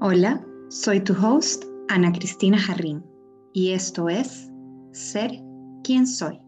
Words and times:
Hola, 0.00 0.40
soy 0.68 1.00
tu 1.00 1.12
host, 1.12 1.64
Ana 1.88 2.12
Cristina 2.12 2.56
Jarrín, 2.56 3.04
y 3.52 3.72
esto 3.72 4.08
es 4.08 4.48
Ser 4.92 5.32
quien 5.82 6.06
soy. 6.06 6.40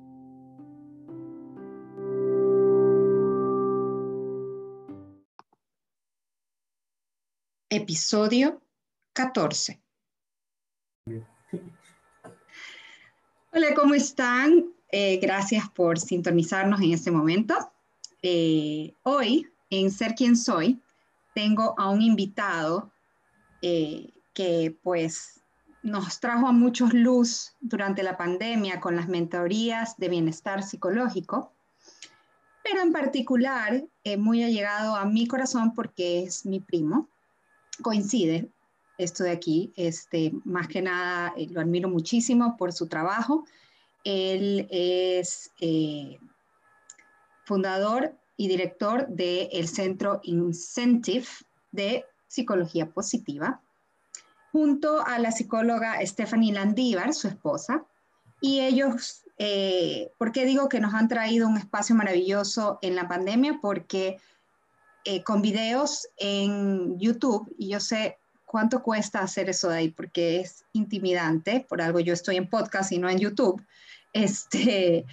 Episodio 7.71 8.63
14. 9.15 9.83
Hola, 13.53 13.75
¿cómo 13.75 13.95
están? 13.95 14.73
Eh, 14.93 15.17
gracias 15.17 15.69
por 15.71 15.99
sintonizarnos 15.99 16.81
en 16.81 16.93
este 16.93 17.11
momento. 17.11 17.57
Eh, 18.23 18.95
hoy, 19.03 19.49
en 19.71 19.91
Ser 19.91 20.15
quien 20.15 20.37
soy, 20.37 20.81
tengo 21.35 21.75
a 21.77 21.91
un 21.91 22.01
invitado 22.01 22.90
eh, 23.63 24.13
que 24.33 24.77
pues 24.83 25.41
nos 25.83 26.21
trajo 26.21 26.47
a 26.47 26.53
muchos 26.53 26.93
luz 26.93 27.55
durante 27.61 28.03
la 28.03 28.17
pandemia 28.17 28.81
con 28.81 28.97
las 28.97 29.09
mentorías 29.09 29.97
de 29.97 30.09
bienestar 30.09 30.63
psicológico, 30.63 31.53
pero 32.63 32.83
en 32.83 32.93
particular 32.93 33.85
eh, 34.05 34.17
muy 34.17 34.43
allegado 34.43 34.95
a 34.95 35.05
mi 35.07 35.27
corazón 35.27 35.75
porque 35.75 36.23
es 36.23 36.45
mi 36.45 36.61
primo. 36.61 37.09
Coincide 37.83 38.51
esto 38.99 39.25
de 39.25 39.31
aquí, 39.31 39.73
este, 39.77 40.33
más 40.45 40.69
que 40.69 40.83
nada 40.83 41.33
eh, 41.37 41.47
lo 41.51 41.61
admiro 41.61 41.89
muchísimo 41.89 42.57
por 42.59 42.73
su 42.73 42.87
trabajo. 42.87 43.45
Él 44.05 44.67
es 44.71 45.51
fundador 47.45 48.15
y 48.37 48.49
director 48.49 49.07
del 49.09 49.69
Centro 49.69 50.21
Incentive 50.23 51.27
de 51.73 52.07
psicología 52.31 52.89
positiva, 52.89 53.61
junto 54.53 55.05
a 55.05 55.19
la 55.19 55.33
psicóloga 55.33 55.99
Stephanie 56.07 56.53
Landívar, 56.53 57.13
su 57.13 57.27
esposa, 57.27 57.85
y 58.41 58.61
ellos, 58.61 59.25
eh, 59.37 60.13
¿por 60.17 60.31
qué 60.31 60.45
digo 60.45 60.69
que 60.69 60.79
nos 60.79 60.95
han 60.95 61.09
traído 61.09 61.49
un 61.49 61.59
espacio 61.59 61.97
maravilloso 61.97 62.79
en 62.83 62.95
la 62.95 63.09
pandemia? 63.09 63.59
Porque 63.61 64.19
eh, 65.05 65.25
con 65.25 65.43
videos 65.43 66.09
en 66.17 66.99
YouTube, 67.01 67.53
y 67.59 67.69
yo 67.71 67.81
sé 67.81 68.19
cuánto 68.47 68.83
cuesta 68.83 69.21
hacer 69.21 69.51
eso 69.51 69.69
de 69.69 69.77
ahí, 69.79 69.89
porque 69.91 70.41
es 70.41 70.65
intimidante, 70.73 71.67
por 71.69 71.83
algo 71.83 71.99
yo 71.99 72.15
estoy 72.15 72.37
en 72.37 72.49
podcast 72.49 72.93
y 72.93 72.99
no 72.99 73.11
en 73.11 73.19
YouTube, 73.19 73.61
este, 74.13 75.05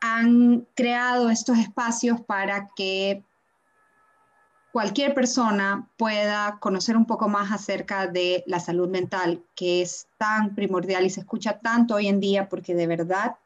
han 0.00 0.66
creado 0.74 1.30
estos 1.30 1.58
espacios 1.58 2.20
para 2.20 2.68
que 2.74 3.22
cualquier 4.72 5.14
persona 5.14 5.88
pueda 5.98 6.58
conocer 6.58 6.96
un 6.96 7.06
poco 7.06 7.28
más 7.28 7.52
acerca 7.52 8.06
de 8.06 8.42
la 8.46 8.58
salud 8.58 8.88
mental, 8.88 9.44
que 9.54 9.82
es 9.82 10.08
tan 10.18 10.54
primordial 10.54 11.04
y 11.04 11.10
se 11.10 11.20
escucha 11.20 11.60
tanto 11.60 11.94
hoy 11.94 12.08
en 12.08 12.20
día 12.20 12.48
porque 12.48 12.74
de 12.74 12.86
verdad 12.86 13.36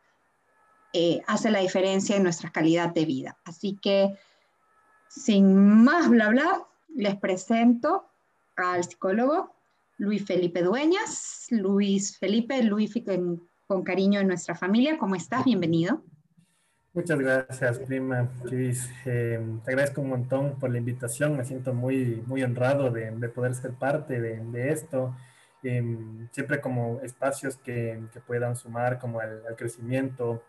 eh, 0.93 1.21
hace 1.27 1.51
la 1.51 1.59
diferencia 1.59 2.17
en 2.17 2.23
nuestra 2.23 2.51
calidad 2.51 2.95
de 2.95 3.05
vida. 3.05 3.37
Así 3.45 3.77
que, 3.83 4.17
sin 5.09 5.85
más 5.85 6.09
bla 6.09 6.29
bla, 6.29 6.65
les 6.95 7.17
presento 7.17 8.09
al 8.57 8.85
psicólogo 8.85 9.53
Luis 9.99 10.25
Felipe 10.25 10.63
Dueñas. 10.63 11.47
Luis 11.51 12.17
Felipe, 12.19 12.63
Luis 12.63 12.95
con 13.67 13.83
cariño 13.83 14.21
en 14.21 14.29
nuestra 14.29 14.55
familia. 14.55 14.97
¿Cómo 14.97 15.17
estás? 15.17 15.45
Bienvenido. 15.45 16.03
Muchas 16.97 17.19
gracias, 17.19 17.79
prima 17.81 18.27
Luis. 18.51 18.91
Eh, 19.05 19.39
te 19.67 19.71
agradezco 19.71 20.01
un 20.01 20.09
montón 20.09 20.59
por 20.59 20.71
la 20.71 20.79
invitación. 20.79 21.37
Me 21.37 21.45
siento 21.45 21.75
muy, 21.75 22.23
muy 22.27 22.43
honrado 22.43 22.91
de, 22.91 23.13
poder 23.29 23.55
ser 23.55 23.73
parte 23.73 24.19
de, 24.19 24.73
esto. 24.73 25.15
Em, 25.63 26.27
siempre 26.33 26.59
como 26.59 27.01
espacios 27.03 27.57
que, 27.59 28.01
puedan 28.27 28.57
sumar 28.57 28.99
como 28.99 29.21
al, 29.21 29.43
crecimiento. 29.59 30.43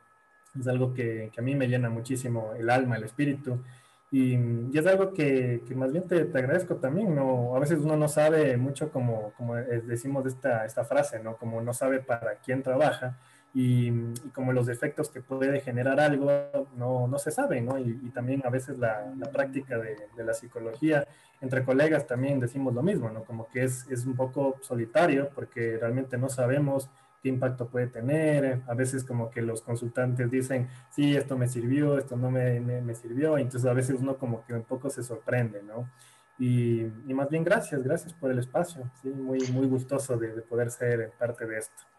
Es 0.58 0.68
algo 0.70 0.94
que, 0.94 1.34
a 1.38 1.42
mí 1.42 1.54
me 1.54 1.68
llena 1.68 1.90
muchísimo 1.90 2.54
el 2.58 2.70
alma, 2.70 2.96
el 2.96 3.04
espíritu. 3.04 3.62
Y, 4.10 4.38
es 4.74 4.88
algo 4.88 5.14
que, 5.14 5.62
más 5.76 5.92
bien 5.92 6.08
te, 6.08 6.22
agradezco 6.22 6.78
también, 6.78 7.14
¿no? 7.14 7.58
A 7.58 7.60
veces 7.60 7.80
uno 7.80 7.98
no 7.98 8.08
sabe 8.08 8.56
mucho 8.56 8.90
como, 8.90 9.34
como 9.36 9.56
decimos 9.56 10.26
esta, 10.26 10.66
esta 10.66 10.86
frase, 10.86 11.20
¿no? 11.20 11.36
Como 11.36 11.60
no 11.62 11.74
sabe 11.74 12.00
para 12.00 12.36
quién 12.36 12.64
trabaja 12.64 13.18
y, 13.60 13.92
como 14.34 14.54
los 14.54 14.70
efectos 14.70 15.10
que 15.10 15.20
puede 15.20 15.62
generar 15.62 16.00
algo 16.00 16.30
no, 16.76 17.08
no 17.08 17.18
se 17.18 17.32
saben, 17.32 17.66
¿no? 17.66 17.80
Y, 17.80 18.12
también 18.14 18.44
a 18.46 18.52
veces 18.52 18.78
la, 18.78 19.12
la 19.18 19.32
práctica 19.32 19.80
de, 19.80 19.96
de, 20.16 20.24
la 20.24 20.36
psicología 20.36 21.08
entre 21.42 21.66
colegas 21.66 22.06
también 22.06 22.40
decimos 22.40 22.76
lo 22.76 22.84
mismo, 22.84 23.10
¿no? 23.10 23.24
Como 23.24 23.48
que 23.48 23.64
es, 23.64 23.88
es 23.90 24.06
un 24.06 24.16
poco 24.16 24.58
solitario 24.62 25.32
porque 25.34 25.76
realmente 25.80 26.20
no 26.20 26.30
sabemos 26.30 26.88
qué 27.24 27.30
impacto 27.30 27.68
puede 27.68 27.88
tener. 27.88 28.62
A 28.68 28.76
veces 28.76 29.04
como 29.04 29.32
que 29.32 29.42
los 29.42 29.64
consultantes 29.64 30.30
dicen, 30.30 30.68
sí, 30.92 31.16
esto 31.16 31.36
me 31.36 31.48
sirvió, 31.48 31.98
esto 31.98 32.16
no 32.16 32.30
me, 32.30 32.60
me, 32.60 32.94
sirvió. 32.94 33.40
Entonces 33.40 33.68
a 33.68 33.74
veces 33.74 33.98
uno 34.00 34.18
como 34.18 34.46
que 34.46 34.54
un 34.54 34.66
poco 34.66 34.92
se 34.92 35.02
sorprende, 35.02 35.64
¿no? 35.64 35.90
Y, 36.38 36.82
y 37.08 37.14
más 37.16 37.28
bien 37.28 37.44
gracias, 37.44 37.82
gracias 37.82 38.14
por 38.14 38.30
el 38.30 38.38
espacio. 38.38 38.88
Sí, 39.02 39.10
muy, 39.10 39.40
muy 39.52 39.66
gustoso 39.66 40.16
de, 40.16 40.36
de 40.36 40.42
poder 40.44 40.70
ser 40.70 41.12
parte 41.18 41.48
de 41.48 41.58
esto. 41.58 41.97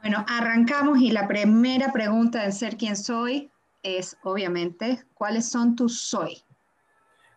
Bueno, 0.00 0.24
arrancamos 0.28 0.98
y 1.00 1.10
la 1.10 1.28
primera 1.28 1.92
pregunta 1.92 2.42
de 2.42 2.52
ser 2.52 2.76
quien 2.76 2.96
soy 2.96 3.50
es, 3.82 4.16
obviamente, 4.22 5.04
¿cuáles 5.14 5.48
son 5.48 5.76
tus 5.76 6.00
soy? 6.00 6.42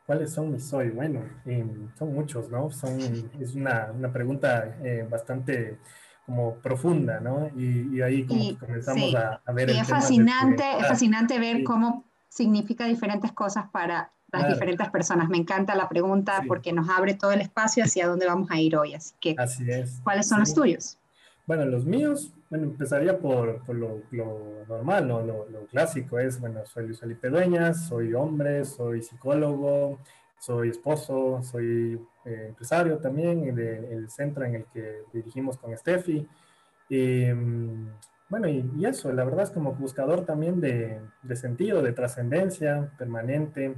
¿Cuáles 0.06 0.31
son 0.31 0.51
mis 0.51 0.66
soy? 0.66 0.90
Bueno, 0.90 1.22
em, 1.46 1.90
son 1.97 2.13
muchos, 2.13 2.50
¿no? 2.50 2.69
Son, 2.72 3.00
es 3.40 3.56
una, 3.56 3.91
una 3.94 4.12
pregunta 4.12 4.78
eh, 4.84 5.07
bastante 5.09 5.78
como 6.25 6.56
profunda, 6.56 7.19
¿no? 7.19 7.50
Y, 7.57 8.02
ahí 8.02 8.25
como 8.25 8.57
comenzamos 8.57 9.13
a, 9.16 9.52
ver... 9.52 9.69
es, 9.69 9.88
fascinante, 9.88 10.63
es 10.79 10.88
fascinante 10.88 11.40
ver 11.40 11.63
cómo 11.63 12.06
significa 12.29 12.85
diferentes 12.85 13.31
cosas 13.34 13.66
para 13.72 14.12
las 14.31 14.50
diferentes 14.50 14.90
personas. 14.90 15.29
Me 15.29 15.38
encanta 15.38 15.75
la 15.75 15.88
pregunta 15.88 16.44
porque 16.47 16.73
nos 16.73 16.90
abre 16.90 17.13
todo 17.13 17.31
el 17.31 17.41
espacio 17.41 17.84
hacia 17.84 18.07
dónde 18.07 18.25
vamos 18.25 18.50
a 18.52 18.59
ir 18.59 18.75
hoy. 18.75 18.94
Así 18.94 19.13
que, 19.19 19.35
Así 19.38 19.69
es. 19.69 20.00
¿cuáles 20.03 20.28
son 20.28 20.40
los 20.40 20.53
tuyos? 20.53 20.97
Bueno, 21.46 21.66
los 21.66 21.85
míos, 21.85 22.34
bueno, 22.53 22.68
empezaría 22.68 23.18
por, 23.18 23.64
por 23.64 23.75
lo, 23.75 24.03
normal, 24.68 25.08
lo, 25.08 25.50
lo, 25.50 25.66
clásico 25.66 26.19
es, 26.19 26.40
bueno, 26.40 26.64
soy 26.68 26.86
Luis 26.86 27.00
Felipe 27.00 27.30
Dueñas, 27.30 27.88
soy 27.88 28.14
hombre, 28.14 28.64
soy 28.64 29.02
psicólogo, 29.02 29.97
soy 30.38 30.69
esposo, 30.69 31.41
soy 31.41 32.00
eh, 32.25 32.46
empresario 32.50 33.00
también 33.00 33.56
del 33.56 34.08
centro 34.12 34.46
en 34.46 34.53
el 34.53 34.66
que 34.66 35.02
dirigimos 35.12 35.58
con 35.58 35.75
Steffi. 35.75 36.28
Mm, 36.91 37.88
bueno, 38.30 38.47
y, 38.47 38.72
y, 38.78 38.85
eso, 38.85 39.12
la 39.12 39.24
verdad 39.24 39.46
es 39.46 39.50
como 39.50 39.74
buscador 39.74 40.24
también 40.24 40.62
de, 40.62 41.02
de 41.24 41.35
sentido, 41.35 41.81
de 41.81 41.94
trascendencia 41.94 42.91
permanente. 43.00 43.74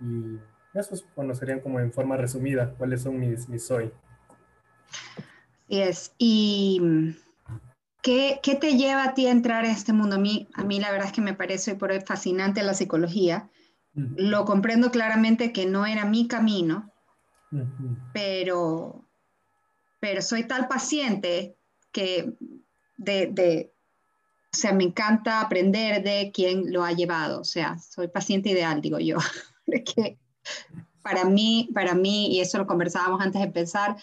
Y 0.00 0.40
esos, 0.74 1.06
bueno, 1.14 1.36
serían 1.36 1.60
como 1.60 1.78
en 1.78 1.92
forma 1.92 2.16
resumida, 2.16 2.74
cuáles 2.76 3.02
son 3.02 3.20
mis, 3.20 3.48
mis 3.48 3.64
soy. 3.64 3.92
Es, 5.68 6.12
y 6.18 7.14
¿qué, 8.08 8.40
¿qué, 8.42 8.54
te 8.54 8.78
lleva 8.78 9.04
a 9.04 9.12
ti 9.12 9.26
a 9.26 9.30
entrar 9.30 9.66
en 9.66 9.72
este 9.72 9.92
mundo? 9.92 10.16
A 10.16 10.18
mí, 10.18 10.48
a 10.54 10.64
mí 10.64 10.80
la 10.80 10.90
verdad 10.90 11.08
es 11.08 11.12
que 11.12 11.20
me 11.20 11.34
parece 11.34 11.74
por 11.74 11.90
hoy 11.90 12.00
fascinante 12.00 12.62
la 12.62 12.72
psicología. 12.72 13.50
Lo 13.92 14.46
comprendo 14.46 14.90
claramente 14.90 15.52
que 15.52 15.66
no 15.66 15.84
era 15.84 16.06
mi 16.06 16.26
camino, 16.26 16.90
pero, 18.14 19.04
pero 20.00 20.22
soy 20.22 20.44
tal 20.44 20.68
paciente 20.68 21.58
que 21.92 22.32
de, 22.96 23.26
de, 23.26 23.74
o 24.54 24.56
sea, 24.56 24.72
me 24.72 24.84
encanta 24.84 25.42
aprender 25.42 26.02
de 26.02 26.30
quién 26.32 26.72
lo 26.72 26.84
ha 26.84 26.92
llevado. 26.92 27.42
O 27.42 27.44
sea, 27.44 27.76
soy 27.76 28.08
paciente 28.08 28.48
ideal, 28.48 28.80
digo 28.80 28.98
yo. 29.00 29.18
que 29.66 30.18
para 31.02 31.26
mí, 31.26 31.68
para 31.74 31.94
mí, 31.94 32.34
y 32.34 32.40
eso 32.40 32.56
lo 32.56 32.66
conversábamos 32.66 33.20
antes 33.20 33.38
de 33.38 33.48
empezar, 33.48 33.96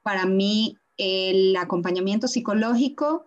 para 0.00 0.24
mí 0.24 0.78
el 0.96 1.54
acompañamiento 1.56 2.26
psicológico 2.26 3.26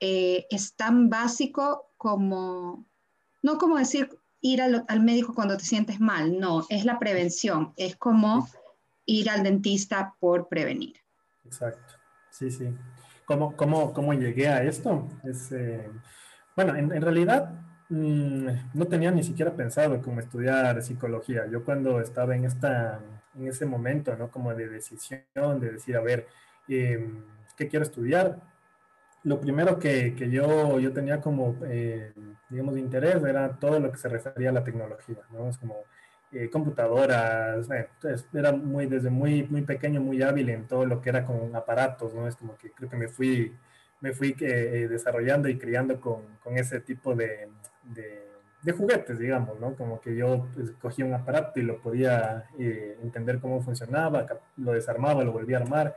eh, 0.00 0.46
es 0.50 0.74
tan 0.74 1.08
básico 1.08 1.92
como, 1.96 2.86
no 3.42 3.58
como 3.58 3.78
decir 3.78 4.08
ir 4.40 4.62
al, 4.62 5.00
médico 5.00 5.34
cuando 5.34 5.56
te 5.56 5.64
sientes 5.64 6.00
mal, 6.00 6.38
no, 6.38 6.64
es 6.68 6.84
la 6.84 6.98
prevención, 6.98 7.72
es 7.76 7.96
como 7.96 8.48
ir 9.04 9.30
al 9.30 9.42
dentista 9.42 10.14
por 10.20 10.48
prevenir. 10.48 10.96
Exacto, 11.44 11.94
sí, 12.30 12.50
sí. 12.50 12.68
¿Cómo, 13.24 13.56
cómo, 13.56 13.92
cómo 13.92 14.14
llegué 14.14 14.48
a 14.48 14.62
esto? 14.62 15.08
Es, 15.24 15.50
eh, 15.50 15.90
bueno, 16.54 16.76
en, 16.76 17.02
realidad 17.02 17.50
mm, 17.88 18.48
no 18.74 18.84
tenía 18.86 19.10
ni 19.10 19.24
siquiera 19.24 19.54
pensado 19.54 20.00
cómo 20.00 20.20
estudiar 20.20 20.80
psicología. 20.82 21.46
Yo 21.50 21.64
cuando 21.64 22.00
estaba 22.00 22.36
en, 22.36 22.44
esta, 22.44 23.00
en 23.34 23.48
ese 23.48 23.66
momento, 23.66 24.14
¿no? 24.16 24.30
Como 24.30 24.54
de 24.54 24.68
decisión, 24.68 25.58
de 25.58 25.72
decir, 25.72 25.96
a 25.96 26.00
ver, 26.02 26.28
Em, 26.68 27.22
qué 27.56 27.68
quiero 27.68 27.84
estudiar. 27.84 28.40
Lo 29.26 29.40
primero 29.40 29.78
que, 29.78 30.14
que 30.14 30.30
yo, 30.30 30.78
yo 30.78 30.92
tenía 30.92 31.20
como, 31.20 31.56
eh, 31.66 32.12
digamos, 32.48 32.78
interés 32.78 33.16
era 33.24 33.58
todo 33.58 33.80
lo 33.80 33.90
que 33.90 33.98
se 33.98 34.08
refería 34.08 34.50
a 34.50 34.52
la 34.52 34.62
tecnología, 34.62 35.18
¿no? 35.32 35.48
Es 35.48 35.58
como, 35.58 35.74
eh, 36.32 36.48
computadoras, 36.48 37.68
era 38.32 38.52
muy, 38.52 38.86
desde 38.86 39.10
muy, 39.10 39.42
muy 39.44 39.62
pequeño, 39.62 40.00
muy 40.00 40.22
hábil 40.22 40.48
en 40.50 40.68
todo 40.68 40.84
lo 40.86 41.00
que 41.00 41.08
era 41.08 41.24
con 41.24 41.54
aparatos, 41.56 42.14
¿no? 42.14 42.28
Es 42.28 42.36
como 42.36 42.56
que 42.56 42.70
creo 42.70 42.88
que 42.88 42.96
me 42.96 43.08
fui, 43.08 43.52
me 44.00 44.12
fui 44.12 44.36
eh, 44.40 44.86
desarrollando 44.88 45.48
y 45.48 45.58
criando 45.58 46.00
con, 46.00 46.22
con 46.42 46.56
ese 46.56 46.80
tipo 46.80 47.14
de, 47.16 47.48
de, 47.82 48.26
de, 48.62 48.72
juguetes, 48.72 49.18
digamos, 49.18 49.58
¿no? 49.58 49.74
Como 49.74 50.00
que 50.00 50.14
yo 50.14 50.46
pues, 50.54 50.70
cogía 50.80 51.04
un 51.04 51.14
aparato 51.14 51.58
y 51.58 51.62
lo 51.64 51.80
podía 51.80 52.44
eh, 52.58 52.96
entender 53.02 53.40
cómo 53.40 53.60
funcionaba, 53.60 54.26
lo 54.56 54.72
desarmaba, 54.72 55.24
lo 55.24 55.32
volvía 55.32 55.58
a 55.58 55.62
armar. 55.62 55.96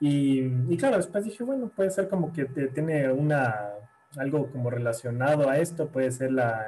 Y, 0.00 0.40
y, 0.68 0.76
claro, 0.76 0.96
después 0.96 1.24
dije, 1.24 1.42
bueno, 1.42 1.70
puede 1.74 1.90
ser 1.90 2.08
como 2.08 2.32
que 2.32 2.44
tiene 2.44 3.10
una, 3.10 3.70
algo 4.16 4.50
como 4.50 4.70
relacionado 4.70 5.48
a 5.48 5.58
esto, 5.58 5.88
puede 5.88 6.10
ser 6.10 6.32
la 6.32 6.66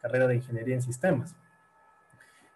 carrera 0.00 0.26
de 0.26 0.36
ingeniería 0.36 0.74
en 0.74 0.82
sistemas. 0.82 1.34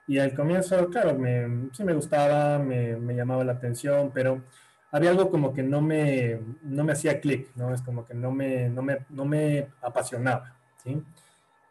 Y 0.08 0.18
al 0.18 0.34
comienzo, 0.34 0.88
claro, 0.88 1.18
me, 1.18 1.68
sí 1.72 1.82
me 1.82 1.94
gustaba, 1.94 2.58
me, 2.58 2.96
me, 2.96 3.14
llamaba 3.14 3.44
la 3.44 3.52
atención, 3.52 4.12
pero 4.14 4.42
había 4.92 5.10
algo 5.10 5.30
como 5.30 5.52
que 5.52 5.62
no 5.62 5.80
me, 5.80 6.40
no 6.62 6.84
me 6.84 6.92
hacía 6.92 7.20
clic, 7.20 7.50
¿no? 7.56 7.74
Es 7.74 7.82
como 7.82 8.06
que 8.06 8.14
no 8.14 8.30
me, 8.30 8.68
no 8.68 8.82
me, 8.82 8.98
no 9.10 9.24
me 9.24 9.68
apasionaba, 9.82 10.56
¿sí? 10.82 11.02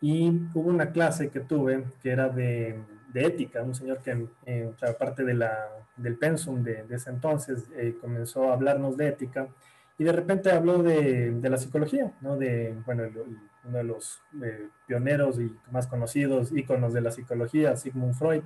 Y 0.02 0.30
hubo 0.54 0.70
una 0.70 0.92
clase 0.92 1.30
que 1.30 1.40
tuve 1.40 1.86
que 2.02 2.12
era 2.12 2.28
de, 2.28 2.78
de 3.16 3.26
ética, 3.26 3.64
un 3.64 3.74
señor 3.74 4.00
que, 4.00 4.28
eh, 4.46 4.74
parte 5.00 5.24
de 5.24 5.34
la, 5.34 5.70
del 5.96 6.18
pensum 6.18 6.62
de, 6.62 6.86
ese 6.90 7.10
entonces, 7.10 7.64
eh, 7.78 7.96
comenzó 8.02 8.50
a 8.50 8.54
hablarnos 8.56 8.98
de 8.98 9.08
ética 9.08 9.48
y 9.98 10.04
de 10.04 10.12
repente 10.12 10.52
habló 10.52 10.84
de, 10.84 11.32
de 11.32 11.50
la 11.50 11.58
psicología, 11.58 12.12
¿no? 12.20 12.36
De, 12.36 12.76
bueno, 12.86 13.04
uno 13.64 13.78
de 13.78 13.84
los 13.86 14.20
eh, 14.44 14.68
pioneros 14.86 15.40
y 15.40 15.50
más 15.72 15.88
conocidos 15.88 16.52
íconos 16.52 16.92
de 16.92 17.00
la 17.00 17.12
psicología, 17.12 17.78
Sigmund 17.78 18.16
Freud, 18.16 18.44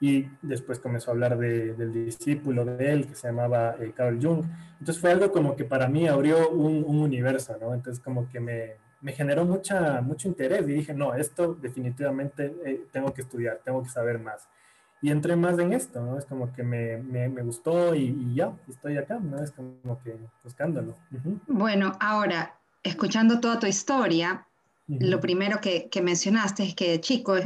y 0.00 0.30
después 0.40 0.78
comenzó 0.78 1.10
a 1.10 1.12
hablar 1.12 1.36
de, 1.36 1.74
del 1.74 1.92
discípulo 1.92 2.64
de 2.64 2.92
él 2.92 3.06
que 3.06 3.14
se 3.14 3.28
llamaba 3.28 3.76
eh, 3.78 3.92
Carl 3.94 4.18
Jung. 4.18 4.46
Entonces 4.78 4.98
fue 4.98 5.10
algo 5.10 5.30
como 5.30 5.56
que 5.56 5.66
para 5.66 5.88
mí 5.88 6.08
abrió 6.08 6.48
un, 6.48 6.84
un 6.86 7.00
universo, 7.00 7.54
¿no? 7.60 7.74
Entonces 7.74 8.02
como 8.02 8.30
que 8.30 8.40
me, 8.40 8.76
me, 9.00 9.12
generó 9.12 9.44
mucha, 9.44 10.00
mucho 10.00 10.28
interés 10.28 10.62
y 10.62 10.72
dije, 10.72 10.94
no, 10.94 11.14
esto 11.14 11.54
definitivamente 11.54 12.54
eh, 12.64 12.86
tengo 12.92 13.12
que 13.12 13.22
estudiar, 13.22 13.60
tengo 13.64 13.82
que 13.82 13.88
saber 13.88 14.18
más 14.18 14.48
y 15.02 15.10
entré 15.10 15.36
más 15.36 15.58
en 15.58 15.72
esto, 15.72 16.00
¿no? 16.00 16.18
Es 16.18 16.26
como 16.26 16.52
que 16.52 16.62
me, 16.62 16.98
me, 16.98 17.28
me 17.28 17.42
gustó 17.42 17.94
y, 17.94 18.34
ya, 18.34 18.52
estoy 18.68 18.98
acá, 18.98 19.18
¿no? 19.18 19.42
Es 19.42 19.50
como 19.52 20.00
que 20.02 20.16
buscándolo. 20.44 20.94
Bueno, 21.46 21.96
ahora, 22.00 22.58
escuchando 22.82 23.40
toda 23.40 23.58
tu 23.58 23.66
historia, 23.66 24.46
lo 24.86 25.20
primero 25.20 25.60
que, 25.60 25.88
que, 25.88 26.02
mencionaste 26.02 26.64
es 26.64 26.74
que 26.74 27.00
chico, 27.00 27.36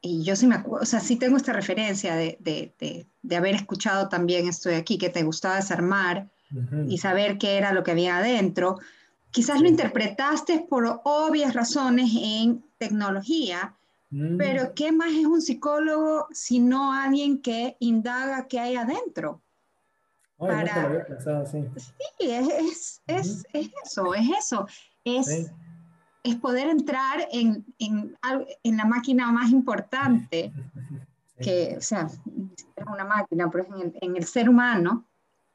y 0.00 0.24
yo 0.24 0.34
sí 0.36 0.46
me 0.46 0.56
acuerdo, 0.56 0.82
o 0.82 0.86
sea, 0.86 1.00
sí 1.00 1.16
tengo 1.16 1.36
esta 1.36 1.52
referencia 1.52 2.16
de, 2.16 2.36
de, 2.40 3.06
de, 3.22 3.36
haber 3.36 3.54
escuchado 3.54 4.08
también 4.08 4.48
estoy 4.48 4.74
aquí, 4.74 4.98
que 4.98 5.08
te 5.08 5.22
gustaba 5.22 5.56
desarmar 5.56 6.28
y 6.88 6.98
saber 6.98 7.38
qué 7.38 7.56
era 7.56 7.72
lo 7.72 7.84
que 7.84 7.92
había 7.92 8.18
adentro. 8.18 8.78
Quizás 9.30 9.60
lo 9.60 9.68
interpretaste 9.68 10.60
por 10.60 11.00
obvias 11.04 11.54
razones 11.54 12.10
en 12.14 12.64
tecnología, 12.78 13.78
Mm. 14.10 14.38
Pero 14.38 14.74
¿qué 14.74 14.90
más 14.92 15.10
es 15.10 15.26
un 15.26 15.42
psicólogo 15.42 16.28
si 16.32 16.60
no 16.60 16.92
alguien 16.92 17.42
que 17.42 17.76
indaga 17.80 18.46
qué 18.48 18.60
hay 18.60 18.76
adentro? 18.76 19.42
Para... 20.36 21.04
Sí, 21.76 22.30
es, 22.30 23.02
es, 23.06 23.44
es, 23.52 23.72
eso, 23.84 24.14
es 24.14 24.28
eso. 24.38 24.66
Es, 25.04 25.50
es 26.22 26.36
poder 26.36 26.68
entrar 26.68 27.28
en, 27.32 27.66
en, 27.78 28.16
en, 28.62 28.76
la 28.76 28.84
máquina 28.84 29.32
más 29.32 29.50
importante, 29.50 30.52
que, 31.40 31.74
o 31.76 31.80
sea, 31.80 32.06
es 32.06 32.86
una 32.86 33.04
máquina, 33.04 33.50
pero 33.50 33.66
en 33.74 33.80
el, 33.80 33.98
en 34.00 34.16
el 34.16 34.24
ser 34.24 34.48
humano, 34.48 35.04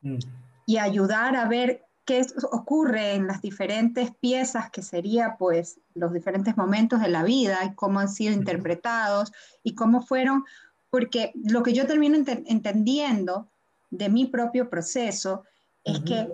mm. 0.02 0.18
y 0.66 0.78
ayudar 0.78 1.36
a 1.36 1.48
ver 1.48 1.86
qué 2.06 2.26
ocurre 2.52 3.14
en 3.14 3.28
las 3.28 3.42
diferentes 3.42 4.12
piezas, 4.16 4.70
que 4.70 4.82
sería 4.82 5.36
pues 5.38 5.80
los 5.94 6.12
diferentes 6.14 6.58
momentos 6.58 7.02
de 7.02 7.08
la 7.08 7.24
vida 7.24 7.64
y 7.64 7.76
cómo 7.76 8.00
han 8.00 8.10
sido 8.10 8.34
interpretados 8.34 9.32
y 9.64 9.76
cómo 9.76 10.02
fueron, 10.02 10.44
porque 10.90 11.32
lo 11.36 11.64
que 11.64 11.74
yo 11.74 11.88
termino 11.88 12.18
entendiendo 12.18 13.50
de 13.90 14.10
mi 14.10 14.26
propio 14.26 14.70
proceso 14.70 15.44
es 15.84 16.00
que 16.02 16.30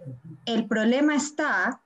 el 0.46 0.68
problema 0.68 1.16
está, 1.16 1.82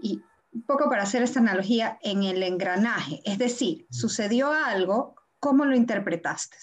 y 0.00 0.20
un 0.52 0.62
poco 0.62 0.88
para 0.88 1.02
hacer 1.02 1.22
esta 1.22 1.40
analogía, 1.40 1.98
en 2.02 2.22
el 2.22 2.42
engranaje, 2.42 3.20
es 3.24 3.38
decir, 3.38 3.86
sucedió 3.90 4.52
algo, 4.52 5.14
¿cómo 5.38 5.64
lo 5.64 5.76
interpretaste? 5.76 6.56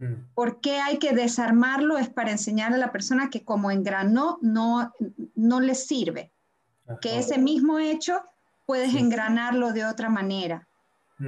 Mm. 0.00 0.32
¿Por 0.34 0.60
qué 0.60 0.80
hay 0.80 0.98
que 0.98 1.12
desarmarlo? 1.12 1.98
Es 1.98 2.08
para 2.08 2.32
enseñar 2.32 2.72
a 2.72 2.78
la 2.78 2.90
persona 2.90 3.30
que 3.30 3.44
como 3.44 3.70
engranó 3.70 4.38
no, 4.40 4.92
no 5.36 5.60
le 5.60 5.74
sirve. 5.74 6.32
Que 7.00 7.20
ese 7.20 7.38
mismo 7.38 7.78
hecho 7.78 8.20
puedes 8.66 8.96
engranarlo 8.96 9.72
de 9.72 9.84
otra 9.84 10.08
manera. 10.08 10.66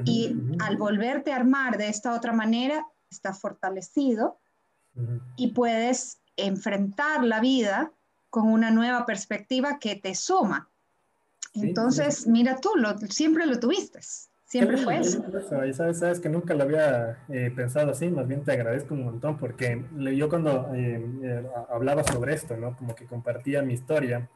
y 0.06 0.34
al 0.60 0.78
volverte 0.78 1.32
a 1.32 1.36
armar 1.36 1.76
de 1.76 1.88
esta 1.88 2.14
otra 2.14 2.32
manera, 2.32 2.86
está 3.10 3.34
fortalecido 3.34 4.38
y 5.36 5.52
puedes 5.52 6.18
enfrentar 6.36 7.24
la 7.24 7.40
vida 7.40 7.92
con 8.30 8.48
una 8.48 8.70
nueva 8.70 9.04
perspectiva 9.04 9.78
que 9.78 9.96
te 9.96 10.14
suma. 10.14 10.70
Entonces, 11.54 12.26
mira 12.26 12.56
tú, 12.56 12.70
lo, 12.76 12.96
siempre 12.98 13.46
lo 13.46 13.60
tuviste. 13.60 14.00
Siempre 14.52 14.76
fue 14.76 14.98
eso. 14.98 15.24
Y 15.66 15.72
sabes, 15.72 15.98
sabes 16.00 16.20
que 16.20 16.28
nunca 16.28 16.52
lo 16.52 16.64
había 16.64 17.16
eh, 17.30 17.50
pensado 17.56 17.92
así, 17.92 18.10
más 18.10 18.28
bien 18.28 18.44
te 18.44 18.52
agradezco 18.52 18.92
un 18.92 19.04
montón 19.04 19.38
porque 19.38 19.82
yo 20.14 20.28
cuando 20.28 20.70
eh, 20.74 21.02
eh, 21.22 21.42
hablaba 21.70 22.04
sobre 22.04 22.34
esto, 22.34 22.54
¿no? 22.58 22.76
Como 22.76 22.94
que 22.94 23.06
compartía 23.06 23.62
mi 23.62 23.72
historia, 23.72 24.28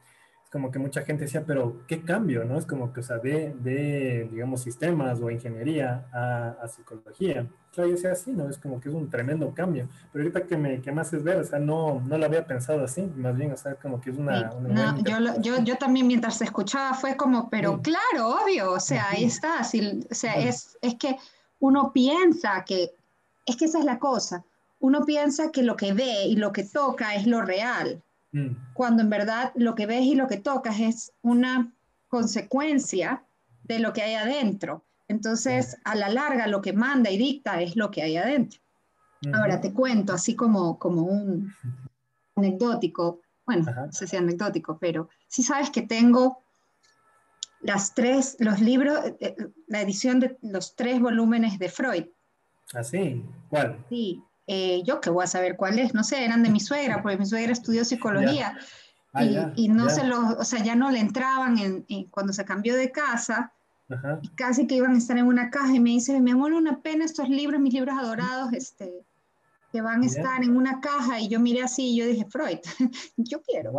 como 0.56 0.70
que 0.70 0.78
mucha 0.78 1.02
gente 1.02 1.24
decía, 1.24 1.44
pero 1.46 1.82
¿qué 1.86 2.00
cambio? 2.00 2.42
¿no? 2.42 2.58
Es 2.58 2.64
como 2.64 2.90
que, 2.90 3.00
o 3.00 3.02
sea, 3.02 3.18
de, 3.18 3.54
de 3.60 4.26
digamos, 4.32 4.62
sistemas 4.62 5.20
o 5.20 5.30
ingeniería 5.30 6.06
a, 6.10 6.56
a, 6.62 6.66
psicología. 6.66 7.46
Claro, 7.74 7.90
yo 7.90 7.96
decía 7.96 8.12
así, 8.12 8.32
¿no? 8.32 8.48
Es 8.48 8.56
como 8.56 8.80
que 8.80 8.88
es 8.88 8.94
un 8.94 9.10
tremendo 9.10 9.52
cambio. 9.52 9.86
Pero 10.10 10.24
ahorita 10.24 10.46
que 10.46 10.56
me 10.56 10.80
que 10.80 10.90
más 10.92 11.12
es 11.12 11.22
ver, 11.22 11.36
o 11.36 11.44
sea, 11.44 11.58
no, 11.58 12.00
no 12.00 12.16
lo 12.16 12.24
había 12.24 12.46
pensado 12.46 12.82
así, 12.82 13.02
más 13.02 13.36
bien, 13.36 13.52
o 13.52 13.56
sea, 13.58 13.74
como 13.74 14.00
que 14.00 14.08
es 14.08 14.16
una... 14.16 14.50
no, 14.60 14.96
yo, 15.02 15.18
yo, 15.42 15.62
yo, 15.62 15.76
también 15.76 16.06
mientras 16.06 16.40
escuchaba 16.40 16.94
fue 16.94 17.18
como, 17.18 17.50
pero 17.50 17.82
claro, 17.82 18.28
obvio, 18.42 18.72
o 18.72 18.80
sea, 18.80 19.10
ahí 19.10 19.24
está, 19.24 19.60
o 19.60 20.14
sea, 20.14 20.36
es, 20.36 20.78
es 20.80 20.94
que 20.94 21.18
uno 21.58 21.92
piensa 21.92 22.64
que, 22.64 22.94
es 23.44 23.56
que 23.56 23.66
esa 23.66 23.80
es 23.80 23.84
la 23.84 23.98
cosa, 23.98 24.42
uno 24.80 25.04
piensa 25.04 25.52
que 25.52 25.62
lo 25.62 25.76
que 25.76 25.92
ve 25.92 26.25
y 26.28 26.36
lo 26.36 26.50
que 26.50 26.64
toca 26.64 27.14
es 27.14 27.26
lo 27.26 27.42
real 27.42 28.02
Mm. 28.37 28.75
cuando 28.75 29.02
en 29.02 29.09
verdad 29.09 29.52
lo 29.55 29.75
que 29.75 29.87
ves 29.87 30.02
y 30.02 30.14
lo 30.14 30.26
que 30.26 30.37
tocas 30.37 30.78
es 30.78 31.12
una 31.23 31.73
consecuencia 32.09 33.25
de 33.64 33.78
lo 33.78 33.95
que 33.95 34.02
hay 34.02 34.14
adentro. 34.14 34.85
Entonces, 35.09 35.78
a 35.85 35.95
la 35.95 36.11
larga, 36.11 36.47
lo 36.47 36.61
que 36.61 36.75
manda 36.75 37.11
y 37.11 37.16
dicta 37.16 37.62
es 37.62 37.76
lo 37.76 37.90
que 37.90 38.02
hay 38.02 38.19
adentro. 38.19 38.61
Ahora 39.33 39.61
te 39.61 39.73
cuento, 39.73 40.12
así 40.12 40.37
como, 40.37 40.78
como 40.78 41.02
un 41.05 41.50
anecdótico, 42.37 43.23
bueno, 43.47 43.64
no 43.75 43.93
sé 43.93 44.07
si 44.07 44.16
anecdótico, 44.16 44.78
pero 44.78 45.09
si 45.28 45.43
sabes 45.43 45.71
que 45.71 45.83
tengo 45.83 46.43
las 47.61 47.95
tres, 47.95 48.37
los 48.38 48.61
libros, 48.61 48.99
eh, 49.07 49.16
eh, 49.21 49.37
la 49.66 49.81
edición 49.81 50.21
de 50.21 50.37
los 50.43 50.76
tres 50.76 51.00
volúmenes 51.00 51.59
de 51.59 51.71
Freud. 51.71 52.05
¿Así? 52.75 53.25
¿Ah, 53.25 53.47
¿Cuál? 53.49 53.85
Sí, 53.88 54.23
eh, 54.46 54.82
yo 54.84 55.00
que 55.00 55.10
voy 55.10 55.24
a 55.24 55.26
saber 55.26 55.56
cuál 55.56 55.78
es, 55.78 55.92
no 55.92 56.04
sé, 56.04 56.24
eran 56.24 56.42
de 56.42 56.50
mi 56.50 56.60
suegra, 56.60 57.02
porque 57.02 57.18
mi 57.18 57.26
suegra 57.26 57.52
estudió 57.52 57.84
psicología 57.84 58.56
ah, 59.12 59.24
y, 59.56 59.68
no 59.68 59.88
se 59.90 60.04
lo, 60.04 60.20
o 60.38 60.44
sea, 60.44 60.62
ya 60.62 60.76
no 60.76 60.90
le 60.90 61.00
entraban 61.00 61.58
en, 61.58 62.04
cuando 62.10 62.32
se 62.32 62.44
cambió 62.44 62.76
de 62.76 62.92
casa, 62.92 63.52
y 64.20 64.28
casi 64.30 64.66
que 64.66 64.76
iban 64.76 64.94
a 64.94 64.98
estar 64.98 65.16
en 65.16 65.26
una 65.26 65.50
caja 65.50 65.72
y 65.72 65.80
me 65.80 65.90
dice, 65.90 66.20
me 66.20 66.32
amor, 66.32 66.52
una 66.52 66.80
pena 66.80 67.04
estos 67.04 67.28
libros, 67.28 67.60
mis 67.60 67.74
libros 67.74 67.96
adorados, 67.96 68.52
este, 68.52 69.04
que 69.72 69.80
van 69.80 70.02
a 70.02 70.06
estar 70.06 70.42
en 70.42 70.56
una 70.56 70.80
caja 70.80 71.20
y 71.20 71.28
yo 71.28 71.38
miré 71.38 71.62
así 71.62 71.90
y 71.90 71.96
yo 71.96 72.06
dije, 72.06 72.26
Freud, 72.28 72.58
yo 73.16 73.42
quiero. 73.42 73.72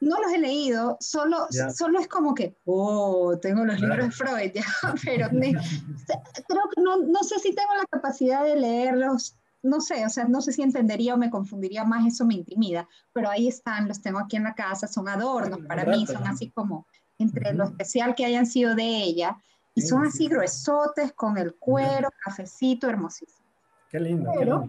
No 0.00 0.20
los 0.20 0.32
he 0.32 0.38
leído, 0.38 0.96
solo, 1.00 1.48
solo 1.74 1.98
es 1.98 2.06
como 2.06 2.34
que, 2.34 2.56
oh, 2.66 3.36
tengo 3.42 3.64
los 3.64 3.80
libros 3.80 4.06
de 4.06 4.10
Freud, 4.12 4.52
ya, 4.54 4.64
pero 5.04 5.28
creo 5.28 6.68
que 6.74 6.80
no, 6.80 6.98
no 6.98 7.22
sé 7.22 7.38
si 7.40 7.54
tengo 7.54 7.74
la 7.74 7.84
capacidad 7.86 8.44
de 8.44 8.56
leerlos 8.56 9.37
no 9.62 9.80
sé, 9.80 10.04
o 10.06 10.08
sea, 10.08 10.24
no 10.24 10.40
sé 10.40 10.52
si 10.52 10.62
entendería 10.62 11.14
o 11.14 11.18
me 11.18 11.30
confundiría 11.30 11.84
más, 11.84 12.06
eso 12.06 12.24
me 12.24 12.34
intimida, 12.34 12.88
pero 13.12 13.28
ahí 13.28 13.48
están, 13.48 13.88
los 13.88 14.00
tengo 14.00 14.18
aquí 14.18 14.36
en 14.36 14.44
la 14.44 14.54
casa, 14.54 14.86
son 14.86 15.08
adornos 15.08 15.60
para 15.66 15.84
mí, 15.84 16.06
son 16.06 16.26
así 16.26 16.50
como 16.50 16.86
entre 17.18 17.52
lo 17.52 17.64
especial 17.64 18.14
que 18.14 18.24
hayan 18.24 18.46
sido 18.46 18.74
de 18.74 18.84
ella, 18.84 19.36
y 19.74 19.82
son 19.82 20.04
así 20.04 20.28
gruesotes 20.28 21.12
con 21.12 21.38
el 21.38 21.54
cuero, 21.54 22.08
cafecito, 22.24 22.88
hermosísimo. 22.88 23.46
Qué 23.88 24.00
lindo. 24.00 24.30
Pero, 24.36 24.68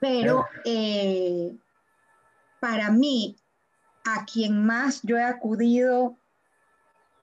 pero 0.00 0.46
eh, 0.64 1.54
para 2.60 2.90
mí, 2.90 3.36
a 4.04 4.24
quien 4.24 4.64
más 4.64 5.02
yo 5.02 5.16
he 5.18 5.22
acudido 5.22 6.16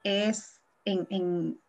es 0.03 0.61
en, 0.85 1.59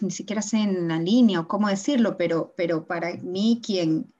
ni 0.00 0.10
siquiera 0.10 0.42
sé 0.42 0.58
en 0.58 0.88
la 0.88 0.98
línea 0.98 1.40
o 1.40 1.48
cómo 1.48 1.68
decirlo, 1.68 2.16
pero, 2.16 2.52
pero 2.56 2.86
para 2.86 3.14
mí 3.14 3.60
quien 3.64 4.12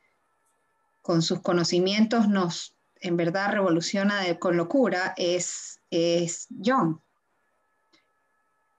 con 1.02 1.22
sus 1.22 1.40
conocimientos 1.40 2.28
nos 2.28 2.76
en 3.00 3.16
verdad 3.16 3.52
revoluciona 3.52 4.22
con 4.38 4.56
locura 4.56 5.14
es, 5.16 5.80
es 5.90 6.48
John. 6.64 7.00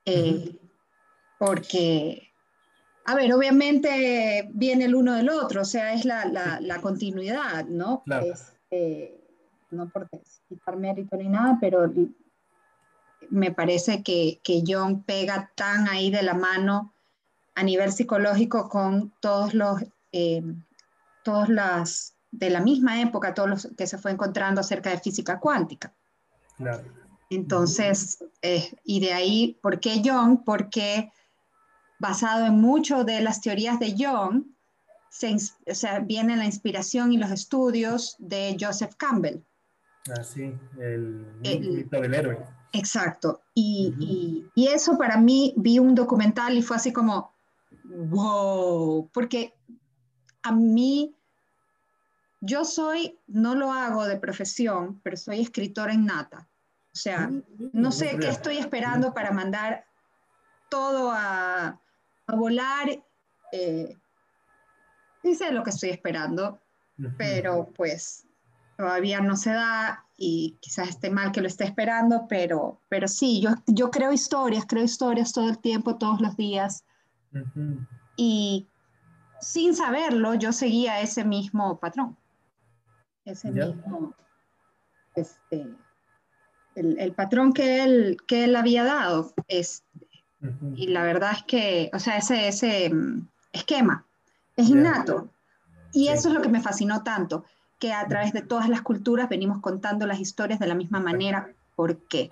Eh, 0.06 0.58
porque, 1.40 2.32
a 3.06 3.16
ver, 3.16 3.34
obviamente 3.34 4.50
viene 4.54 4.86
el 4.86 4.96
uno 4.96 5.14
del 5.14 5.30
otro, 5.30 5.62
o 5.62 5.66
sea, 5.66 5.94
es 5.94 6.06
la, 6.06 6.26
la, 6.26 6.82
continuidad, 6.82 7.66
¿no? 7.66 8.04
Eh, 8.70 9.20
no 9.72 9.90
por 9.90 10.10
quitar 10.48 10.78
mérito 10.78 11.18
ni 11.18 11.30
nada, 11.30 11.58
pero 11.60 11.92
me 13.30 13.52
parece 13.52 14.04
que, 14.04 14.40
que 14.44 14.64
John 14.66 15.04
pega 15.04 15.52
tan 15.56 15.88
ahí 15.88 16.12
de 16.12 16.24
la 16.24 16.34
mano 16.34 16.94
a 17.56 17.64
nivel 17.64 17.92
psicológico 17.92 18.70
con 18.70 19.14
todos 19.20 19.54
los, 19.54 19.84
eh, 20.12 20.42
todas 21.24 21.50
las, 21.50 22.16
de 22.32 22.50
la 22.50 22.62
misma 22.62 23.02
época, 23.02 23.34
todos 23.34 23.50
los 23.50 23.70
que 23.78 23.88
se 23.88 23.98
fue 23.98 24.12
encontrando 24.12 24.62
acerca 24.62 24.90
de 24.90 25.00
física 25.00 25.40
cuántica. 25.40 25.94
Entonces, 27.30 28.24
eh, 28.42 28.72
y 28.84 29.00
de 29.00 29.14
ahí, 29.14 29.60
¿por 29.62 29.80
qué 29.80 30.02
John? 30.04 30.44
Porque 30.44 31.12
basado 32.00 32.46
en 32.46 32.60
mucho 32.60 33.04
de 33.04 33.22
las 33.22 33.42
teorías 33.42 33.80
de 33.80 33.96
John, 33.98 34.56
se, 35.10 35.36
o 35.68 35.76
sea, 35.76 36.00
viene 36.00 36.36
la 36.36 36.46
inspiración 36.46 37.12
y 37.12 37.18
los 37.18 37.32
estudios 37.32 38.16
de 38.20 38.58
Joseph 38.60 38.96
Campbell. 38.98 39.42
Ah, 40.10 40.24
sí, 40.24 40.54
el, 40.80 41.28
mito 41.42 42.02
del 42.02 42.14
héroe. 42.14 42.61
Exacto. 42.74 43.42
Y, 43.54 44.50
y, 44.56 44.68
eso 44.68 44.98
para 44.98 45.18
mí, 45.18 45.54
vi 45.58 45.80
un 45.80 45.94
documental 45.94 46.58
y 46.58 46.62
fue 46.62 46.78
así 46.78 46.94
como, 46.94 47.34
wow, 47.84 49.10
porque 49.14 49.54
a 50.44 50.52
mí, 50.52 51.16
yo 52.40 52.64
soy, 52.64 53.20
no 53.28 53.56
lo 53.56 53.72
hago 53.72 54.06
de 54.06 54.18
profesión, 54.18 55.02
pero 55.04 55.18
soy 55.18 55.42
escritora 55.42 55.94
innata. 55.94 56.48
O 56.94 56.98
sea, 56.98 57.28
mm, 57.28 57.44
no 57.74 57.92
sé 57.92 58.18
qué 58.20 58.30
estoy 58.30 58.58
esperando 58.58 59.14
para 59.14 59.32
mandar 59.32 59.86
todo 60.70 61.12
a, 61.12 61.80
a 62.28 62.36
volar. 62.36 63.04
Eh, 63.52 63.98
sé 65.36 65.52
lo 65.52 65.64
que 65.64 65.70
estoy 65.70 65.90
esperando, 65.90 66.60
pero 67.18 67.70
pues 67.76 68.26
todavía 68.78 69.22
no 69.22 69.36
se 69.36 69.52
da 69.52 70.06
y 70.24 70.56
quizás 70.60 70.90
esté 70.90 71.10
mal 71.10 71.32
que 71.32 71.42
lo 71.42 71.48
esté 71.48 71.64
esperando, 71.64 72.28
pero, 72.30 72.80
pero 72.90 73.08
sí, 73.08 73.42
yo, 73.42 73.56
yo 73.66 73.90
creo 73.90 74.14
historias, 74.14 74.66
creo 74.68 74.84
historias 74.84 75.34
todo 75.34 75.50
el 75.50 75.58
tiempo, 75.58 75.98
todos 75.98 76.22
los 76.22 76.38
días. 76.38 76.86
Y 78.16 78.68
sin 79.40 79.76
saberlo, 79.76 80.36
yo 80.36 80.54
seguía 80.54 81.02
ese 81.02 81.26
mismo 81.26 81.80
patrón, 81.80 82.16
ese 83.26 83.50
mismo, 83.50 84.14
este, 85.16 85.68
el, 86.76 87.00
el, 87.00 87.14
patrón 87.14 87.52
que 87.52 87.84
él, 87.84 88.18
que 88.28 88.44
él 88.44 88.56
había 88.56 88.84
dado. 88.84 89.34
Es, 89.48 89.84
Y 90.76 90.90
la 90.90 91.02
verdad 91.02 91.32
es 91.32 91.44
que, 91.46 91.90
o 91.94 92.00
sea, 92.00 92.18
ese, 92.18 92.48
ese 92.48 92.94
mm, 92.94 93.28
esquema 93.54 94.06
es 94.56 94.70
innato. 94.70 95.32
Y 95.94 96.10
eso 96.10 96.28
es 96.30 96.36
lo 96.36 96.42
que 96.44 96.50
me 96.50 96.62
fascinó 96.62 97.02
tanto, 97.02 97.44
que 97.82 97.92
a 97.94 98.08
través 98.08 98.32
de 98.32 98.44
todas 98.44 98.70
las 98.70 98.84
culturas 98.84 99.28
venimos 99.28 99.60
contando 99.60 100.06
las 100.06 100.20
historias 100.20 100.60
de 100.60 100.68
la 100.68 100.76
misma 100.76 101.00
manera. 101.00 101.52
¿Por 101.76 101.98
qué? 101.98 102.30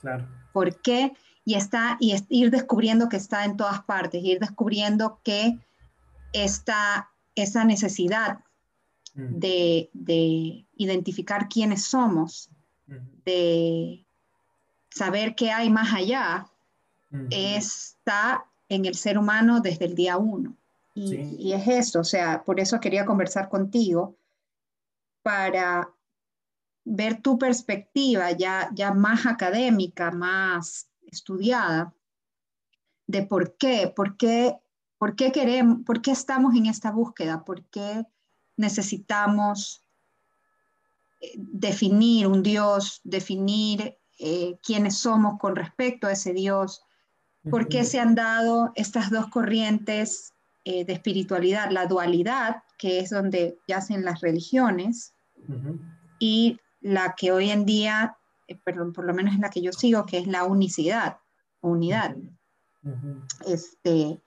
Claro. 0.00 0.26
¿Por 0.52 0.82
qué? 0.82 1.12
Y, 1.44 1.54
está, 1.54 1.96
y 2.00 2.10
es, 2.10 2.24
ir 2.28 2.50
descubriendo 2.50 3.08
que 3.08 3.16
está 3.16 3.44
en 3.44 3.56
todas 3.56 3.82
partes, 3.84 4.24
ir 4.24 4.40
descubriendo 4.40 5.20
que 5.22 5.56
está 6.32 7.08
esa 7.36 7.64
necesidad 7.64 8.40
mm. 9.14 9.38
de, 9.38 9.90
de 9.92 10.66
identificar 10.76 11.48
quiénes 11.48 11.84
somos, 11.84 12.50
de 13.24 14.04
saber 14.90 15.36
qué 15.36 15.52
hay 15.52 15.70
más 15.70 15.94
allá, 15.94 16.48
está 17.30 18.44
en 18.68 18.86
el 18.86 18.96
ser 18.96 19.18
humano 19.18 19.60
desde 19.60 19.84
el 19.84 19.94
día 19.94 20.16
uno. 20.16 20.56
Y, 20.94 21.52
es 21.52 21.68
eso, 21.68 22.00
o 22.00 22.04
sea, 22.04 22.42
por 22.42 22.58
eso 22.58 22.80
quería 22.80 23.06
conversar 23.06 23.48
contigo, 23.48 24.16
para 25.22 25.94
ver 26.84 27.20
tu 27.20 27.38
perspectiva 27.38 28.32
ya, 28.32 28.70
ya 28.74 28.92
más 28.92 29.26
académica, 29.26 30.10
más 30.10 30.88
estudiada, 31.02 31.94
de 33.06 33.22
por 33.22 33.56
qué, 33.56 33.92
por 33.94 34.16
qué, 34.16 34.56
por 34.98 35.16
qué 35.16 35.32
queremos, 35.32 35.78
por 35.84 36.00
qué 36.00 36.12
estamos 36.12 36.54
en 36.54 36.66
esta 36.66 36.90
búsqueda, 36.90 37.44
por 37.44 37.64
qué 37.64 38.04
necesitamos 38.56 39.84
definir 41.36 42.26
un 42.26 42.42
Dios, 42.42 43.00
definir 43.04 43.98
eh, 44.18 44.58
quiénes 44.62 44.98
somos 44.98 45.38
con 45.38 45.56
respecto 45.56 46.06
a 46.06 46.12
ese 46.12 46.32
Dios, 46.32 46.82
por 47.50 47.68
qué 47.68 47.84
se 47.84 47.98
han 47.98 48.14
dado 48.14 48.72
estas 48.74 49.10
dos 49.10 49.28
corrientes 49.28 50.34
eh, 50.64 50.84
de 50.84 50.92
espiritualidad, 50.92 51.70
la 51.70 51.86
dualidad, 51.86 52.62
que 52.80 52.98
es 52.98 53.10
donde 53.10 53.58
yacen 53.68 54.06
las 54.06 54.22
religiones, 54.22 55.14
y 56.18 56.58
la 56.80 57.14
que 57.14 57.30
hoy 57.30 57.50
en 57.50 57.66
día, 57.66 58.16
eh, 58.48 58.58
perdón, 58.64 58.94
por 58.94 59.04
lo 59.04 59.12
menos 59.12 59.34
es 59.34 59.40
la 59.40 59.50
que 59.50 59.60
yo 59.60 59.70
sigo, 59.72 60.06
que 60.06 60.16
es 60.16 60.26
la 60.26 60.44
unicidad, 60.44 61.18
unidad. 61.60 62.16
Este, 63.46 64.18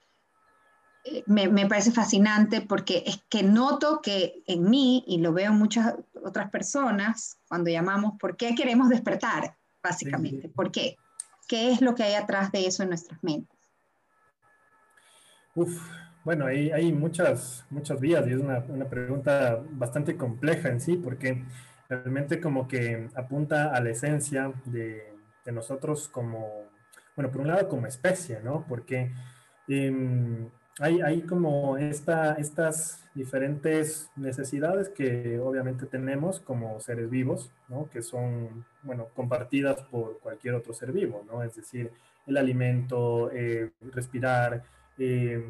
me, 1.25 1.67
parece 1.67 1.91
fascinante 1.91 2.61
porque 2.61 3.03
es 3.07 3.23
que 3.27 3.41
noto 3.41 4.01
que 4.03 4.43
en 4.45 4.69
mí, 4.69 5.03
y 5.07 5.17
lo 5.17 5.33
veo 5.33 5.51
en 5.51 5.57
muchas 5.57 5.95
otras 6.23 6.51
personas, 6.51 7.39
cuando 7.47 7.71
llamamos, 7.71 8.13
¿por 8.19 8.37
qué 8.37 8.53
queremos 8.53 8.89
despertar? 8.89 9.57
Básicamente, 9.81 10.47
¿por 10.47 10.71
qué? 10.71 10.95
¿Qué 11.47 11.71
es 11.71 11.81
lo 11.81 11.95
que 11.95 12.03
hay 12.03 12.13
atrás 12.13 12.51
de 12.51 12.67
eso 12.67 12.83
en 12.83 12.89
nuestras 12.89 13.21
mentes? 13.23 13.57
Uf, 15.55 15.81
bueno, 16.23 16.45
hay, 16.45 16.71
hay 16.71 16.91
muchas, 16.93 17.65
muchas 17.69 17.99
vías 17.99 18.25
y 18.27 18.31
es 18.31 18.39
una, 18.39 18.59
una, 18.69 18.85
pregunta 18.85 19.61
bastante 19.71 20.15
compleja 20.17 20.69
en 20.69 20.79
sí, 20.79 20.95
porque 20.95 21.43
realmente 21.89 22.39
como 22.39 22.67
que 22.67 23.09
apunta 23.15 23.73
a 23.75 23.81
la 23.81 23.89
esencia 23.89 24.53
de, 24.65 25.11
nosotros 25.51 26.07
como, 26.07 26.69
bueno, 27.15 27.29
por 27.31 27.41
un 27.41 27.47
lado 27.47 27.67
como 27.69 27.87
especie, 27.87 28.39
¿no? 28.43 28.65
Porque... 28.67 29.11
Eh, 29.67 30.49
hay, 30.79 31.21
como 31.21 31.77
esta, 31.77 32.33
estas 32.33 33.05
diferentes 33.13 34.09
necesidades 34.15 34.89
que 34.89 35.39
obviamente 35.39 35.85
tenemos 35.85 36.39
como 36.39 36.79
seres 36.79 37.09
vivos, 37.09 37.51
¿no? 37.67 37.89
que 37.91 38.01
son, 38.01 38.65
bueno, 38.81 39.07
compartidas 39.15 39.81
por 39.83 40.19
cualquier 40.19 40.55
otro 40.55 40.73
ser 40.73 40.91
vivo, 40.91 41.23
¿no? 41.27 41.43
es 41.43 41.55
decir, 41.55 41.91
el 42.25 42.37
alimento, 42.37 43.29
eh, 43.31 43.71
respirar, 43.91 44.63
eh, 44.97 45.43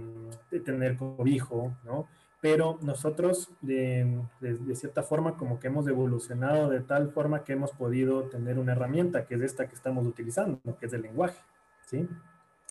tener 0.65 0.97
cobijo, 0.97 1.75
¿no? 1.83 2.07
pero 2.41 2.77
nosotros 2.81 3.50
de, 3.62 4.21
de, 4.41 4.75
cierta 4.75 5.01
forma 5.01 5.38
como 5.38 5.59
que 5.59 5.67
hemos 5.67 5.88
evolucionado 5.88 6.69
de 6.69 6.81
tal 6.81 7.12
forma 7.12 7.45
que 7.45 7.53
hemos 7.53 7.71
podido 7.71 8.23
tener 8.23 8.59
una 8.59 8.73
herramienta 8.73 9.25
que 9.25 9.35
es 9.35 9.41
esta 9.41 9.67
que 9.67 9.75
estamos 9.75 10.05
utilizando, 10.05 10.59
que 10.77 10.88
es 10.88 10.93
el 10.93 11.03
lenguaje, 11.03 11.39
¿sí? 11.85 12.05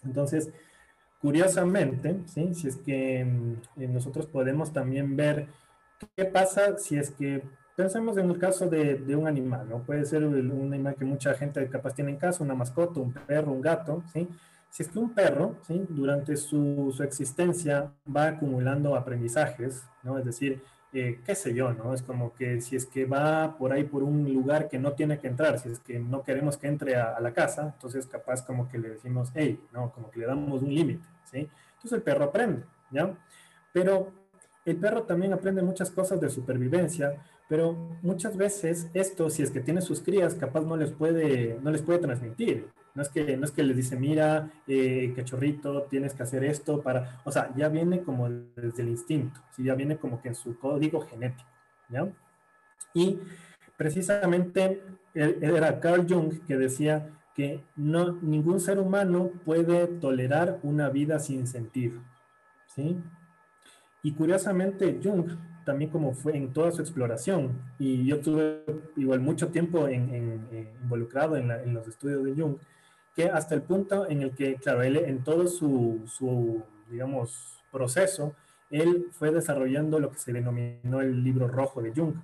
Entonces, 0.05 0.53
Curiosamente, 1.23 2.17
¿sí? 2.27 2.53
si 2.53 2.67
es 2.67 2.77
que 2.79 3.25
mm, 3.25 3.93
nosotros 3.93 4.27
podemos 4.27 4.73
también 4.73 5.15
ver 5.15 5.47
qué 6.17 6.25
pasa 6.25 6.77
si 6.79 6.99
es 6.99 7.13
que 7.13 7.45
pensemos 7.77 8.19
en 8.19 8.29
el 8.29 8.39
caso 8.41 8.69
de, 8.69 8.97
de, 8.97 9.15
un 9.15 9.29
animal, 9.29 9.69
¿no? 9.69 9.85
Puede 9.85 10.05
ser 10.05 10.25
un 10.25 10.73
animal 10.73 10.97
que 10.97 11.05
mucha 11.05 11.33
gente 11.35 11.65
capaz 11.69 11.95
tiene 11.95 12.11
en 12.11 12.17
casa, 12.17 12.43
una 12.43 12.57
mascota, 12.57 12.99
un 12.99 13.13
perro, 13.13 13.53
un 13.53 13.61
gato, 13.61 14.03
¿sí? 14.13 14.29
Si 14.73 14.83
es 14.83 14.89
que 14.89 14.99
un 14.99 15.13
perro. 15.13 15.57
Durante 15.69 16.35
su, 16.35 16.95
su 16.97 17.03
existencia 17.03 17.93
va 18.05 18.29
acumulando 18.29 18.97
aprendizajes, 18.97 19.85
¿no? 20.03 20.19
Es 20.19 20.25
decir, 20.25 20.63
eh, 20.95 21.21
qué 21.27 21.35
sé 21.35 21.53
yo, 21.53 21.75
¿no? 21.75 21.93
Es 21.93 22.01
como 22.01 22.33
que 22.33 22.59
si 22.63 22.77
es 22.77 22.87
que 22.87 23.05
va 23.05 23.59
por 23.59 23.71
ahí 23.75 23.85
por 23.85 24.03
un 24.03 24.33
lugar 24.33 24.71
que 24.71 24.79
no 24.79 24.93
tiene 24.95 25.19
que 25.19 25.29
entrar, 25.29 25.59
si 25.59 25.69
es 25.69 25.79
que 25.79 25.99
no 25.99 26.23
queremos 26.23 26.57
que 26.57 26.69
entre 26.69 26.97
a, 26.97 27.21
la 27.21 27.35
casa, 27.35 27.75
entonces 27.75 28.07
capaz 28.07 28.47
como 28.47 28.67
que 28.71 28.79
le 28.79 28.89
decimos, 28.89 29.31
hey, 29.35 29.61
¿no? 29.75 29.93
Como 29.93 30.11
que 30.11 30.21
le 30.21 30.27
damos 30.27 30.63
un 30.63 30.75
límite. 30.75 31.05
Entonces 31.33 31.93
el 31.93 32.03
perro 32.03 32.25
aprende, 32.25 32.65
¿ya? 32.91 33.15
Pero 33.75 34.11
el 34.65 34.77
perro 34.77 35.03
también 35.03 35.35
aprende 35.35 35.61
muchas 35.61 35.91
cosas 35.91 36.19
de 36.19 36.31
supervivencia, 36.31 37.23
pero 37.47 37.75
muchas 38.01 38.39
veces 38.39 38.89
esto, 38.95 39.29
si 39.29 39.43
es 39.43 39.51
que 39.51 39.61
tiene 39.61 39.83
sus 39.83 40.01
crías, 40.01 40.35
capaz 40.35 40.63
no 40.63 40.79
les 40.79 40.93
puede, 40.93 41.59
no 41.63 41.71
les 41.71 41.83
puede 41.83 41.99
transmitir, 41.99 42.71
no 42.95 43.03
es 43.03 43.09
que, 43.09 43.37
no 43.37 43.45
es 43.45 43.51
que 43.51 43.63
les 43.63 43.77
dice, 43.77 43.97
mira, 43.97 44.51
eh, 44.67 45.13
cachorrito, 45.17 45.83
tienes 45.85 46.15
que 46.15 46.23
hacer 46.23 46.45
esto 46.45 46.83
para, 46.83 47.21
o 47.25 47.33
sea, 47.33 47.53
ya 47.57 47.69
viene 47.69 48.03
como 48.03 48.29
desde 48.29 48.83
el 48.83 48.91
instinto, 48.91 49.41
¿sí? 49.51 49.65
ya 49.65 49.75
viene 49.75 49.97
como 49.97 50.21
que 50.21 50.29
en 50.29 50.35
su 50.35 50.59
código 50.59 51.01
genético, 51.01 51.49
¿ya? 51.89 52.07
Y 52.95 53.19
precisamente 53.77 54.83
era 55.15 55.81
Carl 55.81 56.07
Jung 56.09 56.45
que 56.47 56.57
decía 56.57 57.11
que 57.35 57.65
no, 57.77 58.13
ningún 58.21 58.61
ser 58.61 58.79
humano 58.79 59.31
puede 59.45 59.87
tolerar 59.87 60.59
una 60.63 60.91
vida 60.91 61.19
sin 61.19 61.47
sentido. 61.47 62.01
¿sí? 62.67 62.99
Y 64.03 64.13
curiosamente, 64.13 65.01
Jung, 65.03 65.31
también 65.65 65.91
como 65.91 66.13
fue 66.13 66.37
en 66.37 66.53
toda 66.53 66.73
su 66.73 66.83
exploración, 66.83 67.53
y 67.79 68.05
yo 68.05 68.21
tuve 68.21 68.65
igual 68.97 69.21
mucho 69.21 69.49
tiempo 69.49 69.89
involucrado 69.89 71.37
en, 71.37 71.73
los 71.73 71.87
estudios 71.89 72.25
de 72.25 72.35
Jung, 72.35 72.57
que 73.15 73.27
hasta 73.27 73.55
el 73.55 73.63
punto 73.63 74.09
en 74.09 74.23
el 74.23 74.35
que, 74.35 74.57
claro, 74.57 74.83
él 74.83 74.97
en 74.97 75.23
todo 75.23 75.47
su, 75.47 76.01
su, 76.07 76.63
digamos, 76.91 77.59
proceso, 77.71 78.35
él 78.71 79.09
fue 79.13 79.31
desarrollando 79.31 80.01
lo 80.01 80.11
que 80.11 80.19
se 80.19 80.33
denominó 80.33 81.01
el 81.01 81.23
libro 81.23 81.49
rojo 81.49 81.83
de 81.83 81.93
Jung. 81.93 82.15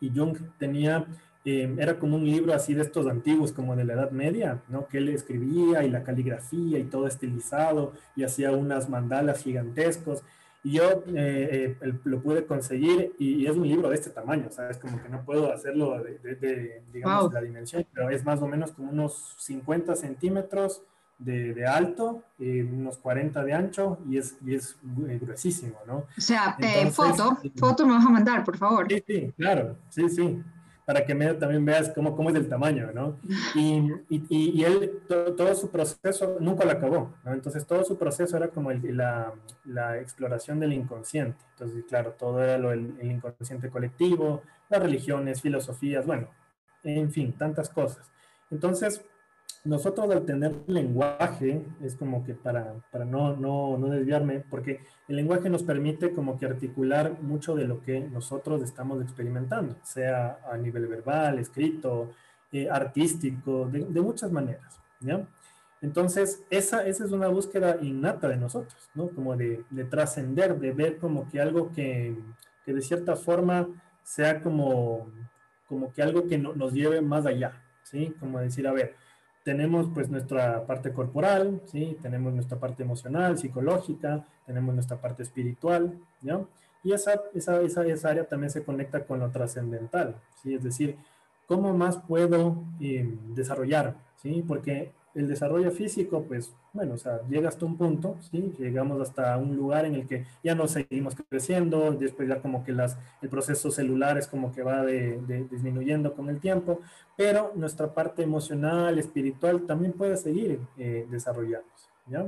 Y 0.00 0.10
Jung 0.10 0.36
tenía 0.58 1.06
Em, 1.46 1.78
era 1.78 1.96
como 1.96 2.16
un 2.16 2.24
libro 2.26 2.52
así 2.52 2.74
de 2.74 2.82
estos 2.82 3.06
antiguos, 3.06 3.52
como 3.52 3.76
de 3.76 3.84
la 3.84 3.92
Edad 3.92 4.10
Media, 4.10 4.62
¿no? 4.68 4.88
Que 4.88 4.98
él 4.98 5.10
escribía 5.10 5.84
y 5.84 5.90
la 5.90 6.02
caligrafía 6.02 6.80
y 6.80 6.84
todo 6.84 7.06
estilizado 7.06 7.92
y 8.16 8.24
hacía 8.24 8.50
unas 8.50 8.88
mandalas 8.88 9.44
gigantescos. 9.44 10.24
Y 10.66 10.72
yo 10.72 11.04
eh, 11.14 11.76
eh, 11.80 11.92
lo 12.02 12.20
pude 12.20 12.44
conseguir 12.44 13.14
y, 13.20 13.46
es 13.46 13.56
un 13.56 13.68
libro 13.68 13.88
de 13.88 13.94
este 13.94 14.10
tamaño, 14.10 14.50
¿sabes? 14.50 14.78
Como 14.78 15.00
que 15.00 15.08
no 15.08 15.24
puedo 15.24 15.52
hacerlo 15.52 16.02
de, 16.02 16.82
digamos, 16.92 17.32
la 17.32 17.40
dimensión, 17.40 17.86
pero 17.94 18.10
es 18.10 18.24
más 18.24 18.42
o 18.42 18.48
menos 18.48 18.72
como 18.72 18.90
unos 18.90 19.36
50 19.38 19.94
centímetros 19.94 20.82
de, 21.18 21.64
alto, 21.64 22.24
y 22.40 22.62
unos 22.62 22.98
40 22.98 23.44
de 23.44 23.52
ancho 23.52 23.98
y 24.10 24.18
es, 24.18 24.38
y 24.44 24.56
es 24.56 24.76
eh, 25.08 25.20
gruesísimo, 25.22 25.76
¿no? 25.86 25.98
O 25.98 26.20
sea, 26.20 26.58
foto, 26.90 27.38
foto 27.54 27.86
me 27.86 27.92
vas 27.92 28.04
a 28.04 28.10
mandar, 28.10 28.42
por 28.42 28.58
favor. 28.58 28.88
Sí, 28.90 29.04
sí, 29.06 29.32
claro, 29.36 29.76
sí, 29.88 30.08
sí 30.08 30.42
para 30.86 31.04
que 31.04 31.14
también 31.14 31.64
veas 31.64 31.90
cómo, 31.90 32.14
cómo 32.14 32.30
es 32.30 32.36
el 32.36 32.48
tamaño, 32.48 32.92
¿no? 32.94 33.18
Y, 33.56 33.92
y, 34.08 34.24
y 34.30 34.64
él, 34.64 35.02
todo, 35.08 35.52
su 35.56 35.68
proceso 35.68 36.36
nunca 36.38 36.64
lo 36.64 36.70
acabó, 36.70 37.12
¿no? 37.24 37.32
Entonces, 37.32 37.66
todo 37.66 37.84
su 37.84 37.98
proceso 37.98 38.36
era 38.36 38.48
como 38.48 38.70
el, 38.70 38.96
la, 38.96 39.34
la, 39.64 39.98
exploración 39.98 40.60
del 40.60 40.72
inconsciente. 40.72 41.44
Entonces, 41.54 41.84
claro, 41.88 42.12
todo 42.12 42.40
era 42.40 42.56
lo, 42.56 42.70
el, 42.70 42.94
el 43.00 43.10
inconsciente 43.10 43.68
colectivo, 43.68 44.42
las 44.70 44.80
religiones, 44.80 45.42
filosofías, 45.42 46.06
bueno, 46.06 46.28
en 46.84 47.10
fin, 47.10 47.32
tantas 47.32 47.68
cosas. 47.68 48.08
Entonces, 48.52 49.04
nosotros 49.66 50.10
al 50.10 50.24
tener 50.24 50.54
lenguaje, 50.66 51.62
es 51.82 51.96
como 51.96 52.24
que 52.24 52.34
para, 52.34 52.74
para 52.90 53.04
no, 53.04 53.36
no, 53.36 53.76
no, 53.76 53.88
desviarme, 53.88 54.44
porque 54.48 54.80
el 55.08 55.16
lenguaje 55.16 55.50
nos 55.50 55.62
permite 55.62 56.12
como 56.12 56.38
que 56.38 56.46
articular 56.46 57.20
mucho 57.20 57.54
de 57.54 57.66
lo 57.66 57.82
que 57.82 58.00
nosotros 58.00 58.62
estamos 58.62 59.02
experimentando, 59.02 59.76
sea 59.82 60.38
a 60.50 60.56
nivel 60.56 60.86
verbal, 60.86 61.38
escrito, 61.38 62.12
eh, 62.52 62.68
artístico, 62.70 63.66
de, 63.66 63.80
de, 63.80 64.00
muchas 64.00 64.30
maneras, 64.30 64.80
¿ya? 65.00 65.26
Entonces, 65.82 66.44
esa, 66.48 66.86
esa 66.86 67.04
es 67.04 67.12
una 67.12 67.28
búsqueda 67.28 67.78
innata 67.82 68.28
de 68.28 68.36
nosotros, 68.36 68.88
¿no? 68.94 69.08
Como 69.08 69.36
de, 69.36 69.64
de 69.70 69.84
trascender, 69.84 70.58
de 70.58 70.72
ver 70.72 70.98
como 70.98 71.28
que 71.28 71.40
algo 71.40 71.72
que, 71.72 72.16
que, 72.64 72.72
de 72.72 72.80
cierta 72.80 73.16
forma 73.16 73.68
sea 74.02 74.42
como, 74.42 75.10
como 75.66 75.92
que 75.92 76.02
algo 76.02 76.26
que 76.28 76.38
no, 76.38 76.54
nos 76.54 76.72
lleve 76.72 77.00
más 77.00 77.26
allá, 77.26 77.60
¿sí? 77.82 78.14
Como 78.20 78.38
decir, 78.38 78.66
a 78.66 78.72
ver, 78.72 78.94
tenemos 79.46 79.86
pues 79.94 80.10
nuestra 80.10 80.66
parte 80.66 80.92
corporal, 80.92 81.62
¿sí? 81.66 81.96
tenemos 82.02 82.34
nuestra 82.34 82.58
parte 82.58 82.82
emocional, 82.82 83.38
psicológica, 83.38 84.26
tenemos 84.44 84.74
nuestra 84.74 84.96
parte 84.96 85.22
espiritual, 85.22 85.96
¿ya? 86.20 86.40
Y 86.82 86.92
esa, 86.92 87.22
esa, 87.32 87.62
esa, 87.62 87.86
esa 87.86 88.08
área 88.08 88.24
también 88.24 88.50
se 88.50 88.64
conecta 88.64 89.04
con 89.04 89.20
lo 89.20 89.30
trascendental, 89.30 90.16
¿sí? 90.42 90.52
Es 90.52 90.64
decir, 90.64 90.96
¿cómo 91.46 91.72
más 91.74 91.96
puedo 91.96 92.64
eh, 92.80 93.08
desarrollar? 93.36 93.94
¿sí? 94.16 94.44
Porque 94.46 94.92
el 95.16 95.26
desarrollo 95.26 95.70
físico, 95.70 96.24
pues, 96.28 96.54
bueno, 96.74 96.94
o 96.94 96.98
sea, 96.98 97.22
llega 97.26 97.48
hasta 97.48 97.64
un 97.64 97.78
punto, 97.78 98.18
¿sí? 98.30 98.52
Llegamos 98.58 99.00
hasta 99.00 99.36
un 99.38 99.56
lugar 99.56 99.86
en 99.86 99.94
el 99.94 100.06
que 100.06 100.26
ya 100.44 100.54
no 100.54 100.68
seguimos 100.68 101.16
creciendo, 101.30 101.92
después 101.92 102.28
ya 102.28 102.42
como 102.42 102.62
que 102.62 102.72
el 102.72 103.28
proceso 103.30 103.70
celular 103.70 104.18
es 104.18 104.26
como 104.26 104.52
que 104.52 104.62
va 104.62 104.84
de, 104.84 105.18
disminuyendo 105.50 106.14
con 106.14 106.28
el 106.28 106.38
tiempo, 106.38 106.80
pero 107.16 107.52
nuestra 107.54 107.94
parte 107.94 108.22
emocional, 108.22 108.98
espiritual, 108.98 109.62
también 109.62 109.94
puede 109.94 110.18
seguir 110.18 110.60
eh, 110.76 111.06
desarrollándose, 111.10 111.88
¿ya? 112.06 112.26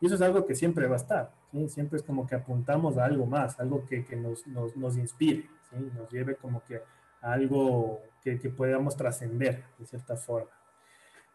Y 0.00 0.06
eso 0.06 0.14
es 0.14 0.20
algo 0.20 0.46
que 0.46 0.54
siempre 0.54 0.86
va 0.86 0.94
a 0.94 0.98
estar, 0.98 1.32
¿sí? 1.50 1.68
Siempre 1.68 1.96
es 1.96 2.04
como 2.04 2.24
que 2.24 2.36
apuntamos 2.36 2.98
a 2.98 3.04
algo 3.04 3.26
más, 3.26 3.58
algo 3.58 3.84
que, 3.84 4.04
nos, 4.14 4.46
nos, 4.46 4.76
nos, 4.76 4.96
inspire, 4.96 5.48
¿sí? 5.70 5.90
Nos 5.96 6.08
lleve 6.12 6.36
como 6.36 6.62
que 6.62 6.76
a 7.20 7.32
algo 7.32 8.00
que, 8.22 8.36
podamos 8.50 8.96
trascender 8.96 9.64
de 9.76 9.86
cierta 9.86 10.16
forma. 10.16 10.50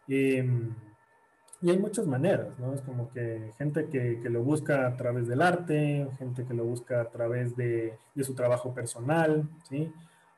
Eh, 0.07 0.47
y 1.63 1.69
hay 1.69 1.79
muchas 1.79 2.05
maneras, 2.05 2.59
¿no? 2.59 2.73
Es 2.73 2.81
como 2.81 3.09
que 3.09 3.53
gente 3.57 3.87
que, 3.87 4.19
que, 4.21 4.29
lo 4.29 4.43
busca 4.43 4.85
a 4.85 4.97
través 4.97 5.29
del 5.29 5.41
arte, 5.41 6.09
gente 6.19 6.43
que 6.45 6.53
lo 6.53 6.65
busca 6.65 6.99
a 6.99 7.09
través 7.09 7.55
de, 7.55 7.97
de 8.13 8.23
su 8.25 8.35
trabajo 8.35 8.73
personal, 8.73 9.49
¿sí? 9.69 9.89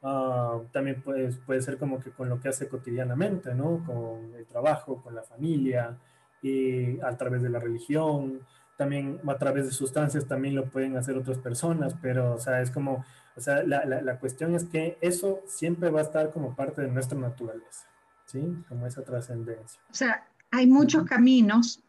Uh, 0.03 0.65
también 0.71 1.01
puede, 1.01 1.31
puede 1.47 1.63
ser 1.63 1.79
como 1.79 1.99
que 1.99 2.11
con 2.11 2.29
lo 2.29 2.39
que 2.39 2.49
hace 2.49 2.69
cotidianamente, 2.69 3.55
¿no? 3.55 3.83
Con 3.88 4.35
el 4.35 4.45
trabajo, 4.45 5.01
con 5.01 5.15
la 5.15 5.23
familia, 5.23 5.97
y 6.43 6.99
a 6.99 7.17
través 7.17 7.41
de 7.41 7.49
la 7.49 7.59
religión, 7.59 8.41
también 8.77 9.19
a 9.27 9.38
través 9.39 9.65
de 9.65 9.71
sustancias 9.71 10.27
también 10.27 10.53
lo 10.53 10.69
pueden 10.69 10.95
hacer 10.95 11.17
otras 11.17 11.39
personas, 11.39 11.95
pero, 12.03 12.35
o 12.35 12.39
sea, 12.39 12.61
es 12.61 12.69
como, 12.69 13.03
o 13.35 13.41
sea, 13.41 13.63
la, 13.63 13.83
la, 13.85 14.03
la 14.03 14.19
cuestión 14.19 14.53
es 14.53 14.65
que 14.65 14.99
eso 15.01 15.41
siempre 15.47 15.89
va 15.89 16.01
a 16.01 16.03
estar 16.03 16.29
como 16.29 16.55
parte 16.55 16.83
de 16.83 16.89
nuestra 16.89 17.17
naturaleza, 17.17 17.88
¿sí? 18.25 18.63
Como 18.69 18.85
esa 18.85 19.03
trascendencia. 19.03 19.81
O 19.89 19.95
sea, 19.95 20.23
hay 20.55 20.67
muchos 20.67 21.03
caminos 21.03 21.83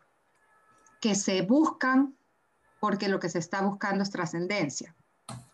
que 1.01 1.15
se 1.15 1.43
buscan 1.43 2.17
porque 2.81 3.09
lo 3.09 3.21
que 3.21 3.29
se 3.29 3.39
está 3.39 3.63
buscando 3.63 4.03
es 4.03 4.11
trascendencia. 4.11 4.95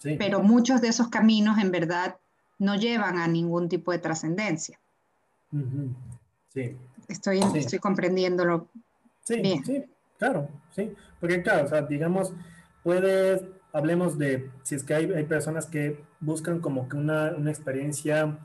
Pero 0.02 0.40
muchos 0.40 0.80
de 0.80 0.88
esos 0.88 1.08
caminos 1.08 1.58
en 1.58 1.70
verdad 1.70 2.16
no 2.58 2.74
llevan 2.74 3.18
a 3.18 3.28
ningún 3.28 3.68
tipo 3.68 3.92
de 3.92 3.98
trascendencia. 3.98 4.80
Sí. 6.48 6.76
Estoy, 7.08 7.40
estoy 7.54 7.78
comprendiéndolo. 7.78 8.68
Sí, 9.22 9.40
bien. 9.40 9.64
sí, 9.64 9.84
claro, 10.18 10.48
sí. 10.70 10.92
Porque 11.20 11.42
claro, 11.42 11.66
o 11.66 11.68
sea, 11.68 11.82
digamos, 11.82 12.32
puedes, 12.82 13.42
hablemos 13.72 14.18
de, 14.18 14.50
si 14.62 14.74
es 14.74 14.84
que 14.84 14.94
hay, 14.94 15.12
hay 15.12 15.24
personas 15.24 15.66
que 15.66 16.02
buscan 16.20 16.60
como 16.60 16.88
que 16.88 16.96
una, 16.96 17.32
una 17.36 17.50
experiencia, 17.50 18.38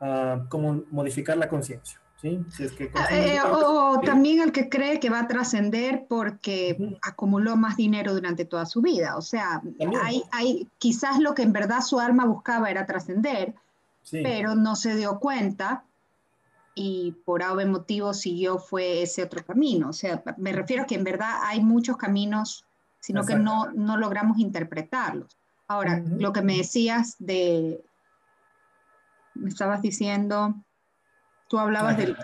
uh, 0.00 0.48
como 0.48 0.84
modificar 0.90 1.36
la 1.36 1.48
conciencia. 1.48 2.01
Eh, 2.22 3.40
o, 3.44 4.00
también 4.04 4.40
el 4.40 4.52
que 4.52 4.68
cree 4.68 5.00
que 5.00 5.10
va 5.10 5.20
a 5.20 5.28
trascender 5.28 6.06
porque 6.08 6.96
acumuló 7.02 7.56
más 7.56 7.76
dinero 7.76 8.14
durante 8.14 8.44
toda 8.44 8.64
su 8.64 8.80
vida. 8.80 9.16
O 9.16 9.22
sea, 9.22 9.60
hay, 10.02 10.22
hay, 10.30 10.68
quizás 10.78 11.18
lo 11.18 11.34
que 11.34 11.42
en 11.42 11.52
verdad 11.52 11.80
su 11.80 11.98
alma 11.98 12.24
buscaba 12.24 12.70
era 12.70 12.86
trascender, 12.86 13.54
pero 14.10 14.54
no 14.54 14.76
se 14.76 14.94
dio 14.94 15.18
cuenta 15.18 15.84
y 16.74 17.12
por 17.24 17.42
algún 17.42 17.70
motivo 17.70 18.14
siguió 18.14 18.58
fue 18.58 19.02
ese 19.02 19.24
otro 19.24 19.44
camino. 19.44 19.88
O 19.88 19.92
sea, 19.92 20.22
me 20.36 20.52
refiero 20.52 20.84
a 20.84 20.86
que 20.86 20.94
en 20.94 21.04
verdad 21.04 21.40
hay 21.42 21.60
muchos 21.60 21.96
caminos, 21.96 22.64
sino 23.00 23.26
que 23.26 23.34
no, 23.34 23.72
no 23.72 23.96
logramos 23.96 24.38
interpretarlos. 24.38 25.36
Ahora, 25.66 26.02
lo 26.18 26.32
que 26.32 26.42
me 26.42 26.58
decías 26.58 27.16
de, 27.18 27.82
me 29.34 29.48
estabas 29.48 29.82
diciendo 29.82 30.54
Tú 31.52 31.58
hablabas 31.58 31.98
del... 31.98 32.16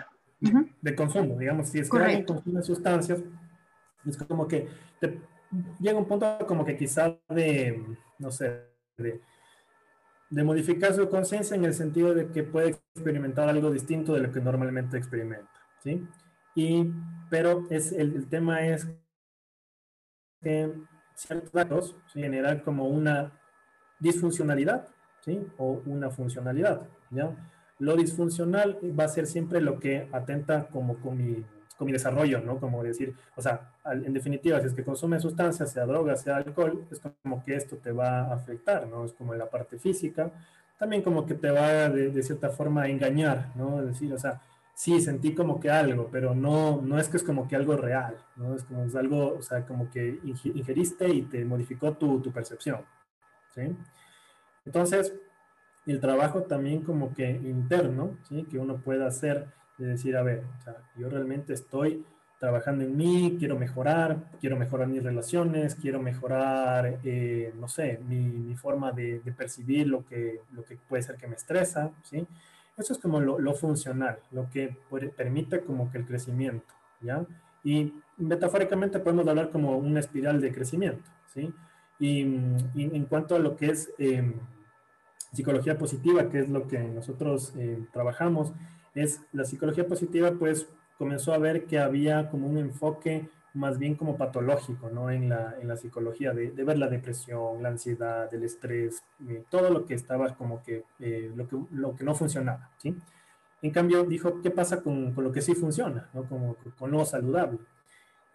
De 0.81 0.95
consumo, 0.95 1.37
digamos, 1.37 1.69
si 1.69 1.77
es 1.77 1.87
que 1.87 1.99
alguien 1.99 2.23
consume 2.23 2.63
sustancias, 2.63 3.21
es 4.03 4.17
como 4.17 4.47
que 4.47 4.67
llega 5.79 5.99
un 5.99 6.07
punto 6.07 6.47
como 6.47 6.65
que 6.65 6.75
quizás 6.75 7.13
de, 7.27 7.85
no 8.17 8.31
sé, 8.31 8.65
de, 8.97 9.21
de 10.31 10.43
modificar 10.43 10.95
su 10.95 11.07
conciencia 11.09 11.55
en 11.55 11.63
el 11.63 11.75
sentido 11.75 12.15
de 12.15 12.31
que 12.31 12.41
puede 12.41 12.69
experimentar 12.95 13.47
algo 13.47 13.69
distinto 13.69 14.13
de 14.13 14.21
lo 14.21 14.31
que 14.31 14.41
normalmente 14.41 14.97
experimenta, 14.97 15.53
¿sí? 15.83 16.07
Y, 16.55 16.91
pero 17.29 17.67
es, 17.69 17.91
el, 17.91 18.15
el 18.15 18.27
tema 18.29 18.65
es 18.65 18.87
que 20.41 20.73
ciertos 21.13 21.51
datos 21.51 21.95
generan 22.07 22.61
como 22.61 22.87
una 22.87 23.39
disfuncionalidad, 23.99 24.87
¿sí? 25.19 25.45
O 25.59 25.83
una 25.85 26.09
funcionalidad, 26.09 26.87
¿ya? 27.11 27.35
Lo 27.79 27.95
disfuncional 27.95 28.77
va 28.97 29.05
a 29.05 29.09
ser 29.09 29.25
siempre 29.25 29.61
lo 29.61 29.79
que 29.79 30.07
atenta 30.11 30.67
como 30.67 30.99
con 30.99 31.17
mi, 31.17 31.43
con 31.77 31.85
mi 31.85 31.93
desarrollo, 31.93 32.41
¿no? 32.41 32.59
Como 32.59 32.83
decir, 32.83 33.15
o 33.35 33.41
sea, 33.41 33.71
en 33.85 34.13
definitiva, 34.13 34.59
si 34.59 34.67
es 34.67 34.73
que 34.73 34.83
consumes 34.83 35.21
sustancias, 35.21 35.71
sea 35.71 35.85
droga, 35.85 36.15
sea 36.17 36.37
alcohol, 36.37 36.85
es 36.91 37.01
como 37.23 37.43
que 37.43 37.55
esto 37.55 37.77
te 37.77 37.91
va 37.91 38.23
a 38.23 38.33
afectar, 38.33 38.85
¿no? 38.87 39.05
Es 39.05 39.13
como 39.13 39.33
la 39.33 39.49
parte 39.49 39.79
física, 39.79 40.31
también 40.77 41.01
como 41.01 41.25
que 41.25 41.35
te 41.35 41.49
va 41.51 41.89
de, 41.89 42.09
de 42.09 42.23
cierta 42.23 42.49
forma 42.49 42.83
a 42.83 42.89
engañar, 42.89 43.51
¿no? 43.55 43.79
Es 43.79 43.87
decir, 43.87 44.13
o 44.13 44.19
sea, 44.19 44.41
sí, 44.79 45.01
sentí 45.01 45.35
como 45.35 45.59
que 45.59 45.69
algo, 45.69 46.09
pero 46.09 46.33
no, 46.33 46.81
no 46.81 46.97
es 46.99 47.09
que 47.09 47.17
es 47.17 47.23
como 47.23 47.49
que 47.49 47.57
algo 47.57 47.75
real, 47.75 48.17
¿no? 48.37 48.55
Es 48.55 48.63
como 48.63 48.85
es 48.85 48.95
algo, 48.95 49.35
o 49.37 49.41
sea, 49.41 49.65
como 49.65 49.89
que 49.89 50.19
ingeriste 50.23 51.09
y 51.09 51.23
te 51.23 51.43
modificó 51.43 51.97
tu, 51.97 52.21
tu 52.21 52.31
percepción, 52.31 52.85
¿sí? 53.53 53.75
Entonces, 54.65 55.13
el 55.91 55.99
trabajo 55.99 56.43
también 56.43 56.81
como 56.81 57.13
que 57.13 57.29
interno, 57.29 58.17
¿sí? 58.27 58.45
que 58.49 58.59
uno 58.59 58.77
pueda 58.77 59.07
hacer 59.07 59.47
de 59.77 59.87
decir, 59.87 60.15
a 60.17 60.23
ver, 60.23 60.43
yo 60.97 61.09
realmente 61.09 61.53
estoy 61.53 62.05
trabajando 62.39 62.83
en 62.83 62.95
mí, 62.95 63.35
quiero 63.39 63.57
mejorar, 63.57 64.17
quiero 64.39 64.55
mejorar 64.55 64.87
mis 64.87 65.03
relaciones, 65.03 65.75
quiero 65.75 66.01
mejorar, 66.01 66.99
eh, 67.03 67.53
no 67.59 67.67
sé, 67.67 67.99
mi, 68.07 68.55
forma 68.55 68.91
de, 68.91 69.21
percibir 69.37 69.87
lo 69.87 70.05
que, 70.05 70.41
lo 70.53 70.63
que 70.63 70.77
puede 70.77 71.03
ser 71.03 71.17
que 71.17 71.27
me 71.27 71.35
estresa, 71.35 71.91
¿sí? 72.03 72.25
Eso 72.77 72.93
es 72.93 72.99
como 72.99 73.19
lo, 73.19 73.53
funcional, 73.55 74.19
lo 74.31 74.49
que 74.49 74.77
permite 75.17 75.61
como 75.61 75.91
que 75.91 75.97
el 75.97 76.05
crecimiento, 76.05 76.73
¿ya? 77.01 77.25
Y 77.63 77.93
metafóricamente 78.17 78.99
podemos 78.99 79.27
hablar 79.27 79.49
como 79.49 79.77
una 79.77 79.99
espiral 79.99 80.39
de 80.39 80.53
crecimiento, 80.53 81.09
¿sí? 81.33 81.53
Y, 81.99 82.21
en 82.21 83.05
cuanto 83.05 83.35
a 83.35 83.39
lo 83.39 83.57
que 83.57 83.71
es 83.71 83.91
em, 83.97 84.35
psicología 85.31 85.77
positiva, 85.77 86.29
que 86.29 86.39
es 86.39 86.49
lo 86.49 86.67
que 86.67 86.79
nosotros 86.79 87.53
eh, 87.57 87.85
trabajamos, 87.93 88.51
es 88.95 89.21
la 89.31 89.45
psicología 89.45 89.87
positiva, 89.87 90.31
pues 90.37 90.67
comenzó 90.97 91.33
a 91.33 91.37
ver 91.37 91.65
que 91.65 91.79
había 91.79 92.29
como 92.29 92.47
un 92.47 92.57
enfoque 92.57 93.29
más 93.53 93.79
bien 93.79 93.95
como 93.95 94.17
patológico, 94.17 94.89
¿no? 94.89 95.09
En 95.09 95.29
la, 95.29 95.55
en 95.59 95.67
la 95.67 95.75
psicología, 95.75 96.33
de, 96.33 96.51
de, 96.51 96.63
ver 96.63 96.77
la 96.77 96.87
depresión, 96.87 97.63
la 97.63 97.69
ansiedad, 97.69 98.31
el 98.33 98.43
estrés, 98.43 99.03
eh, 99.27 99.43
todo 99.49 99.69
lo 99.69 99.85
que 99.85 99.95
estaba 99.95 100.35
como 100.35 100.61
que, 100.61 100.85
eh, 100.99 101.31
lo 101.35 101.47
que, 101.47 101.57
lo 101.71 101.95
que 101.95 102.03
no 102.03 102.13
funcionaba, 102.15 102.69
¿sí? 102.77 102.95
En 103.61 103.71
cambio, 103.71 104.05
dijo, 104.05 104.41
¿qué 104.41 104.51
pasa 104.51 104.81
con, 104.81 105.13
con 105.13 105.23
lo 105.23 105.31
que 105.31 105.41
sí 105.41 105.55
funciona, 105.55 106.09
¿no? 106.13 106.23
Como 106.23 106.55
con 106.77 106.91
lo 106.91 107.03
saludable. 107.05 107.59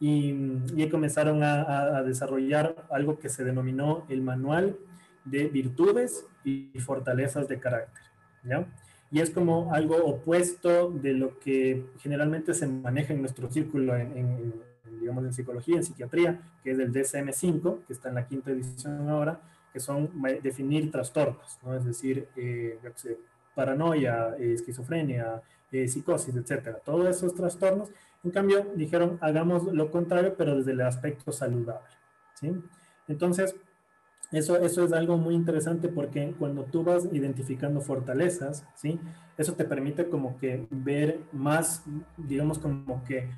Y, 0.00 0.34
y 0.76 0.88
comenzaron 0.90 1.42
a, 1.42 1.98
a, 1.98 2.02
desarrollar 2.02 2.74
algo 2.90 3.18
que 3.18 3.28
se 3.28 3.44
denominó 3.44 4.04
el 4.08 4.20
manual 4.20 4.76
de 5.24 5.48
virtudes 5.48 6.26
y 6.44 6.70
fortalezas 6.80 7.48
de 7.48 7.58
carácter, 7.58 8.02
¿ya? 8.42 8.66
y 9.10 9.20
es 9.20 9.30
como 9.30 9.72
algo 9.72 9.96
opuesto 10.04 10.90
de 10.90 11.12
lo 11.12 11.38
que 11.38 11.86
generalmente 12.00 12.52
se 12.52 12.66
maneja 12.66 13.12
en 13.12 13.20
nuestro 13.20 13.50
círculo 13.50 13.96
en, 13.96 14.52
digamos 15.00 15.24
en 15.24 15.32
psicología, 15.32 15.76
en 15.76 15.84
psiquiatría, 15.84 16.40
que 16.62 16.72
es 16.72 16.78
el 16.78 16.92
DSM-5, 16.92 17.84
que 17.86 17.92
está 17.92 18.08
en 18.08 18.16
la 18.16 18.26
quinta 18.26 18.50
edición 18.50 19.08
ahora, 19.08 19.40
que 19.72 19.80
son 19.80 20.10
definir 20.42 20.90
trastornos, 20.90 21.58
¿no? 21.62 21.76
es 21.76 21.84
decir, 21.84 22.28
eh, 22.36 22.78
paranoia, 23.54 24.34
eh, 24.38 24.54
esquizofrenia, 24.54 25.42
eh, 25.70 25.88
psicosis, 25.88 26.34
etcétera, 26.34 26.78
todos 26.84 27.08
esos 27.08 27.34
trastornos. 27.34 27.90
En 28.22 28.30
cambio, 28.30 28.66
dijeron, 28.74 29.18
hagamos 29.20 29.64
lo 29.72 29.90
contrario, 29.90 30.34
pero 30.36 30.56
desde 30.56 30.72
el 30.72 30.80
aspecto 30.80 31.30
saludable. 31.30 31.88
¿sí? 32.34 32.52
Entonces, 33.06 33.54
eso, 34.36 34.56
eso 34.56 34.84
es 34.84 34.92
algo 34.92 35.16
muy 35.16 35.34
interesante 35.34 35.88
porque 35.88 36.34
cuando 36.38 36.64
tú 36.64 36.82
vas 36.82 37.06
identificando 37.12 37.80
fortalezas, 37.80 38.66
¿sí? 38.74 38.98
Eso 39.36 39.54
te 39.54 39.64
permite 39.64 40.08
como 40.08 40.38
que 40.38 40.66
ver 40.70 41.20
más, 41.32 41.84
digamos 42.16 42.58
como 42.58 43.04
que 43.04 43.28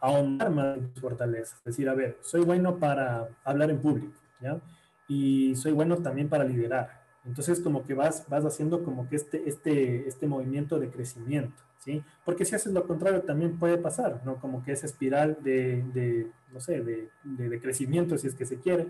ahondar 0.00 0.50
más 0.50 0.78
en 0.78 0.92
tus 0.92 1.00
fortalezas. 1.00 1.58
Es 1.58 1.64
decir, 1.64 1.88
a 1.88 1.94
ver, 1.94 2.18
soy 2.20 2.42
bueno 2.42 2.78
para 2.78 3.28
hablar 3.44 3.70
en 3.70 3.78
público, 3.80 4.18
¿ya? 4.40 4.60
Y 5.08 5.54
soy 5.56 5.72
bueno 5.72 5.98
también 5.98 6.28
para 6.28 6.44
liderar. 6.44 7.04
Entonces 7.24 7.60
como 7.60 7.84
que 7.84 7.94
vas, 7.94 8.24
vas 8.28 8.44
haciendo 8.44 8.84
como 8.84 9.08
que 9.08 9.16
este, 9.16 9.48
este, 9.48 10.08
este 10.08 10.26
movimiento 10.26 10.78
de 10.78 10.90
crecimiento, 10.90 11.62
¿sí? 11.78 12.02
Porque 12.24 12.44
si 12.44 12.54
haces 12.54 12.72
lo 12.72 12.86
contrario 12.86 13.22
también 13.22 13.58
puede 13.58 13.78
pasar, 13.78 14.22
¿no? 14.24 14.36
Como 14.36 14.64
que 14.64 14.72
esa 14.72 14.86
espiral 14.86 15.38
de, 15.42 15.82
de 15.92 16.30
no 16.52 16.60
sé, 16.60 16.82
de, 16.82 17.08
de, 17.24 17.48
de 17.48 17.60
crecimiento, 17.60 18.16
si 18.16 18.28
es 18.28 18.34
que 18.34 18.46
se 18.46 18.58
quiere, 18.60 18.88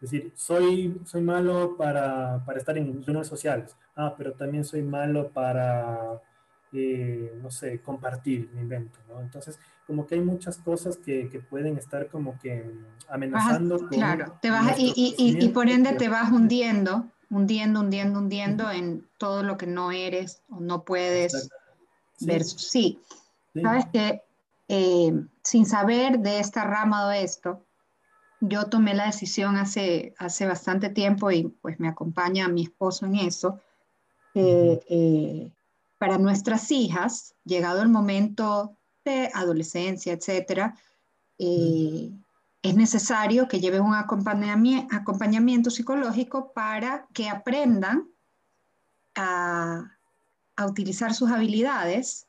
es 0.00 0.10
decir, 0.10 0.32
soy, 0.34 1.00
soy 1.04 1.22
malo 1.22 1.76
para, 1.76 2.42
para 2.44 2.58
estar 2.58 2.76
en 2.76 2.86
reuniones 2.86 3.28
sociales. 3.28 3.74
Ah, 3.94 4.14
pero 4.16 4.32
también 4.32 4.64
soy 4.64 4.82
malo 4.82 5.30
para, 5.30 6.20
eh, 6.72 7.38
no 7.42 7.50
sé, 7.50 7.80
compartir 7.80 8.50
mi 8.52 8.60
invento, 8.60 8.98
¿no? 9.08 9.20
Entonces, 9.20 9.58
como 9.86 10.06
que 10.06 10.16
hay 10.16 10.20
muchas 10.20 10.58
cosas 10.58 10.96
que, 10.98 11.30
que 11.30 11.40
pueden 11.40 11.78
estar 11.78 12.08
como 12.08 12.38
que 12.40 12.70
amenazando. 13.08 13.88
claro, 13.88 14.36
te 14.42 14.50
vas, 14.50 14.78
y, 14.78 14.92
y, 14.96 15.44
y, 15.44 15.48
por 15.48 15.68
ende 15.68 15.92
te 15.92 16.08
vas 16.08 16.30
hundiendo, 16.30 17.06
hundiendo, 17.30 17.80
hundiendo, 17.80 18.18
hundiendo 18.18 18.70
en 18.70 19.06
todo 19.16 19.42
lo 19.42 19.56
que 19.56 19.66
no 19.66 19.92
eres 19.92 20.42
o 20.50 20.60
no 20.60 20.82
puedes 20.82 21.48
ver. 22.20 22.44
Sí. 22.44 23.00
Sabes 23.62 23.86
que 23.92 24.22
eh, 24.68 25.12
sin 25.42 25.64
saber 25.64 26.18
de 26.18 26.40
esta 26.40 26.64
rama 26.64 27.06
o 27.06 27.10
esto, 27.12 27.64
yo 28.40 28.66
tomé 28.66 28.94
la 28.94 29.06
decisión 29.06 29.56
hace, 29.56 30.14
hace 30.18 30.46
bastante 30.46 30.90
tiempo 30.90 31.30
y 31.30 31.48
pues 31.60 31.80
me 31.80 31.88
acompaña 31.88 32.48
mi 32.48 32.64
esposo 32.64 33.06
en 33.06 33.16
eso. 33.16 33.60
Eh, 34.34 35.50
para 35.98 36.18
nuestras 36.18 36.70
hijas, 36.70 37.34
llegado 37.44 37.82
el 37.82 37.88
momento 37.88 38.76
de 39.04 39.30
adolescencia, 39.32 40.12
etcétera, 40.12 40.74
eh, 41.38 42.10
es 42.62 42.74
necesario 42.74 43.48
que 43.48 43.60
lleven 43.60 43.82
un 43.82 43.94
acompañamiento, 43.94 44.94
acompañamiento 44.94 45.70
psicológico 45.70 46.52
para 46.52 47.06
que 47.14 47.28
aprendan 47.28 48.08
a, 49.14 49.96
a 50.56 50.66
utilizar 50.66 51.14
sus 51.14 51.30
habilidades 51.30 52.26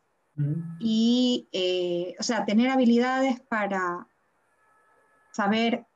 y, 0.80 1.50
eh, 1.52 2.15
o 2.20 2.24
sea, 2.24 2.46
tener 2.46 2.70
habilidades 2.70 3.39
para 3.39 4.08
saber 5.32 5.88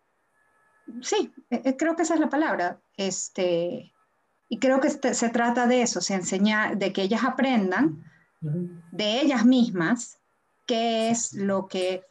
sí, 1.02 1.34
eh, 1.50 1.62
eh, 1.66 1.78
creo 1.78 1.96
que 1.96 2.04
esa 2.04 2.16
es 2.16 2.20
la 2.20 2.30
palabra. 2.30 2.82
Este, 2.98 3.94
y 4.50 4.60
creo 4.60 4.80
que 4.80 4.88
este, 4.88 5.14
se 5.14 5.30
trata 5.30 5.68
de 5.68 5.82
eso, 5.82 6.02
se 6.02 6.16
enseña, 6.16 6.76
de 6.76 6.92
que 6.94 7.04
ellas 7.04 7.24
aprendan 7.24 8.04
de 8.42 9.22
ellas 9.22 9.46
mismas 9.46 10.20
qué 10.66 11.12
es 11.12 11.34
lo 11.34 11.68
que 11.68 12.04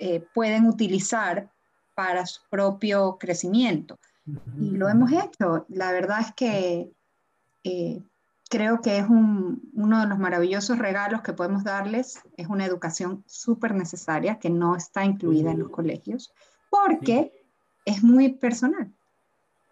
eh, 0.00 0.26
pueden 0.34 0.66
utilizar 0.66 1.52
para 1.94 2.26
su 2.26 2.40
propio 2.50 3.16
crecimiento. 3.18 3.98
Y 4.58 4.72
lo 4.72 4.88
hemos 4.88 5.12
hecho. 5.12 5.66
La 5.68 5.92
verdad 5.92 6.20
es 6.20 6.32
que 6.34 6.90
creo 8.48 8.80
que 8.80 8.98
es 8.98 9.06
uno 9.08 10.00
de 10.00 10.06
los 10.06 10.18
maravillosos 10.18 10.78
regalos 10.78 11.22
que 11.22 11.32
podemos 11.32 11.64
darles. 11.64 12.20
Es 12.36 12.48
una 12.48 12.64
educación 12.64 13.24
súper 13.26 13.74
necesaria 13.74 14.38
que 14.38 14.50
no 14.50 14.76
está 14.76 15.04
incluida 15.04 15.50
en 15.50 15.60
los 15.60 15.70
colegios 15.70 16.32
porque 16.72 17.30
es 17.84 18.02
muy 18.02 18.30
personal. 18.32 18.90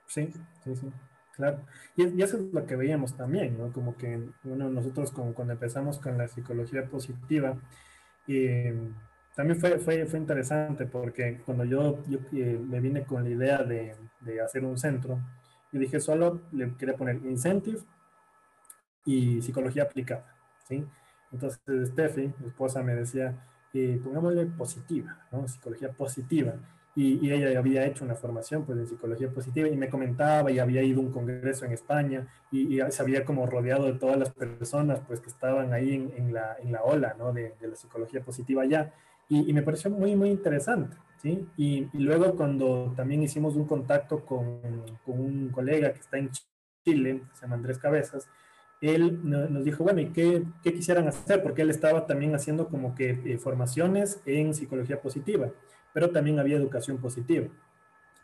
Sí, 0.07 0.31
sí, 0.63 0.77
sí, 0.77 0.93
claro. 1.35 1.61
Y, 1.97 2.21
eso 2.21 2.37
es 2.37 2.53
lo 2.53 2.67
que 2.67 2.77
veíamos 2.77 3.17
también, 3.17 3.57
¿no? 3.57 3.73
Como 3.73 3.97
que 3.97 4.29
bueno, 4.43 4.69
nosotros 4.69 5.11
cuando 5.13 5.55
empezamos 5.55 5.99
con 5.99 6.19
la 6.19 6.29
psicología 6.29 6.85
positiva, 6.85 7.57
eh, 8.29 8.93
también 9.35 9.59
fue, 9.59 9.79
fue, 9.79 10.05
fue, 10.05 10.19
interesante 10.19 10.85
porque 10.85 11.41
cuando 11.47 11.65
yo, 11.65 12.05
yo 12.07 12.19
eh, 12.33 12.61
me 12.63 12.81
vine 12.81 13.05
con 13.05 13.25
la 13.25 13.31
idea 13.31 13.63
de, 13.63 13.97
de, 14.21 14.41
hacer 14.43 14.65
un 14.65 14.77
centro, 14.77 15.19
yo 15.73 15.81
dije 15.81 16.01
solo 16.01 16.43
le 16.53 16.75
quería 16.77 16.97
poner 16.97 17.17
incentive 17.25 17.81
y 19.07 19.41
psicología 19.41 19.85
aplicada, 19.85 20.37
¿sí? 20.69 20.85
Entonces 21.33 21.61
Steffi, 21.89 22.33
mi 22.41 22.49
esposa, 22.49 22.83
me 22.83 22.95
decía, 22.95 23.47
eh, 23.73 23.99
pongámosle 24.05 24.47
positiva, 24.47 25.27
¿no? 25.33 25.49
Psicología 25.49 25.93
positiva 25.93 26.55
y, 26.97 27.31
ella 27.31 27.59
había 27.59 27.87
hecho 27.87 28.05
una 28.05 28.15
formación 28.15 28.65
pues, 28.65 28.79
en 28.79 28.87
psicología 28.87 29.31
positiva 29.31 29.69
y 29.69 29.77
me 29.77 29.89
comentaba 29.89 30.51
y 30.51 30.59
había 30.59 30.83
ido 30.83 31.01
a 31.01 31.05
un 31.05 31.13
congreso 31.13 31.65
en 31.65 31.73
España 31.73 32.27
y, 32.51 32.81
se 32.91 33.03
había 33.03 33.25
como 33.25 33.47
rodeado 33.47 33.87
de 33.87 33.95
todas 33.95 34.19
las 34.19 34.31
personas 34.31 35.01
pues, 35.07 35.21
que 35.21 35.29
estaban 35.29 35.73
ahí 35.73 35.95
en, 35.95 36.13
en, 36.17 36.35
la, 36.35 36.57
en 36.61 36.73
la, 36.73 36.83
ola 36.83 37.15
¿no? 37.19 37.33
de, 37.33 37.55
de, 37.61 37.69
la 37.69 37.77
psicología 37.77 38.23
positiva 38.23 38.63
allá. 38.63 38.93
Y, 39.29 39.53
me 39.53 39.63
pareció 39.63 39.91
muy, 39.91 40.17
muy 40.17 40.31
interesante. 40.31 40.97
¿sí? 41.23 41.47
Y, 41.57 41.89
luego 41.93 42.35
cuando 42.35 42.93
también 42.97 43.23
hicimos 43.23 43.55
un 43.55 43.67
contacto 43.67 44.25
con, 44.25 44.61
con, 45.05 45.21
un 45.21 45.51
colega 45.51 45.93
que 45.93 46.01
está 46.01 46.19
en 46.19 46.31
Chile, 46.85 47.23
se 47.35 47.43
llama 47.43 47.55
Andrés 47.55 47.79
Cabezas, 47.79 48.29
él 48.81 49.21
nos 49.23 49.63
dijo, 49.63 49.85
bueno, 49.85 50.01
¿y 50.01 50.07
qué, 50.07 50.43
qué 50.63 50.73
quisieran 50.73 51.07
hacer? 51.07 51.43
Porque 51.43 51.63
él 51.63 51.71
estaba 51.71 52.07
también 52.07 52.35
haciendo 52.35 52.69
como 52.69 52.95
que 52.95 53.11
eh, 53.11 53.39
formaciones 53.39 54.23
en 54.25 54.55
psicología 54.55 55.01
positiva 55.03 55.51
pero 55.93 56.11
también 56.11 56.39
había 56.39 56.57
educación 56.57 56.99
positiva. 56.99 57.49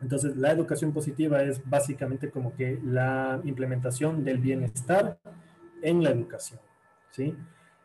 Entonces, 0.01 0.37
la 0.37 0.53
educación 0.53 0.93
positiva 0.93 1.43
es 1.43 1.63
básicamente 1.69 2.31
como 2.31 2.55
que 2.55 2.79
la 2.85 3.41
implementación 3.45 4.25
del 4.25 4.39
bienestar 4.39 5.19
en 5.83 6.03
la 6.03 6.11
educación, 6.11 6.61
¿sí? 7.11 7.35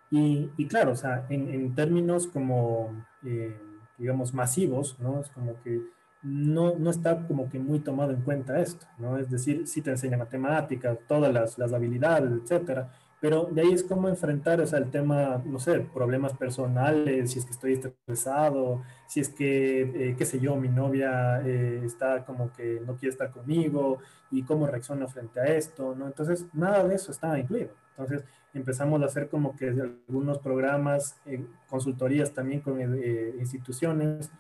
Y, 0.10 0.50
y 0.58 0.68
claro, 0.68 0.92
o 0.92 0.96
sea, 0.96 1.26
en, 1.30 1.50
en 1.50 1.74
términos 1.74 2.28
como, 2.28 3.06
eh, 3.24 3.58
digamos, 3.98 4.34
masivos, 4.34 5.00
¿no? 5.00 5.22
Es 5.22 5.30
como 5.30 5.62
que 5.64 5.82
no, 6.22 6.76
no, 6.78 6.90
está 6.90 7.26
como 7.28 7.50
que 7.50 7.60
muy 7.60 7.80
tomado 7.80 8.12
en 8.12 8.22
cuenta 8.22 8.60
esto, 8.60 8.86
¿no? 8.98 9.18
Es 9.18 9.30
decir, 9.30 9.66
si 9.68 9.82
te 9.82 9.92
enseña 9.92 10.18
matemáticas, 10.18 10.98
todas 11.08 11.34
las, 11.34 11.58
las 11.58 11.74
habilidades, 11.74 12.32
etcétera, 12.44 12.92
pero 13.22 13.48
de 13.52 13.62
ahí 13.62 13.72
es 13.72 13.84
como 13.84 14.10
enfrentar, 14.10 14.60
o 14.62 14.66
sea, 14.66 14.80
el 14.80 14.90
tema, 14.90 15.40
no 15.46 15.60
sé, 15.60 15.80
problemas 15.82 16.34
personales, 16.34 17.32
si 17.32 17.38
es 17.38 17.46
que 17.46 17.52
estoy 17.52 17.74
estresado, 17.74 18.82
si 19.08 19.20
es 19.20 19.30
que, 19.30 19.82
eh, 19.82 20.16
qué 20.18 20.26
sé 20.26 20.40
yo, 20.40 20.56
mi 20.56 20.70
novia 20.70 21.40
eh, 21.46 21.84
está 21.86 22.26
como 22.26 22.52
que 22.52 22.82
no 22.84 22.96
quiere 22.96 23.12
estar 23.12 23.30
conmigo 23.30 24.00
y 24.32 24.42
cómo 24.42 24.66
reacciona 24.66 25.08
frente 25.08 25.40
a 25.40 25.46
esto, 25.46 25.94
¿no? 25.94 26.08
Entonces, 26.08 26.48
nada 26.52 26.84
de 26.84 26.96
eso 26.96 27.12
está 27.12 27.38
incluido. 27.38 27.70
Entonces, 27.92 28.24
empezamos 28.56 29.00
a 29.04 29.06
hacer 29.06 29.30
como 29.30 29.56
que 29.56 29.70
algunos 29.70 30.40
programas, 30.40 31.16
eh, 31.28 31.46
consultorías 31.70 32.34
también 32.34 32.62
con 32.62 32.82
eh, 32.82 33.36
instituciones 33.40 34.32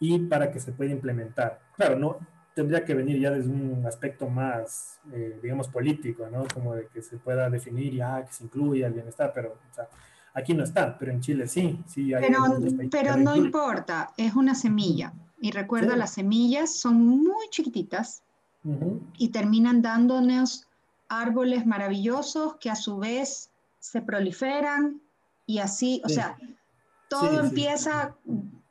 y 0.00 0.18
para 0.18 0.50
que 0.50 0.58
se 0.58 0.72
pueda 0.72 0.90
implementar. 0.90 1.60
Claro, 1.76 1.96
no 1.96 2.18
tendría 2.54 2.84
que 2.84 2.94
venir 2.94 3.20
ya 3.20 3.32
desde 3.32 3.50
un 3.50 3.84
aspecto 3.86 4.28
más, 4.28 5.00
eh, 5.12 5.38
digamos, 5.42 5.68
político, 5.68 6.28
¿no? 6.30 6.46
Como 6.54 6.74
de 6.74 6.86
que 6.86 7.02
se 7.02 7.16
pueda 7.18 7.50
definir 7.50 7.94
ya 7.94 8.24
que 8.24 8.32
se 8.32 8.44
incluya 8.44 8.86
el 8.86 8.94
bienestar, 8.94 9.32
pero 9.34 9.58
o 9.70 9.74
sea, 9.74 9.88
aquí 10.32 10.54
no 10.54 10.62
está, 10.62 10.96
pero 10.96 11.12
en 11.12 11.20
Chile 11.20 11.48
sí, 11.48 11.80
sí. 11.86 12.14
Hay 12.14 12.24
pero 12.26 12.44
pero 12.90 13.16
no 13.16 13.36
importa, 13.36 14.12
es 14.16 14.34
una 14.34 14.54
semilla. 14.54 15.12
Y 15.40 15.50
recuerda, 15.50 15.96
las 15.96 16.14
semillas 16.14 16.74
son 16.74 17.04
muy 17.04 17.48
chiquititas 17.50 18.22
y 19.18 19.28
terminan 19.28 19.82
dándonos 19.82 20.66
árboles 21.08 21.66
maravillosos 21.66 22.56
que 22.56 22.70
a 22.70 22.76
su 22.76 22.98
vez 22.98 23.50
se 23.78 24.00
proliferan 24.00 25.02
y 25.44 25.58
así, 25.58 26.00
o 26.02 26.08
sea, 26.08 26.38
todo 27.10 27.40
empieza 27.40 28.16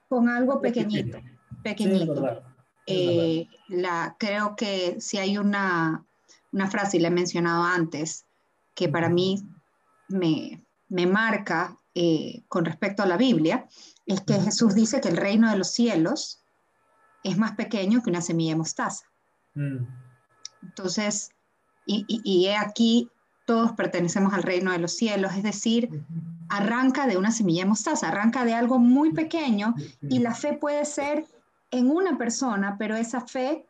con 0.09 0.29
algo 0.29 0.59
pequeñito, 0.61 1.19
pequeñito. 1.61 2.43
Eh, 2.85 3.47
la, 3.69 4.15
creo 4.19 4.55
que 4.55 4.99
si 4.99 5.17
hay 5.17 5.37
una, 5.37 6.05
una 6.51 6.69
frase, 6.69 6.97
y 6.97 6.99
la 6.99 7.07
he 7.07 7.11
mencionado 7.11 7.63
antes, 7.63 8.25
que 8.73 8.89
para 8.89 9.09
mí 9.09 9.43
me, 10.09 10.63
me 10.89 11.05
marca 11.07 11.77
eh, 11.95 12.43
con 12.47 12.65
respecto 12.65 13.03
a 13.03 13.07
la 13.07 13.17
Biblia, 13.17 13.67
es 14.05 14.21
que 14.21 14.39
Jesús 14.39 14.75
dice 14.75 14.99
que 14.99 15.09
el 15.09 15.17
reino 15.17 15.49
de 15.49 15.57
los 15.57 15.71
cielos 15.71 16.43
es 17.23 17.37
más 17.37 17.53
pequeño 17.53 18.01
que 18.01 18.09
una 18.09 18.21
semilla 18.21 18.51
de 18.51 18.57
mostaza. 18.57 19.05
Mm. 19.53 19.85
Entonces, 20.63 21.29
y, 21.85 22.05
y, 22.07 22.47
he 22.47 22.55
aquí, 22.55 23.09
todos 23.45 23.73
pertenecemos 23.73 24.33
al 24.33 24.43
reino 24.43 24.71
de 24.71 24.79
los 24.79 24.93
cielos, 24.93 25.33
es 25.35 25.43
decir, 25.43 25.89
arranca 26.49 27.07
de 27.07 27.17
una 27.17 27.31
semilla 27.31 27.63
de 27.63 27.69
mostaza, 27.69 28.07
arranca 28.07 28.45
de 28.45 28.53
algo 28.53 28.79
muy 28.79 29.11
pequeño 29.11 29.75
y 30.01 30.19
la 30.19 30.33
fe 30.33 30.53
puede 30.53 30.85
ser 30.85 31.25
en 31.73 31.89
una 31.89 32.17
persona, 32.17 32.77
pero 32.77 32.95
esa 32.95 33.21
fe 33.21 33.67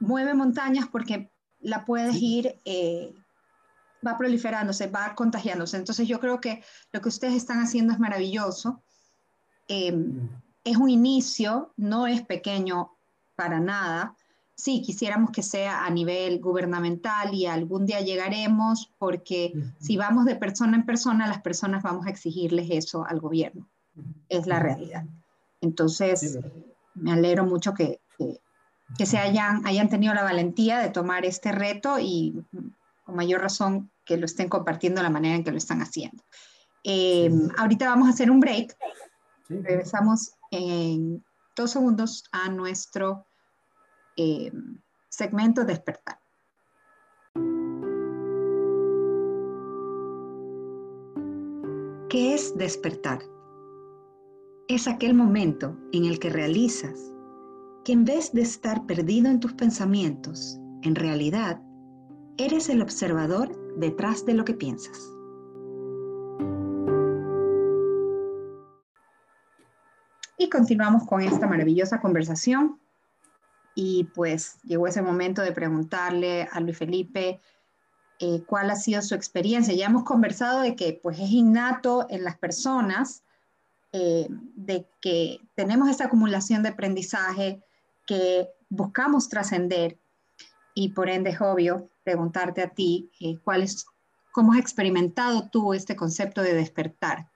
mueve 0.00 0.34
montañas 0.34 0.86
porque 0.86 1.30
la 1.60 1.84
puedes 1.84 2.16
ir, 2.20 2.60
eh, 2.64 3.12
va 4.06 4.16
proliferándose, 4.16 4.86
va 4.86 5.14
contagiándose. 5.14 5.76
Entonces 5.76 6.06
yo 6.06 6.20
creo 6.20 6.40
que 6.40 6.62
lo 6.92 7.00
que 7.00 7.08
ustedes 7.08 7.34
están 7.34 7.58
haciendo 7.60 7.92
es 7.92 7.98
maravilloso. 7.98 8.82
Em, 9.66 10.28
es 10.62 10.76
un 10.76 10.88
inicio, 10.88 11.72
no 11.76 12.06
es 12.06 12.22
pequeño 12.22 12.92
para 13.34 13.58
nada, 13.58 14.16
sí, 14.54 14.80
quisiéramos 14.80 15.30
que 15.30 15.42
sea 15.42 15.84
a 15.84 15.90
nivel 15.90 16.40
gubernamental 16.40 17.34
y 17.34 17.46
algún 17.46 17.84
día 17.84 18.00
llegaremos 18.00 18.92
porque 18.98 19.52
si 19.80 19.96
vamos 19.96 20.24
de 20.24 20.36
persona 20.36 20.76
en 20.76 20.86
persona, 20.86 21.26
las 21.26 21.42
personas 21.42 21.82
vamos 21.82 22.06
a 22.06 22.10
exigirles 22.10 22.68
eso 22.70 23.04
al 23.04 23.20
gobierno. 23.20 23.68
Es 24.28 24.46
la 24.46 24.60
realidad. 24.60 25.04
Entonces, 25.60 26.38
me 26.96 27.12
alegro 27.12 27.44
mucho 27.44 27.74
que, 27.74 28.00
que, 28.98 29.06
se 29.06 29.18
hayan, 29.18 29.66
hayan 29.66 29.88
tenido 29.88 30.14
la 30.14 30.22
valentía 30.22 30.78
de 30.78 30.90
tomar 30.90 31.24
este 31.24 31.52
reto 31.52 31.98
y 31.98 32.42
con 33.04 33.14
mayor 33.14 33.40
razón 33.40 33.90
que 34.04 34.16
lo 34.16 34.26
estén 34.26 34.48
compartiendo 34.48 35.02
la 35.02 35.10
manera 35.10 35.36
en 35.36 35.44
que 35.44 35.52
lo 35.52 35.58
están 35.58 35.82
haciendo. 35.82 36.22
Eh, 36.84 37.30
ahorita 37.58 37.88
vamos 37.88 38.08
a 38.08 38.12
hacer 38.12 38.30
un 38.30 38.40
break. 38.40 38.76
Regresamos 39.48 40.32
en 40.50 41.24
dos 41.56 41.70
segundos 41.70 42.24
a 42.32 42.48
nuestro 42.48 43.26
eh, 44.16 44.52
segmento 45.08 45.64
despertar. 45.64 46.18
¿Qué 52.08 52.34
es 52.34 52.56
despertar? 52.56 53.18
Es 54.68 54.88
aquel 54.88 55.14
momento 55.14 55.78
en 55.92 56.06
el 56.06 56.18
que 56.18 56.28
realizas 56.28 57.12
que 57.84 57.92
en 57.92 58.04
vez 58.04 58.32
de 58.32 58.42
estar 58.42 58.84
perdido 58.84 59.30
en 59.30 59.38
tus 59.38 59.52
pensamientos, 59.52 60.58
en 60.82 60.96
realidad 60.96 61.62
eres 62.36 62.68
el 62.68 62.82
observador 62.82 63.56
detrás 63.76 64.26
de 64.26 64.34
lo 64.34 64.44
que 64.44 64.54
piensas. 64.54 64.98
Y 70.36 70.50
continuamos 70.50 71.06
con 71.06 71.22
esta 71.22 71.46
maravillosa 71.46 72.00
conversación 72.00 72.80
y 73.76 74.10
pues 74.16 74.60
llegó 74.64 74.88
ese 74.88 75.00
momento 75.00 75.42
de 75.42 75.52
preguntarle 75.52 76.48
a 76.50 76.58
Luis 76.58 76.76
Felipe 76.76 77.40
eh, 78.18 78.42
cuál 78.44 78.70
ha 78.70 78.74
sido 78.74 79.00
su 79.02 79.14
experiencia. 79.14 79.74
Ya 79.74 79.86
hemos 79.86 80.02
conversado 80.02 80.62
de 80.62 80.74
que 80.74 80.98
pues 81.00 81.20
es 81.20 81.30
innato 81.30 82.08
en 82.10 82.24
las 82.24 82.36
personas, 82.36 83.22
eh, 83.92 84.26
de 84.28 84.86
que 85.00 85.38
tenemos 85.54 85.88
esta 85.88 86.06
acumulación 86.06 86.62
de 86.62 86.70
aprendizaje, 86.70 87.62
que 88.06 88.48
buscamos 88.68 89.28
trascender 89.28 89.98
y 90.74 90.90
por 90.90 91.08
ende 91.08 91.30
es 91.30 91.40
obvio 91.40 91.90
preguntarte 92.04 92.62
a 92.62 92.68
ti 92.68 93.10
eh, 93.20 93.38
cuál 93.42 93.62
es, 93.62 93.86
cómo 94.32 94.52
has 94.52 94.58
experimentado 94.58 95.48
tú 95.50 95.74
este 95.74 95.96
concepto 95.96 96.42
de 96.42 96.54
despertar. 96.54 97.28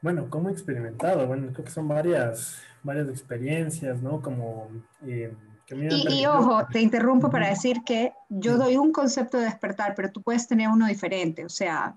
Bueno, 0.00 0.28
¿cómo 0.28 0.48
he 0.48 0.52
experimentado? 0.52 1.26
Bueno, 1.26 1.52
creo 1.52 1.64
que 1.64 1.70
son 1.70 1.88
varias, 1.88 2.60
varias 2.82 3.08
experiencias, 3.08 4.02
¿no? 4.02 4.20
Como... 4.20 4.68
Eh, 5.06 5.34
y, 5.70 6.26
ojo, 6.26 6.66
te 6.72 6.80
interrumpo 6.80 7.30
para 7.30 7.48
decir 7.48 7.82
que 7.84 8.12
yo 8.28 8.58
doy 8.58 8.76
un 8.76 8.92
concepto 8.92 9.38
de 9.38 9.44
despertar, 9.44 9.94
pero 9.94 10.10
tú 10.10 10.20
puedes 10.20 10.46
tener 10.46 10.68
uno 10.68 10.86
diferente, 10.86 11.44
o 11.44 11.48
sea, 11.48 11.94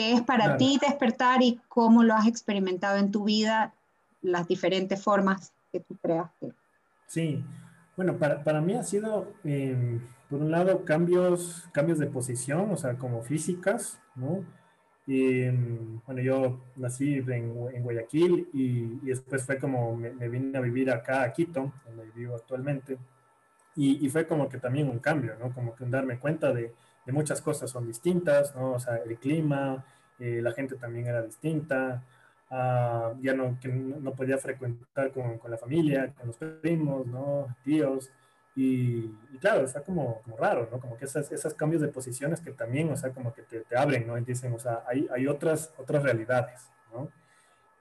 ¿qué 0.00 0.14
es 0.14 0.22
para 0.22 0.56
ti 0.56 0.78
despertar 0.80 1.42
y 1.42 1.60
cómo 1.68 2.02
lo 2.02 2.14
has 2.14 2.26
experimentado 2.26 2.96
en 2.96 3.10
tu 3.10 3.24
vida, 3.24 3.74
las 4.22 4.48
diferentes 4.48 5.02
formas 5.02 5.52
que 5.70 5.80
tú 5.80 5.94
creas 6.00 6.30
que... 6.40 6.52
Sí, 7.06 7.44
bueno, 7.98 8.16
para, 8.16 8.42
para 8.42 8.62
mí 8.62 8.72
ha 8.72 8.82
sido, 8.82 9.34
em, 9.44 10.00
por 10.30 10.40
un 10.40 10.50
lado, 10.50 10.86
cambios, 10.86 11.68
cambios 11.72 11.98
de 11.98 12.06
posición, 12.06 12.70
o 12.70 12.78
sea, 12.78 12.96
como 12.96 13.20
físicas, 13.20 14.00
¿no? 14.14 14.42
Y 15.06 15.50
bueno, 16.06 16.22
yo 16.22 16.60
nací 16.76 17.16
en, 17.16 17.54
en 17.74 17.82
Guayaquil 17.82 18.48
y, 18.54 18.68
y, 19.02 19.06
después 19.06 19.44
fue 19.44 19.58
como 19.58 19.94
me, 19.96 20.28
vine 20.30 20.56
a 20.56 20.62
vivir 20.62 20.90
acá 20.90 21.24
a 21.24 21.32
Quito, 21.34 21.74
donde 21.84 22.10
vivo 22.14 22.36
actualmente. 22.36 22.96
Y, 23.76 24.06
y, 24.06 24.08
fue 24.08 24.26
como 24.26 24.48
que 24.48 24.56
también 24.56 24.88
un 24.88 24.98
cambio, 24.98 25.34
¿no? 25.38 25.52
Como 25.52 25.74
que 25.74 25.84
darme 25.84 26.18
cuenta 26.18 26.54
de, 26.54 26.72
muchas 27.12 27.40
cosas 27.40 27.70
son 27.70 27.86
distintas, 27.86 28.54
¿no? 28.54 28.72
O 28.72 28.80
sea, 28.80 28.96
el 28.96 29.16
clima, 29.18 29.84
eh, 30.18 30.40
la 30.42 30.52
gente 30.52 30.76
también 30.76 31.06
era 31.06 31.22
distinta, 31.22 32.02
uh, 32.50 33.20
ya 33.22 33.34
no, 33.34 33.58
no 34.00 34.12
podía 34.12 34.38
frecuentar 34.38 35.12
con, 35.12 35.38
con, 35.38 35.50
la 35.50 35.58
familia, 35.58 36.12
con 36.14 36.28
los 36.28 36.36
primos, 36.36 37.06
¿no? 37.06 37.56
Tíos. 37.64 38.10
Y, 38.56 39.08
claro, 39.40 39.64
está 39.64 39.82
como, 39.82 40.20
como, 40.22 40.36
raro, 40.36 40.68
¿no? 40.70 40.80
Como 40.80 40.96
que 40.96 41.04
esas, 41.04 41.30
esos 41.32 41.54
cambios 41.54 41.80
de 41.82 41.88
posiciones 41.88 42.40
que 42.40 42.50
también, 42.50 42.90
o 42.90 42.96
sea, 42.96 43.10
como 43.10 43.32
que 43.32 43.42
te, 43.42 43.60
te 43.60 43.76
abren, 43.76 44.06
¿no? 44.06 44.18
Y 44.18 44.22
dicen, 44.22 44.52
o 44.52 44.58
sea, 44.58 44.84
hay, 44.86 45.08
hay 45.12 45.26
otras, 45.26 45.72
otras 45.78 46.02
realidades, 46.02 46.68
¿no? 46.92 47.08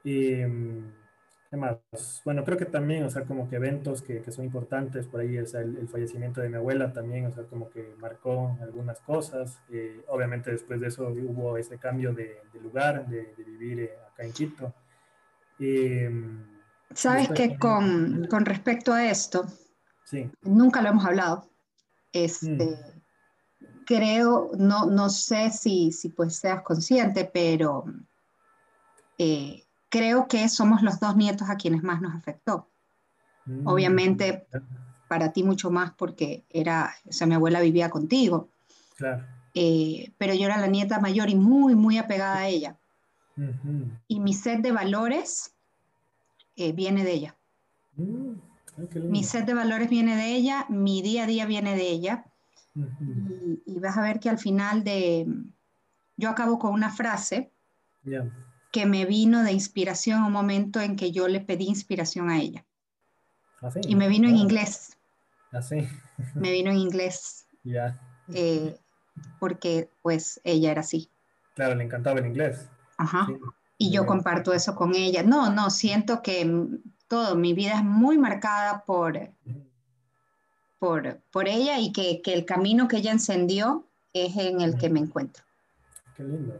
Y, 0.03 0.43
¿qué 1.49 1.57
más? 1.57 1.77
Bueno, 2.25 2.43
creo 2.43 2.57
que 2.57 2.65
también, 2.65 3.03
o 3.03 3.09
sea, 3.09 3.23
como 3.25 3.49
que 3.49 3.55
eventos 3.55 4.01
que, 4.01 4.21
que 4.21 4.31
son 4.31 4.45
importantes, 4.45 5.07
por 5.07 5.21
ahí, 5.21 5.37
o 5.37 5.45
sea, 5.45 5.61
el, 5.61 5.87
fallecimiento 5.87 6.41
de 6.41 6.49
mi 6.49 6.55
abuela 6.55 6.93
también, 6.93 7.25
o 7.25 7.31
sea, 7.31 7.43
como 7.43 7.69
que 7.69 7.95
marcó 7.99 8.57
algunas 8.61 8.99
cosas. 9.01 9.59
Eh, 9.71 10.03
obviamente 10.07 10.51
después 10.51 10.79
de 10.81 10.87
eso 10.87 11.07
hubo 11.07 11.57
ese 11.57 11.77
cambio 11.77 12.13
de, 12.13 12.41
de 12.53 12.59
lugar, 12.61 13.07
de, 13.07 13.33
de 13.37 13.43
vivir 13.43 13.79
eh, 13.79 13.93
acá 14.11 14.23
en 14.23 14.33
Quito. 14.33 14.73
Sabes 16.93 17.29
que 17.29 17.57
con, 17.57 18.25
con 18.29 18.45
respecto 18.45 18.93
a 18.93 19.05
esto, 19.09 19.45
Nunca 20.41 20.81
lo 20.81 20.89
hemos 20.89 21.05
hablado. 21.05 21.49
Este, 22.11 22.47
mm. 22.47 22.75
Creo, 23.85 24.51
no, 24.57 24.85
no 24.85 25.09
sé 25.09 25.49
si, 25.51 25.91
si 25.91 26.09
pues 26.09 26.37
seas 26.37 26.61
consciente, 26.61 27.29
pero 27.31 27.85
eh, 29.17 29.63
creo 29.89 30.27
que 30.27 30.47
somos 30.49 30.81
los 30.81 30.99
dos 30.99 31.15
nietos 31.15 31.49
a 31.49 31.57
quienes 31.57 31.83
más 31.83 32.01
nos 32.01 32.15
afectó. 32.15 32.69
Mm. 33.45 33.67
Obviamente, 33.67 34.47
para 35.07 35.33
ti 35.33 35.43
mucho 35.43 35.71
más 35.71 35.91
porque 35.91 36.45
era, 36.49 36.93
o 37.05 37.11
sea, 37.11 37.27
mi 37.27 37.35
abuela 37.35 37.59
vivía 37.61 37.89
contigo. 37.89 38.49
Claro. 38.95 39.25
Eh, 39.55 40.13
pero 40.17 40.33
yo 40.33 40.45
era 40.45 40.57
la 40.57 40.67
nieta 40.67 40.99
mayor 40.99 41.29
y 41.29 41.35
muy, 41.35 41.75
muy 41.75 41.97
apegada 41.97 42.37
a 42.37 42.47
ella. 42.47 42.77
Y 44.09 44.19
mi 44.19 44.33
set 44.33 44.61
de 44.61 44.73
valores 44.73 45.55
eh, 46.57 46.73
viene 46.73 47.05
de 47.05 47.13
ella. 47.13 47.37
Mm. 47.95 48.33
Mi 49.09 49.23
set 49.23 49.45
de 49.45 49.53
valores 49.53 49.89
viene 49.89 50.15
de 50.15 50.35
ella, 50.35 50.65
mi 50.69 51.01
día 51.01 51.23
a 51.23 51.27
día 51.27 51.45
viene 51.45 51.75
de 51.75 51.89
ella. 51.89 52.25
y, 53.65 53.79
vas 53.79 53.97
a 53.97 54.01
ver 54.01 54.19
que 54.19 54.29
al 54.29 54.37
final 54.37 54.83
de, 54.83 55.25
yo 56.17 56.29
acabo 56.29 56.59
con 56.59 56.73
una 56.73 56.89
frase 56.89 57.51
que 58.71 58.85
me 58.85 59.05
vino 59.05 59.43
de 59.43 59.51
inspiración 59.51 60.23
un 60.23 60.31
momento 60.31 60.79
en 60.79 60.95
que 60.95 61.11
yo 61.11 61.27
le 61.27 61.39
pedí 61.39 61.65
inspiración 61.65 62.29
a 62.29 62.39
ella. 62.39 62.65
¿Ah, 63.61 63.69
y 63.81 63.95
me 63.95 64.07
vino 64.07 64.29
en 64.29 64.37
inglés. 64.37 64.97
¿Ah, 65.51 65.61
sí? 65.61 65.87
me 66.35 66.51
vino 66.51 66.71
en 66.71 66.77
inglés. 66.77 67.45
Ya. 67.65 67.99
Eh, 68.33 68.79
porque 69.37 69.91
pues 70.01 70.39
ella 70.45 70.71
era 70.71 70.79
así. 70.79 71.11
Claro, 71.55 71.75
le 71.75 71.83
encantaba 71.83 72.21
el 72.21 72.25
inglés. 72.25 72.69
Ajá. 72.97 73.27
Y 73.77 73.91
yo 73.91 74.05
comparto 74.05 74.53
eso 74.53 74.75
con 74.75 74.95
ella. 74.95 75.23
No, 75.23 75.51
no, 75.51 75.69
siento 75.69 76.21
que 76.21 76.49
todo, 77.09 77.35
mi 77.35 77.53
vida 77.53 77.73
es 77.73 77.83
muy 77.83 78.17
marcada 78.17 78.85
por, 78.85 79.19
por, 80.79 81.19
por 81.31 81.49
ella 81.49 81.79
y 81.79 81.91
que, 81.91 82.21
que 82.21 82.33
el 82.33 82.45
camino 82.45 82.87
que 82.87 82.97
ella 82.97 83.11
encendió 83.11 83.85
es 84.13 84.37
en 84.37 84.61
el 84.61 84.77
que 84.77 84.89
me 84.89 85.01
encuentro. 85.01 85.43
Qué 86.15 86.23
lindo. 86.23 86.59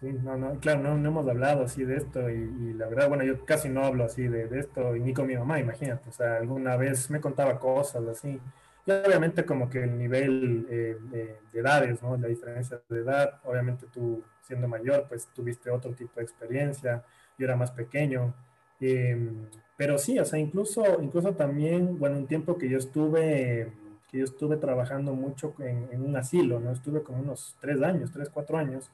Sí, 0.00 0.12
no, 0.12 0.36
no, 0.36 0.60
claro, 0.60 0.82
no, 0.82 0.98
no, 0.98 1.08
hemos 1.08 1.26
hablado 1.26 1.64
así 1.64 1.82
de 1.84 1.96
esto 1.96 2.28
y, 2.28 2.74
la 2.74 2.86
verdad, 2.86 3.08
bueno, 3.08 3.24
yo 3.24 3.46
casi 3.46 3.70
no 3.70 3.82
hablo 3.82 4.04
así 4.04 4.28
de, 4.28 4.46
de, 4.46 4.60
esto 4.60 4.94
y 4.94 5.00
ni 5.00 5.14
con 5.14 5.26
mi 5.26 5.36
mamá, 5.36 5.58
imagínate, 5.58 6.10
o 6.10 6.12
sea, 6.12 6.36
alguna 6.36 6.76
vez 6.76 7.10
me 7.10 7.18
contaba 7.20 7.58
cosas 7.58 8.06
así. 8.06 8.38
Y 8.86 8.90
obviamente 8.92 9.44
como 9.44 9.68
que 9.68 9.82
el 9.82 9.98
nivel 9.98 10.66
eh, 10.70 10.96
de, 11.10 11.38
edades, 11.58 12.02
¿no? 12.02 12.16
La 12.16 12.28
diferencia 12.28 12.80
de 12.88 13.00
edad, 13.00 13.40
obviamente 13.44 13.86
tú 13.92 14.22
siendo 14.42 14.68
mayor, 14.68 15.06
pues 15.08 15.26
tuviste 15.34 15.70
otro 15.70 15.92
tipo 15.92 16.12
de 16.16 16.22
experiencia, 16.22 17.02
yo 17.38 17.46
era 17.46 17.56
más 17.56 17.72
pequeño. 17.72 18.34
Em, 18.80 19.48
pero 19.76 19.98
sí, 19.98 20.18
o 20.18 20.24
sea, 20.24 20.38
incluso, 20.38 20.84
incluso 21.02 21.34
también, 21.34 21.98
bueno, 21.98 22.18
un 22.18 22.26
tiempo 22.26 22.56
que 22.58 22.68
yo 22.68 22.78
estuve, 22.78 23.72
que 24.10 24.18
yo 24.18 24.24
estuve 24.24 24.56
trabajando 24.56 25.14
mucho 25.14 25.54
en, 25.58 25.88
en 25.90 26.02
un 26.04 26.16
asilo, 26.16 26.60
¿no? 26.60 26.70
Estuve 26.72 27.02
como 27.02 27.20
unos 27.20 27.56
tres 27.60 27.82
años, 27.82 28.12
tres, 28.12 28.28
cuatro 28.30 28.58
años. 28.58 28.90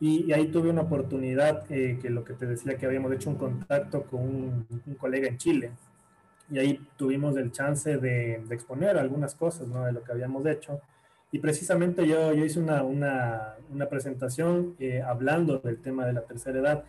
Y, 0.00 0.32
ahí 0.32 0.48
tuve 0.48 0.70
una 0.70 0.82
oportunidad, 0.82 1.70
eh, 1.70 1.98
que 2.00 2.10
lo 2.10 2.24
que 2.24 2.34
te 2.34 2.46
decía, 2.46 2.76
que 2.76 2.86
habíamos 2.86 3.12
hecho 3.12 3.30
un 3.30 3.36
contacto 3.36 4.02
con 4.04 4.20
un, 4.20 4.66
colega 4.98 5.28
en 5.28 5.38
Chile. 5.38 5.72
Y 6.50 6.58
ahí 6.58 6.86
tuvimos 6.96 7.36
el 7.36 7.52
chance 7.52 7.96
de, 7.96 8.34
exponer 8.50 8.98
algunas 8.98 9.34
cosas 9.34 9.66
¿no? 9.68 9.84
de 9.84 9.92
lo 9.92 10.02
que 10.02 10.12
habíamos 10.12 10.44
hecho. 10.46 10.80
Y 11.32 11.38
precisamente 11.38 12.06
yo, 12.06 12.32
yo 12.32 12.44
hice 12.44 12.60
una, 12.60 12.82
una, 12.82 13.54
una 13.70 13.88
presentación 13.88 14.76
eh, 14.78 15.02
hablando 15.02 15.58
del 15.58 15.80
tema 15.80 16.06
de 16.06 16.12
la 16.12 16.22
tercera 16.22 16.58
edad 16.60 16.84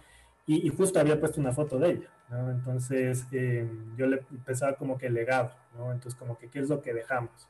y, 0.48 0.70
justo 0.70 1.00
había 1.00 1.20
puesto 1.20 1.42
una 1.42 1.52
foto 1.52 1.80
de 1.80 1.92
ella. 1.92 2.10
¿no? 2.30 2.52
Entonces 2.52 3.26
eh, 3.32 3.68
yo 3.98 4.08
le 4.08 4.22
empezaba 4.32 4.76
como 4.76 4.98
que 4.98 5.10
legado, 5.10 5.52
¿no? 5.78 5.92
Entonces 5.92 6.16
como 6.16 6.38
que 6.38 6.48
qué 6.50 6.60
es 6.60 6.70
lo 6.70 6.82
que 6.82 6.94
dejamos. 6.94 7.48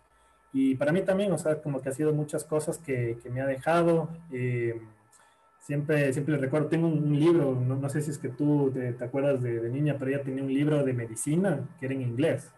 Y 0.54 0.76
para 0.76 0.94
mí 0.94 1.02
también, 1.02 1.32
o 1.34 1.38
sea, 1.38 1.62
como 1.62 1.82
que 1.82 1.90
ha 1.90 1.92
sido 1.92 2.14
muchas 2.14 2.46
cosas 2.46 2.78
que, 2.78 3.18
que 3.22 3.30
me 3.30 3.42
ha 3.42 3.46
dejado. 3.46 4.10
Eh, 4.32 4.82
Siempre, 5.66 6.14
siempre 6.14 6.38
recuerdo, 6.38 6.68
tengo 6.68 6.88
un, 6.88 7.20
libro, 7.20 7.60
no, 7.60 7.76
no, 7.76 7.90
sé 7.90 8.00
si 8.00 8.12
es 8.12 8.20
que 8.20 8.30
tú 8.30 8.72
te, 8.72 9.04
acuerdas 9.04 9.42
de, 9.42 9.60
de, 9.60 9.70
niña, 9.72 9.96
pero 9.98 10.12
ella 10.12 10.24
tenía 10.24 10.44
un 10.44 10.54
libro 10.54 10.84
de 10.84 10.94
medicina 10.94 11.68
que 11.80 11.88
era 11.88 11.96
en 11.96 12.04
inglés. 12.04 12.54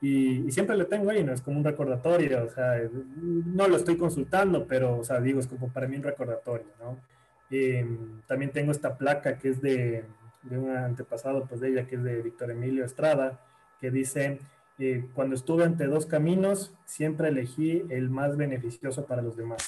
Y, 0.00 0.46
y, 0.46 0.52
siempre 0.52 0.76
lo 0.76 0.86
tengo 0.86 1.10
ahí, 1.10 1.24
¿no? 1.24 1.32
Es 1.32 1.42
como 1.42 1.58
un 1.58 1.64
recordatorio, 1.64 2.44
o 2.44 2.48
sea, 2.48 2.80
no 3.20 3.66
lo 3.66 3.76
estoy 3.76 3.96
consultando, 3.96 4.64
pero, 4.68 4.98
o 4.98 5.04
sea, 5.04 5.20
digo, 5.20 5.40
es 5.40 5.48
como 5.48 5.72
para 5.72 5.88
mí 5.88 5.96
un 5.96 6.04
recordatorio, 6.04 6.68
¿no? 6.78 6.98
también 8.28 8.52
tengo 8.52 8.70
esta 8.70 8.96
placa 8.96 9.36
que 9.36 9.48
es 9.48 9.60
de, 9.60 10.04
de, 10.44 10.56
un 10.56 10.70
antepasado, 10.70 11.46
pues 11.48 11.60
de 11.60 11.70
ella, 11.70 11.88
que 11.88 11.96
es 11.96 12.04
de 12.04 12.22
Víctor 12.22 12.52
Emilio 12.52 12.84
Estrada, 12.84 13.40
que 13.80 13.90
dice, 13.90 14.38
eh, 14.78 15.04
cuando 15.14 15.34
estuve 15.34 15.64
ante 15.64 15.86
dos 15.86 16.06
caminos, 16.06 16.72
siempre 16.84 17.28
elegí 17.28 17.82
el 17.88 18.08
más 18.08 18.36
beneficioso 18.36 19.04
para 19.04 19.20
los 19.20 19.36
demás. 19.36 19.66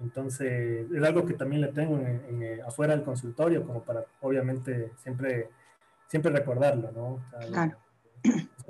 Entonces, 0.00 0.90
es 0.90 1.02
algo 1.02 1.24
que 1.24 1.34
también 1.34 1.62
le 1.62 1.68
tengo 1.68 1.98
en, 1.98 2.42
eh, 2.42 2.60
afuera 2.66 2.94
del 2.94 3.04
consultorio, 3.04 3.66
como 3.66 3.82
para, 3.82 4.04
obviamente, 4.20 4.92
siempre, 5.02 5.48
siempre 6.06 6.30
recordarlo, 6.32 6.90
¿no? 6.92 7.20
claro. 7.48 7.76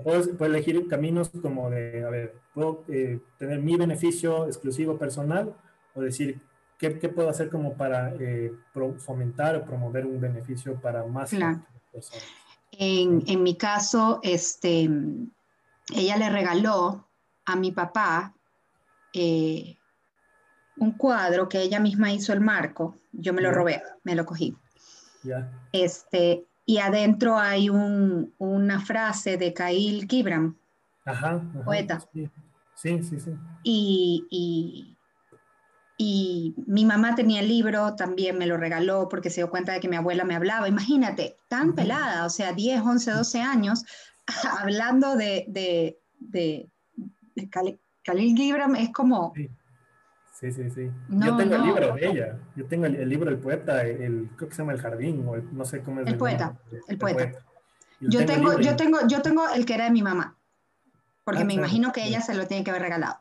Puedo, 0.02 0.46
elegir 0.46 0.86
caminos 0.88 1.30
como 1.30 1.70
de, 1.70 2.04
a 2.04 2.10
ver, 2.10 2.34
puedo 2.52 2.84
eh, 2.88 3.18
tener 3.38 3.60
mi 3.60 3.76
beneficio 3.76 4.46
exclusivo 4.46 4.98
personal 4.98 5.54
o 5.94 6.02
decir, 6.02 6.38
¿qué, 6.78 6.98
qué 6.98 7.08
puedo 7.08 7.30
hacer 7.30 7.48
como 7.48 7.74
para 7.74 8.14
eh, 8.20 8.52
fomentar 8.98 9.56
o 9.56 9.64
promover 9.64 10.04
un 10.04 10.20
beneficio 10.20 10.74
para 10.80 11.04
más 11.06 11.30
personas? 11.30 12.22
En, 12.72 13.22
en, 13.26 13.42
mi 13.42 13.56
caso, 13.56 14.20
este, 14.22 14.90
ella 15.94 16.16
le 16.18 16.28
regaló 16.28 17.08
a 17.46 17.56
mi 17.56 17.72
papá 17.72 18.34
eh, 19.14 19.78
un 20.78 20.92
cuadro 20.92 21.48
que 21.48 21.62
ella 21.62 21.80
misma 21.80 22.12
hizo 22.12 22.32
el 22.32 22.40
marco, 22.40 22.96
yo 23.12 23.32
me 23.32 23.42
lo 23.42 23.52
robé, 23.52 23.82
me 24.04 24.14
lo 24.14 24.24
cogí. 24.26 24.56
Este, 25.72 26.44
y 26.64 26.78
adentro 26.78 27.38
hay 27.38 27.68
un, 27.68 28.34
una 28.38 28.80
frase 28.80 29.36
de 29.36 29.52
Khalil 29.52 30.06
Gibran, 30.08 30.56
poeta. 31.64 32.00
Sí, 32.74 33.02
sí, 33.02 33.20
sí. 33.20 33.30
Y, 33.62 34.26
y, 34.30 34.96
y, 35.96 36.54
mi 36.66 36.84
mamá 36.84 37.14
tenía 37.14 37.40
el 37.40 37.48
libro, 37.48 37.94
también 37.96 38.36
me 38.36 38.46
lo 38.46 38.56
regaló 38.56 39.08
porque 39.08 39.30
se 39.30 39.40
dio 39.40 39.50
cuenta 39.50 39.72
de 39.72 39.80
que 39.80 39.88
mi 39.88 39.96
abuela 39.96 40.24
me 40.24 40.36
hablaba. 40.36 40.68
Imagínate, 40.68 41.36
tan 41.48 41.74
pelada, 41.74 42.26
o 42.26 42.30
sea, 42.30 42.52
10, 42.52 42.82
11, 42.82 43.10
12 43.12 43.40
años, 43.40 43.84
hablando 44.60 45.16
de, 45.16 45.46
de, 45.48 45.98
de, 46.20 46.70
Khalil 48.04 48.36
Gibran, 48.36 48.76
es 48.76 48.92
como... 48.92 49.32
Sí, 49.34 49.48
sí, 50.38 50.70
sí. 50.70 50.90
yo 51.08 51.36
tengo 51.36 51.54
el 51.54 51.62
libro 51.62 51.94
de 51.94 52.06
ella. 52.06 52.38
Yo 52.54 52.66
tengo 52.66 52.86
el, 52.86 53.08
libro 53.08 53.30
del 53.30 53.38
poeta, 53.38 53.82
el, 53.82 54.28
creo 54.36 54.48
que 54.48 54.54
se 54.54 54.62
llama 54.62 54.72
El 54.72 54.80
Jardín, 54.80 55.26
o 55.26 55.36
no 55.36 55.64
sé 55.64 55.82
cómo 55.82 56.00
es. 56.00 56.06
El, 56.06 56.18
poeta, 56.18 56.58
el, 56.88 56.98
poeta. 56.98 57.32
Yo 58.00 58.26
tengo, 58.26 58.60
yo, 58.60 58.76
tengo, 58.76 58.98
yo 59.06 59.22
tengo 59.22 59.48
el 59.48 59.64
que 59.64 59.74
era 59.74 59.84
de 59.84 59.90
mi 59.90 60.02
mamá, 60.02 60.36
porque 61.24 61.42
ah, 61.42 61.46
me 61.46 61.54
imagino 61.54 61.92
que 61.92 62.04
ella 62.04 62.20
se 62.20 62.34
lo 62.34 62.46
tiene 62.46 62.64
que 62.64 62.70
haber 62.70 62.82
regalado. 62.82 63.18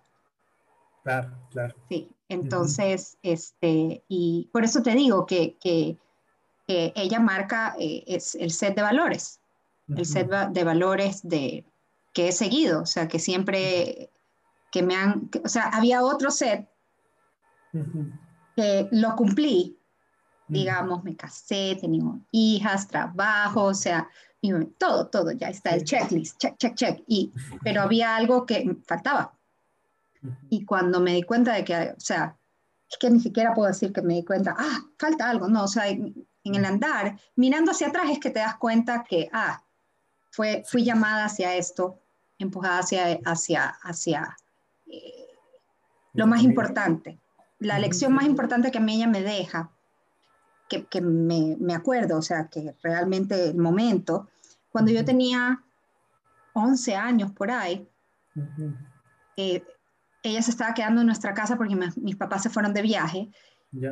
Claro, 1.03 1.31
claro. 1.51 1.75
Sí, 1.87 2.11
entonces, 2.27 3.17
este, 3.21 4.03
y 4.07 4.49
por 4.51 4.65
eso 4.65 4.81
te 4.81 4.91
digo 4.91 5.25
que, 5.25 5.55
que, 5.61 5.97
ella 6.67 7.19
marca 7.19 7.75
eh, 7.79 8.03
es 8.07 8.33
el 8.33 8.49
set 8.49 8.75
de 8.75 8.81
valores, 8.81 9.39
el 9.87 10.05
set 10.05 10.27
de 10.29 10.63
valores 10.63 11.21
de, 11.21 11.63
que 12.11 12.29
he 12.29 12.31
seguido, 12.31 12.81
o 12.81 12.85
sea, 12.87 13.07
que 13.07 13.19
siempre, 13.19 14.09
que 14.71 14.81
me 14.81 14.95
han, 14.95 15.29
o 15.43 15.47
sea, 15.47 15.65
había 15.65 16.01
otro 16.03 16.31
set 16.31 16.67
que 18.55 18.87
lo 18.91 19.15
cumplí, 19.15 19.77
digamos, 20.47 21.03
me 21.03 21.15
casé, 21.15 21.77
tenía 21.79 22.03
hijas, 22.31 22.87
trabajo, 22.87 23.65
o 23.65 23.73
sea, 23.73 24.07
todo, 24.77 25.07
todo, 25.07 25.31
ya 25.31 25.49
está 25.49 25.71
el 25.71 25.83
checklist, 25.83 26.37
check, 26.37 26.57
check, 26.57 26.75
check, 26.75 27.03
y, 27.07 27.31
pero 27.63 27.81
había 27.81 28.15
algo 28.15 28.45
que 28.45 28.77
faltaba. 28.85 29.33
Y 30.49 30.65
cuando 30.65 30.99
me 30.99 31.13
di 31.13 31.23
cuenta 31.23 31.53
de 31.53 31.63
que, 31.63 31.93
o 31.97 31.99
sea, 31.99 32.37
es 32.89 32.97
que 32.97 33.09
ni 33.09 33.19
siquiera 33.19 33.53
puedo 33.53 33.67
decir 33.67 33.91
que 33.91 34.01
me 34.01 34.15
di 34.15 34.25
cuenta, 34.25 34.55
ah, 34.57 34.81
falta 34.97 35.29
algo, 35.29 35.47
no, 35.47 35.63
o 35.63 35.67
sea, 35.67 35.87
en, 35.87 36.25
el 36.43 36.65
andar, 36.65 37.19
mirando 37.35 37.71
hacia 37.71 37.87
atrás 37.87 38.05
es 38.11 38.19
que 38.19 38.29
te 38.29 38.39
das 38.39 38.57
cuenta 38.57 39.03
que, 39.03 39.29
ah, 39.33 39.63
fue, 40.31 40.63
fui 40.67 40.83
llamada 40.83 41.25
hacia 41.25 41.55
esto, 41.55 41.99
empujada 42.37 42.79
hacia, 42.79 43.19
hacia, 43.25 43.69
hacia 43.81 44.37
eh, 44.85 45.27
lo 46.13 46.27
más 46.27 46.43
importante, 46.43 47.19
la 47.59 47.79
lección 47.79 48.13
más 48.13 48.25
importante 48.25 48.71
que 48.71 48.77
a 48.77 48.81
mí 48.81 48.95
ella 48.95 49.07
me 49.07 49.21
deja, 49.21 49.71
que, 50.69 50.85
que 50.85 51.01
me, 51.01 51.57
me, 51.59 51.73
acuerdo, 51.73 52.17
o 52.17 52.21
sea, 52.21 52.47
que 52.47 52.75
realmente 52.81 53.49
el 53.49 53.57
momento, 53.57 54.29
cuando 54.69 54.91
yo 54.91 55.05
tenía 55.05 55.63
11 56.53 56.95
años 56.95 57.31
por 57.31 57.51
ahí, 57.51 57.87
eh, 59.37 59.63
ella 60.23 60.41
se 60.41 60.51
estaba 60.51 60.73
quedando 60.73 61.01
en 61.01 61.07
nuestra 61.07 61.33
casa 61.33 61.57
porque 61.57 61.77
mis 61.97 62.15
papás 62.15 62.43
se 62.43 62.49
fueron 62.49 62.73
de 62.73 62.81
viaje 62.81 63.29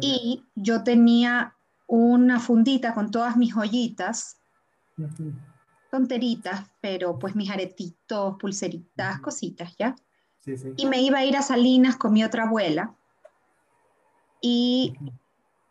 y 0.02 0.46
yo 0.56 0.84
tenía 0.84 1.56
una 1.88 2.40
fundita 2.40 2.94
con 2.94 3.12
todas 3.12 3.38
mis 3.38 3.54
joyitas, 3.54 4.38
tonteritas, 5.92 6.72
pero 6.82 7.20
pues 7.20 7.36
mis 7.36 7.52
aretitos, 7.52 8.36
pulseritas, 8.40 9.20
cositas, 9.20 9.76
¿ya? 9.78 9.96
Y 10.76 10.86
me 10.88 11.02
iba 11.02 11.20
a 11.20 11.26
ir 11.26 11.38
a 11.38 11.42
Salinas 11.42 11.98
con 11.98 12.14
mi 12.14 12.24
otra 12.24 12.44
abuela 12.44 12.96
y 14.46 14.94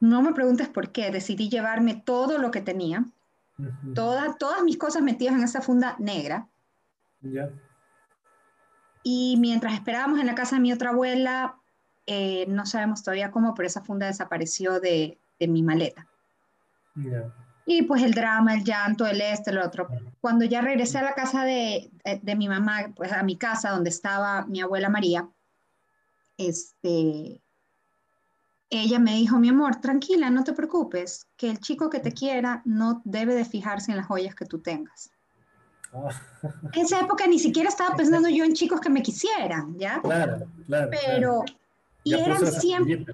no 0.00 0.22
me 0.22 0.32
preguntes 0.32 0.66
por 0.66 0.92
qué, 0.92 1.10
decidí 1.10 1.50
llevarme 1.50 1.94
todo 1.94 2.38
lo 2.38 2.50
que 2.50 2.62
tenía, 2.62 3.04
todas, 3.94 4.38
todas 4.38 4.64
mis 4.64 4.78
cosas 4.78 5.02
metidas 5.02 5.34
en 5.34 5.42
esa 5.44 5.60
funda 5.60 5.94
negra. 5.98 6.48
Y 9.04 9.36
mientras 9.38 9.74
esperábamos 9.74 10.18
en 10.20 10.26
la 10.26 10.34
casa 10.34 10.56
de 10.56 10.62
mi 10.62 10.72
otra 10.72 10.88
abuela, 10.88 11.56
eh, 12.06 12.46
no 12.48 12.64
sabemos 12.64 13.02
todavía 13.02 13.30
cómo, 13.30 13.54
pero 13.54 13.66
esa 13.66 13.82
funda 13.82 14.06
desapareció 14.06 14.80
de, 14.80 15.18
de 15.38 15.48
mi 15.48 15.62
maleta. 15.62 16.08
Y 17.66 17.82
pues 17.82 18.02
el 18.02 18.14
drama, 18.14 18.54
el 18.54 18.64
llanto, 18.64 19.06
el 19.06 19.20
este, 19.20 19.50
el 19.50 19.58
otro. 19.58 19.86
Cuando 20.22 20.46
ya 20.46 20.62
regresé 20.62 20.96
a 20.96 21.02
la 21.02 21.14
casa 21.14 21.44
de, 21.44 21.90
de, 22.06 22.20
de, 22.22 22.36
mi 22.36 22.48
mamá, 22.48 22.90
pues 22.96 23.12
a 23.12 23.22
mi 23.22 23.36
casa 23.36 23.70
donde 23.70 23.90
estaba 23.90 24.46
mi 24.46 24.62
abuela 24.62 24.88
María, 24.88 25.28
este, 26.38 27.42
ella 28.80 28.98
me 28.98 29.14
dijo, 29.14 29.38
mi 29.38 29.50
amor, 29.50 29.76
tranquila, 29.76 30.30
no 30.30 30.44
te 30.44 30.52
preocupes, 30.52 31.26
que 31.36 31.50
el 31.50 31.60
chico 31.60 31.90
que 31.90 32.00
te 32.00 32.12
quiera 32.12 32.62
no 32.64 33.02
debe 33.04 33.34
de 33.34 33.44
fijarse 33.44 33.90
en 33.90 33.98
las 33.98 34.06
joyas 34.06 34.34
que 34.34 34.46
tú 34.46 34.60
tengas. 34.60 35.10
Ah. 35.92 36.08
En 36.72 36.84
esa 36.86 37.00
época 37.00 37.26
ni 37.26 37.38
siquiera 37.38 37.68
estaba 37.68 37.94
pensando 37.96 38.28
yo 38.28 38.44
en 38.44 38.54
chicos 38.54 38.80
que 38.80 38.88
me 38.88 39.02
quisieran, 39.02 39.78
¿ya? 39.78 40.00
Claro, 40.00 40.46
claro. 40.66 40.90
Pero, 40.90 41.44
y 42.02 42.14
eran 42.14 42.46
siempre, 42.46 43.04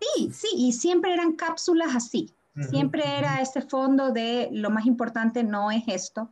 sí, 0.00 0.30
sí, 0.32 0.48
y 0.54 0.72
siempre 0.72 1.14
eran 1.14 1.32
cápsulas 1.32 1.94
así. 1.94 2.32
Siempre 2.70 3.02
era 3.18 3.42
este 3.42 3.60
fondo 3.60 4.12
de 4.12 4.48
lo 4.50 4.70
más 4.70 4.86
importante 4.86 5.44
no 5.44 5.70
es 5.70 5.82
esto, 5.88 6.30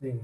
sí. 0.00 0.20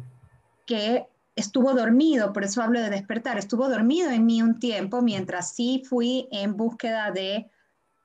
que 0.67 1.07
estuvo 1.37 1.73
dormido, 1.73 2.33
por 2.33 2.43
eso 2.43 2.63
hablo 2.63 2.81
de 2.81 2.91
despertar, 2.91 3.39
estuvo 3.39 3.69
dormido 3.69 4.11
en 4.11 4.27
mí 4.27 4.43
un 4.43 4.59
tiempo 4.59 5.03
mientras 5.03 5.55
sí 5.55 5.85
fui 5.89 6.27
en 6.33 6.57
búsqueda 6.57 7.13
de 7.13 7.49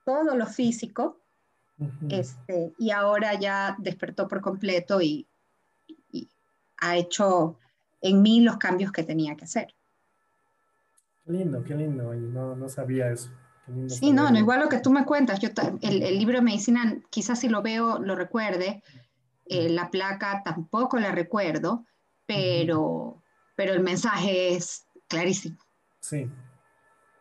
todo 0.04 0.36
lo 0.36 0.46
físico, 0.46 1.18
este, 2.08 2.72
y 2.78 2.90
ahora 2.90 3.38
ya 3.38 3.74
despertó 3.78 4.28
por 4.28 4.40
completo 4.40 5.00
y, 5.00 5.26
ha 6.78 6.96
hecho 6.96 7.58
en 8.00 8.22
mí 8.22 8.40
los 8.40 8.56
cambios 8.56 8.90
que 8.90 9.04
tenía 9.04 9.36
que 9.36 9.44
hacer. 9.44 9.72
Qué 11.24 11.32
lindo, 11.32 11.62
qué 11.62 11.76
lindo, 11.76 12.12
y 12.12 12.18
no, 12.18 12.56
no 12.56 12.68
sabía 12.68 13.08
eso. 13.10 13.30
Sí, 13.86 14.10
no, 14.10 14.28
no, 14.28 14.38
igual 14.38 14.58
lo 14.58 14.68
que 14.68 14.80
tú 14.80 14.90
me 14.90 15.04
cuentas, 15.04 15.38
yo 15.38 15.50
el, 15.82 16.02
el, 16.02 16.18
libro 16.18 16.38
de 16.38 16.42
medicina, 16.42 16.96
quizás 17.10 17.38
si 17.38 17.48
lo 17.48 17.62
veo, 17.62 18.00
lo 18.00 18.16
recuerde, 18.16 18.82
eh, 19.46 19.68
la 19.68 19.90
placa 19.90 20.42
tampoco 20.44 20.98
la 20.98 21.12
recuerdo, 21.12 21.86
pero, 22.26 23.22
pero 23.54 23.72
el 23.72 23.80
mensaje 23.80 24.54
es 24.54 24.86
clarísimo. 25.06 25.58
Sí, 26.00 26.28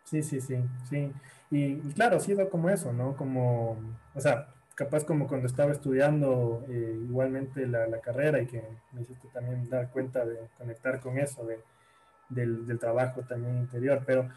sí, 0.05 0.23
sí, 0.23 0.41
sí, 0.41 0.55
sí. 0.89 1.11
Y, 1.52 1.76
claro, 1.93 2.18
ha 2.18 2.20
sido 2.20 2.49
como 2.49 2.70
eso, 2.70 2.93
¿no? 2.93 3.16
Como, 3.16 3.78
o 4.16 4.22
sea, 4.22 4.47
capaz 4.74 5.04
como 5.04 5.28
cuando 5.28 5.47
estaba 5.47 5.72
estudiando 5.72 6.66
eh, 6.70 6.97
igualmente 7.04 7.68
la, 7.68 7.88
la, 7.88 7.99
carrera 7.99 8.41
y 8.41 8.47
que 8.47 8.64
me 8.93 9.02
hiciste 9.02 9.28
también 9.34 9.70
dar 9.70 9.91
cuenta 9.91 10.26
de 10.26 10.38
conectar 10.58 10.99
con 11.02 11.18
eso, 11.18 11.45
de, 11.45 11.60
del, 12.30 12.66
del 12.66 12.80
trabajo 12.80 13.22
también 13.22 13.58
interior, 13.58 14.02
pero 14.06 14.30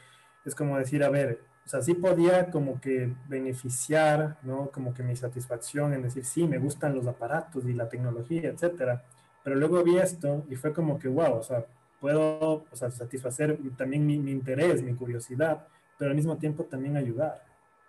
es 0.45 0.55
como 0.55 0.77
decir, 0.77 1.05
a 1.05 1.09
ver, 1.09 1.41
o 1.65 1.69
sea, 1.69 1.81
sí 1.81 1.95
podía 1.95 2.51
como 2.51 2.81
que 2.81 3.11
beneficiar, 3.29 4.37
¿no? 4.43 4.71
Como 4.71 4.93
que 4.93 5.03
mi 5.03 5.17
satisfacción 5.17 5.95
en 5.95 6.03
decir, 6.03 6.25
sí, 6.25 6.47
me 6.47 6.59
gustan 6.59 6.95
los 6.95 7.07
aparatos 7.07 7.65
y 7.65 7.73
la 7.73 7.89
tecnología, 7.89 8.51
etcétera. 8.51 9.03
Pero 9.43 9.57
luego 9.57 9.83
vi 9.83 9.99
esto 9.99 10.45
y 10.51 10.57
fue 10.57 10.73
como 10.75 10.99
que, 10.99 11.09
wow, 11.09 11.37
o 11.37 11.43
sea, 11.43 11.65
puedo 12.01 12.65
o 12.71 12.77
sea, 12.77 12.91
satisfacer 12.91 13.59
también 13.79 14.07
mi, 14.07 14.19
mi, 14.19 14.31
interés, 14.31 14.83
mi 14.83 14.95
curiosidad, 14.95 15.67
pero 15.99 16.11
al 16.11 16.17
mismo 16.17 16.37
tiempo 16.37 16.65
también 16.65 16.97
ayudar, 16.97 17.43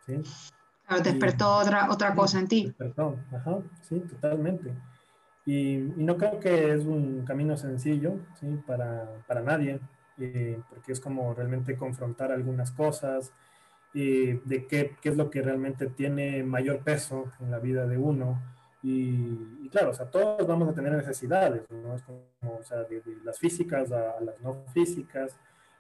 ¿sí? 0.06 0.22
Claro, 0.88 1.04
despertó 1.04 1.58
otra, 1.58 1.90
otra 1.90 2.14
cosa 2.14 2.40
en 2.40 2.48
ti. 2.48 2.66
Despertó, 2.66 3.18
ajá, 3.32 3.60
sí, 3.82 4.00
totalmente. 4.00 4.74
Y, 5.46 5.76
y, 5.76 6.04
no 6.04 6.18
creo 6.18 6.40
que 6.40 6.74
es 6.74 6.86
un 6.86 7.24
camino 7.26 7.56
sencillo, 7.58 8.20
¿sí? 8.40 8.48
Para, 8.66 9.08
para 9.28 9.42
nadie, 9.42 9.80
eh, 10.18 10.60
porque 10.70 10.92
es 10.92 11.00
como 11.00 11.34
realmente 11.34 11.76
confrontar 11.76 12.32
algunas 12.32 12.72
cosas, 12.72 13.32
de 13.96 14.68
qué, 14.70 14.96
qué, 15.02 15.10
es 15.10 15.16
lo 15.16 15.30
que 15.30 15.42
realmente 15.42 15.88
tiene 15.88 16.44
mayor 16.44 16.80
peso 16.80 17.32
en 17.40 17.50
la 17.50 17.60
vida 17.60 17.88
de 17.88 17.98
uno. 17.98 18.42
Y, 18.84 19.70
claro, 19.70 19.92
o 19.92 19.94
sea, 19.94 20.12
todos 20.12 20.46
vamos 20.46 20.70
a 20.70 20.74
tener 20.74 20.92
necesidades, 20.92 21.64
¿no? 21.72 21.96
Es 21.96 22.04
como, 22.04 22.20
o 22.42 22.64
sea, 22.64 22.84
de, 22.84 23.02
las 23.24 23.40
físicas 23.40 23.92
a, 23.92 24.20
las 24.20 24.40
no 24.42 24.64
físicas, 24.74 25.36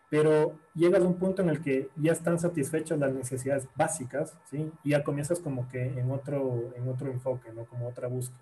pero 0.09 0.57
llegas 0.73 1.01
a 1.01 1.07
un 1.07 1.15
punto 1.15 1.41
en 1.41 1.49
el 1.49 1.61
que 1.61 1.89
ya 1.95 2.11
están 2.11 2.39
satisfechas 2.39 2.99
las 2.99 3.13
necesidades 3.13 3.67
básicas, 3.75 4.37
¿sí? 4.49 4.71
Y 4.83 4.91
ya 4.91 5.03
comienzas 5.03 5.39
como 5.39 5.67
que 5.69 5.83
en 5.83 6.11
otro, 6.11 6.71
en 6.75 6.87
otro 6.87 7.11
enfoque, 7.11 7.51
¿no? 7.53 7.65
Como 7.65 7.87
otra 7.87 8.07
búsqueda. 8.07 8.39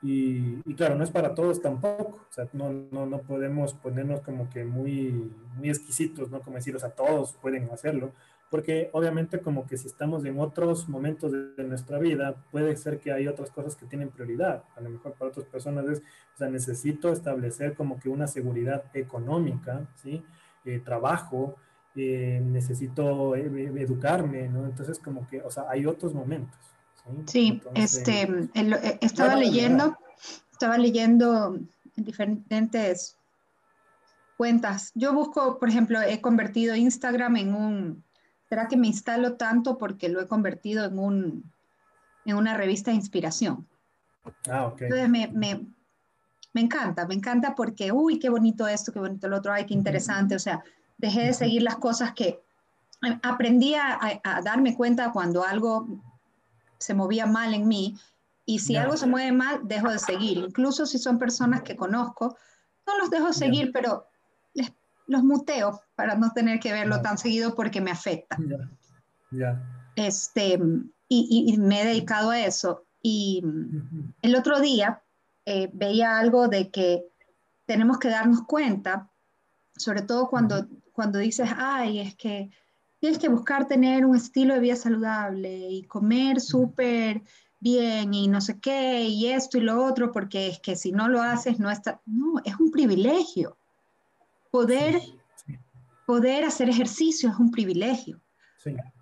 Y, 0.00 0.60
y, 0.64 0.74
claro, 0.74 0.94
no 0.94 1.02
es 1.02 1.10
para 1.10 1.34
todos 1.34 1.60
tampoco, 1.60 2.20
o 2.30 2.32
sea, 2.32 2.48
no, 2.52 2.70
no, 2.92 3.06
no 3.06 3.18
podemos 3.22 3.74
ponernos 3.74 4.20
como 4.20 4.48
que 4.48 4.64
muy, 4.64 5.32
muy 5.56 5.70
exquisitos, 5.70 6.30
¿no? 6.30 6.40
Como 6.40 6.56
decir, 6.56 6.76
o 6.76 6.78
sea, 6.78 6.90
todos 6.90 7.32
pueden 7.42 7.68
hacerlo, 7.72 8.12
porque 8.50 8.90
obviamente 8.92 9.40
como 9.40 9.66
que 9.66 9.76
si 9.76 9.88
estamos 9.88 10.24
en 10.24 10.38
otros 10.38 10.88
momentos 10.88 11.32
de, 11.32 11.64
nuestra 11.64 11.98
vida, 11.98 12.36
puede 12.50 12.76
ser 12.76 12.98
que 12.98 13.12
hay 13.12 13.26
otras 13.26 13.50
cosas 13.50 13.76
que 13.76 13.86
tienen 13.86 14.08
prioridad. 14.10 14.64
A 14.76 14.80
lo 14.80 14.88
mejor 14.88 15.12
para 15.14 15.30
otras 15.30 15.46
personas 15.46 15.86
es, 15.86 15.98
o 15.98 16.38
sea, 16.38 16.48
necesito 16.48 17.12
establecer 17.12 17.74
como 17.74 17.98
que 18.00 18.08
una 18.08 18.26
seguridad 18.26 18.84
económica, 18.94 19.86
¿sí? 19.96 20.24
Eh, 20.68 20.80
trabajo, 20.80 21.56
eh, 21.96 22.40
necesito 22.44 23.34
eh, 23.34 23.72
educarme, 23.76 24.48
¿no? 24.48 24.66
Entonces 24.66 24.98
como 24.98 25.26
que, 25.28 25.40
o 25.40 25.50
sea, 25.50 25.64
hay 25.68 25.86
otros 25.86 26.12
momentos. 26.14 26.58
Sí, 27.26 27.62
este, 27.74 28.50
estaba 29.00 29.34
leyendo, 29.34 29.96
estaba 30.52 30.76
leyendo 30.76 31.58
en 31.96 32.04
diferentes 32.04 33.16
cuentas. 34.36 34.92
Yo 34.94 35.14
busco, 35.14 35.58
por 35.58 35.70
ejemplo, 35.70 36.02
he 36.02 36.20
convertido 36.20 36.76
Instagram 36.76 37.36
en 37.36 37.54
un 37.54 38.04
¿Será 38.48 38.66
que 38.66 38.76
me 38.76 38.86
instalo 38.86 39.36
tanto 39.36 39.76
porque 39.76 40.08
lo 40.08 40.20
he 40.20 40.26
convertido 40.26 40.86
en, 40.86 40.98
un, 40.98 41.52
en 42.24 42.36
una 42.36 42.56
revista 42.56 42.90
de 42.90 42.96
inspiración? 42.96 43.68
Ah, 44.48 44.66
ok. 44.66 44.82
Entonces 44.82 45.08
me, 45.08 45.28
me, 45.28 45.66
me, 46.58 46.64
encanta, 46.64 47.06
me 47.06 47.14
encanta 47.14 47.54
porque, 47.54 47.92
uy, 47.92 48.18
qué 48.18 48.28
bonito 48.28 48.66
esto, 48.66 48.92
qué 48.92 48.98
bonito 48.98 49.28
lo 49.28 49.36
otro, 49.38 49.52
ay, 49.52 49.64
qué 49.64 49.74
interesante. 49.74 50.34
O 50.34 50.38
sea, 50.38 50.62
dejé 50.96 51.22
de 51.26 51.32
seguir 51.32 51.62
las 51.62 51.76
cosas 51.76 52.12
que 52.12 52.40
aprendí 53.22 53.74
a, 53.74 53.98
a, 54.24 54.42
darme 54.42 54.76
cuenta 54.76 55.12
cuando 55.12 55.44
algo 55.44 55.86
se 56.78 56.94
movía 56.94 57.26
mal 57.26 57.54
en 57.54 57.68
mí 57.68 57.96
y 58.44 58.58
si 58.58 58.76
algo 58.76 58.96
se 58.96 59.06
mueve 59.06 59.30
mal, 59.30 59.60
dejo 59.62 59.90
de 59.90 59.98
seguir. 59.98 60.38
Incluso 60.38 60.84
si 60.84 60.98
son 60.98 61.18
personas 61.18 61.62
que 61.62 61.76
conozco, 61.76 62.36
no 62.86 62.98
los 62.98 63.10
dejo 63.10 63.32
seguir, 63.32 63.70
pero 63.72 64.06
les 64.54 64.72
los 65.06 65.22
muteo 65.22 65.80
para 65.94 66.16
no 66.16 66.32
tener 66.32 66.60
que 66.60 66.72
verlo 66.72 67.00
tan 67.00 67.18
seguido 67.18 67.54
porque 67.54 67.80
me 67.80 67.90
afecta. 67.90 68.36
Este, 69.96 70.60
y, 71.08 71.56
me 71.58 71.82
he 71.82 71.86
dedicado 71.86 72.30
a 72.30 72.40
eso. 72.40 72.84
Y 73.02 73.42
el 74.22 74.36
otro 74.36 74.60
día 74.60 75.02
eh, 75.50 75.70
veía 75.72 76.18
algo 76.18 76.46
de 76.46 76.70
que 76.70 77.06
tenemos 77.64 77.98
que 77.98 78.10
darnos 78.10 78.42
cuenta, 78.42 79.10
sobre 79.74 80.02
todo 80.02 80.28
cuando, 80.28 80.68
cuando 80.92 81.18
dices, 81.18 81.48
ay, 81.56 82.00
es 82.00 82.14
que 82.16 82.50
tienes 82.98 83.18
que 83.18 83.30
buscar 83.30 83.66
tener 83.66 84.04
un 84.04 84.14
estilo 84.14 84.52
de 84.52 84.60
vida 84.60 84.76
saludable 84.76 85.70
y 85.70 85.84
comer 85.84 86.42
súper 86.42 87.22
bien 87.60 88.12
y 88.12 88.28
no 88.28 88.42
sé 88.42 88.60
qué, 88.60 89.04
y 89.04 89.28
esto 89.28 89.56
y 89.56 89.62
lo 89.62 89.82
otro, 89.82 90.12
porque 90.12 90.48
es 90.48 90.60
que 90.60 90.76
si 90.76 90.92
no 90.92 91.08
lo 91.08 91.22
haces, 91.22 91.58
no 91.58 91.70
está. 91.70 91.98
No, 92.04 92.42
es 92.44 92.54
un 92.60 92.70
privilegio. 92.70 93.56
Poder, 94.50 95.00
poder 96.04 96.44
hacer 96.44 96.68
ejercicio 96.68 97.30
es 97.30 97.36
un 97.38 97.50
privilegio. 97.50 98.20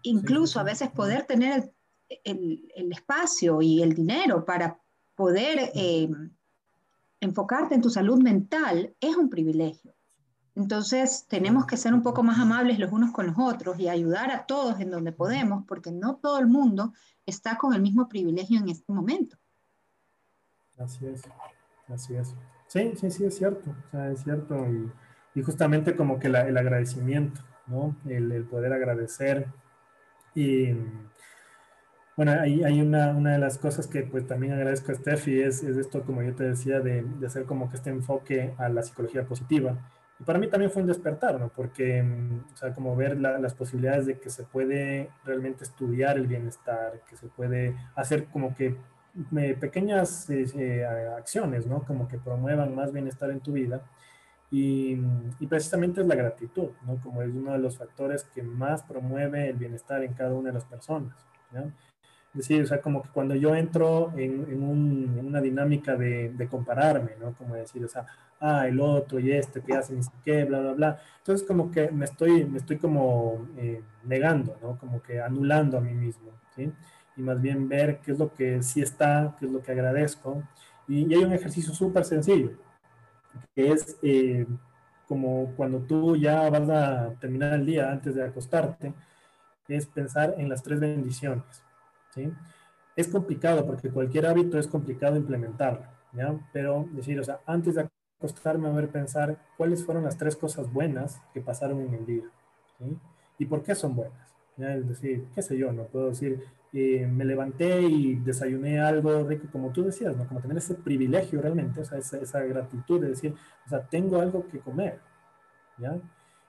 Incluso 0.03 0.61
a 0.61 0.62
veces 0.62 0.90
poder 0.90 1.24
tener 1.24 1.72
el, 2.22 2.70
el, 2.76 2.92
espacio 2.92 3.61
y 3.62 3.82
el 3.82 3.94
dinero 3.94 4.44
para 4.44 4.80
poder 5.16 5.72
eh, 5.74 6.09
enfocarte 7.21 7.75
en 7.75 7.83
tu 7.83 7.91
salud 7.91 8.23
mental 8.23 8.95
es 9.01 9.17
un 9.17 9.29
privilegio. 9.29 9.95
Entonces 10.55 11.27
tenemos 11.29 11.67
que 11.67 11.77
ser 11.77 11.93
un 11.93 12.03
poco 12.03 12.23
más 12.23 12.39
amables 12.39 12.79
los 12.79 12.91
unos 12.91 13.12
con 13.12 13.27
los 13.27 13.37
otros 13.39 13.79
y 13.79 13.89
ayudar 13.89 14.31
a 14.31 14.47
todos 14.47 14.81
en 14.81 14.91
donde 14.91 15.12
podemos, 15.12 15.64
porque 15.67 15.93
no 15.93 16.17
todo 16.17 16.39
el 16.39 16.47
mundo 16.47 16.93
está 17.27 17.57
con 17.59 17.75
el 17.75 17.83
mismo 17.83 18.09
privilegio 18.09 18.59
en 18.59 18.71
este 18.71 18.93
momento. 18.93 19.37
Así 20.79 21.07
es, 21.07 21.23
así 21.89 22.14
es. 22.14 22.35
Sí, 22.69 22.93
sí, 22.97 23.11
sí, 23.11 23.25
es 23.25 23.37
cierto, 23.37 23.71
o 23.71 23.91
sea, 23.91 24.11
es 24.11 24.23
cierto. 24.23 24.57
Y 24.67 24.91
y 25.37 25.43
justamente 25.43 25.95
como 25.95 26.19
que 26.19 26.29
el 26.29 26.57
agradecimiento, 26.57 27.43
¿no? 27.67 27.95
El, 28.07 28.45
poder 28.45 28.73
agradecer. 28.73 29.47
Y 30.35 30.71
bueno, 32.17 32.33
hay, 32.33 32.64
hay 32.64 32.81
una, 32.81 33.11
una, 33.11 33.33
de 33.33 33.39
las 33.39 33.59
cosas 33.59 33.87
que 33.87 34.03
pues 34.03 34.27
también 34.27 34.55
agradezco 34.55 34.93
a 34.93 34.95
Steffi 34.95 35.41
es, 35.43 35.62
es 35.62 35.77
esto, 35.77 36.03
como 36.03 36.23
yo 36.23 36.35
te 36.35 36.45
decía, 36.45 36.81
de, 36.81 37.03
de, 37.03 37.27
hacer 37.27 37.45
como 37.45 37.69
que 37.71 37.77
este 37.77 37.91
enfoque 37.91 38.55
a 38.59 38.69
la 38.69 38.83
psicología 38.83 39.27
positiva. 39.27 39.77
Y 40.19 40.25
para 40.25 40.39
mí 40.39 40.49
también 40.49 40.71
fue 40.71 40.83
un 40.83 40.89
despertar, 40.89 41.39
¿no? 41.39 41.51
Porque, 41.51 42.03
o 42.55 42.57
sea, 42.57 42.73
como 42.73 42.97
ver 42.97 43.19
las 43.19 43.55
posibilidades 43.55 44.07
de 44.07 44.19
que 44.19 44.31
se 44.31 44.45
puede 44.45 45.11
realmente 45.25 45.64
estudiar 45.64 46.17
el 46.17 46.27
bienestar, 46.27 47.03
que 47.09 47.17
se 47.17 47.27
puede 47.29 47.77
hacer 47.95 48.25
como 48.27 48.55
que 48.55 48.77
pequeñas 49.61 50.29
eh, 50.31 50.47
eh, 50.57 50.87
acciones, 51.19 51.67
¿no? 51.67 51.83
Como 51.85 52.09
que 52.09 52.19
promuevan 52.19 52.75
más 52.75 52.93
bienestar 52.93 53.31
en 53.31 53.41
tu 53.41 53.53
vida 53.53 53.83
y, 54.51 54.97
precisamente 55.49 56.01
es 56.01 56.07
la 56.07 56.14
gratitud, 56.14 56.71
¿no? 56.87 56.97
Como 57.03 57.23
es 57.23 57.35
uno 57.35 57.53
de 57.53 57.59
los 57.59 57.77
factores 57.77 58.25
que 58.25 58.43
más 58.43 58.83
promueve 58.83 59.51
el 59.51 59.57
bienestar 59.57 60.03
en 60.03 60.14
cada 60.14 60.35
una 60.35 60.49
de 60.49 60.55
las 60.55 60.64
personas. 60.64 61.14
¿no? 61.53 61.73
Decir, 62.37 62.62
o 62.62 62.66
sea, 62.66 62.82
como 62.82 63.03
que 63.03 63.09
cuando 63.09 63.34
yo 63.34 63.55
entro 63.55 64.12
en, 64.14 64.47
en, 64.51 64.62
un, 64.62 65.16
en 65.18 65.26
una 65.26 65.41
dinámica 65.41 65.97
de, 65.97 66.30
de, 66.30 66.49
compararme, 66.49 67.12
¿no? 67.18 67.32
Como 67.32 67.55
decir, 67.55 67.82
o 67.82 67.89
sea, 67.89 68.07
ah, 68.41 68.68
el 68.68 68.78
otro 68.78 69.18
y 69.18 69.32
este 69.32 69.62
que 69.62 69.74
hace 69.74 69.95
ni 69.95 70.03
sé 70.03 70.11
qué, 70.22 70.45
bla, 70.45 70.61
bla, 70.61 70.72
bla. 70.74 71.01
Entonces 71.18 71.47
como 71.47 71.70
que 71.70 71.91
me 71.91 72.05
estoy, 72.05 72.45
me 72.45 72.59
estoy 72.59 72.76
como 72.76 73.49
eh, 73.57 73.82
negando, 74.05 74.55
¿no? 74.62 74.78
Como 74.78 75.03
que 75.03 75.18
anulando 75.20 75.78
a 75.78 75.80
mí 75.80 75.95
mismo, 75.95 76.30
¿sí? 76.55 76.70
Y 77.16 77.22
más 77.22 77.41
bien 77.41 77.68
ver 77.70 78.01
qué 78.01 78.12
es 78.12 78.18
lo 78.18 78.32
que 78.34 78.62
sí 78.62 78.82
está, 78.82 79.34
qué 79.41 79.47
es 79.47 79.53
lo 79.53 79.62
que 79.62 79.72
agradezco. 79.72 80.43
Y, 80.87 81.11
y 81.11 81.14
hay 81.14 81.24
un 81.24 81.32
ejercicio 81.32 81.72
súper 81.72 82.05
sencillo, 82.05 82.51
que 83.55 83.72
es 83.72 83.97
eh, 84.03 84.47
como 85.09 85.55
cuando 85.57 85.80
tú 85.80 86.16
ya 86.16 86.51
vas 86.51 86.68
a 86.68 87.14
terminar 87.20 87.55
el 87.55 87.66
día 87.66 87.91
antes 87.91 88.14
de 88.14 88.24
acostarte, 88.24 88.93
es 89.68 89.87
pensar 89.87 90.34
en 90.39 90.49
las 90.49 90.62
tres 90.62 90.80
bendiciones. 90.80 91.66
¿Sí? 92.17 92.33
Es 92.97 93.07
complicado 93.09 93.64
porque 93.64 93.91
cualquier 93.91 94.27
hábito 94.27 94.59
es 94.59 94.67
complicado 94.67 95.17
implementarlo, 95.17 95.87
¿ya? 96.12 96.35
pero 96.53 96.89
decir, 96.91 97.21
o 97.21 97.25
sea, 97.25 97.41
antes 97.47 97.77
de 97.77 97.89
acostarme 98.19 98.69
a 98.69 98.73
ver 98.73 98.89
pensar 98.89 99.39
cuáles 99.57 99.85
fueron 99.85 100.05
las 100.05 100.17
tres 100.17 100.35
cosas 100.35 100.73
buenas 100.73 101.23
que 101.33 101.41
pasaron 101.41 101.81
en 101.83 101.95
el 101.95 102.07
día 102.07 102.25
¿sí? 102.79 102.99
y 103.39 103.47
por 103.47 103.62
qué 103.62 103.75
son 103.75 103.95
buenas. 103.95 104.35
¿ya? 104.57 104.75
Es 104.75 104.89
decir, 104.89 105.29
qué 105.35 105.43
sé 105.43 105.57
yo, 105.57 105.71
no 105.73 105.85
puedo 105.85 106.09
decir, 106.09 106.43
eh, 106.73 107.07
me 107.07 107.25
levanté 107.25 107.83
y 107.83 108.17
desayuné 108.17 108.81
algo 108.81 109.23
rico, 109.25 109.47
como 109.53 109.71
tú 109.71 109.85
decías, 109.85 110.17
¿no? 110.17 110.27
como 110.27 110.41
tener 110.41 110.57
ese 110.57 110.75
privilegio 110.75 111.41
realmente, 111.41 111.81
o 111.81 111.85
sea, 111.85 111.99
esa, 111.99 112.19
esa 112.19 112.41
gratitud 112.41 113.01
de 113.01 113.11
decir, 113.11 113.35
o 113.67 113.69
sea, 113.69 113.87
tengo 113.87 114.21
algo 114.21 114.49
que 114.49 114.59
comer. 114.61 114.99
¿ya? 115.79 115.99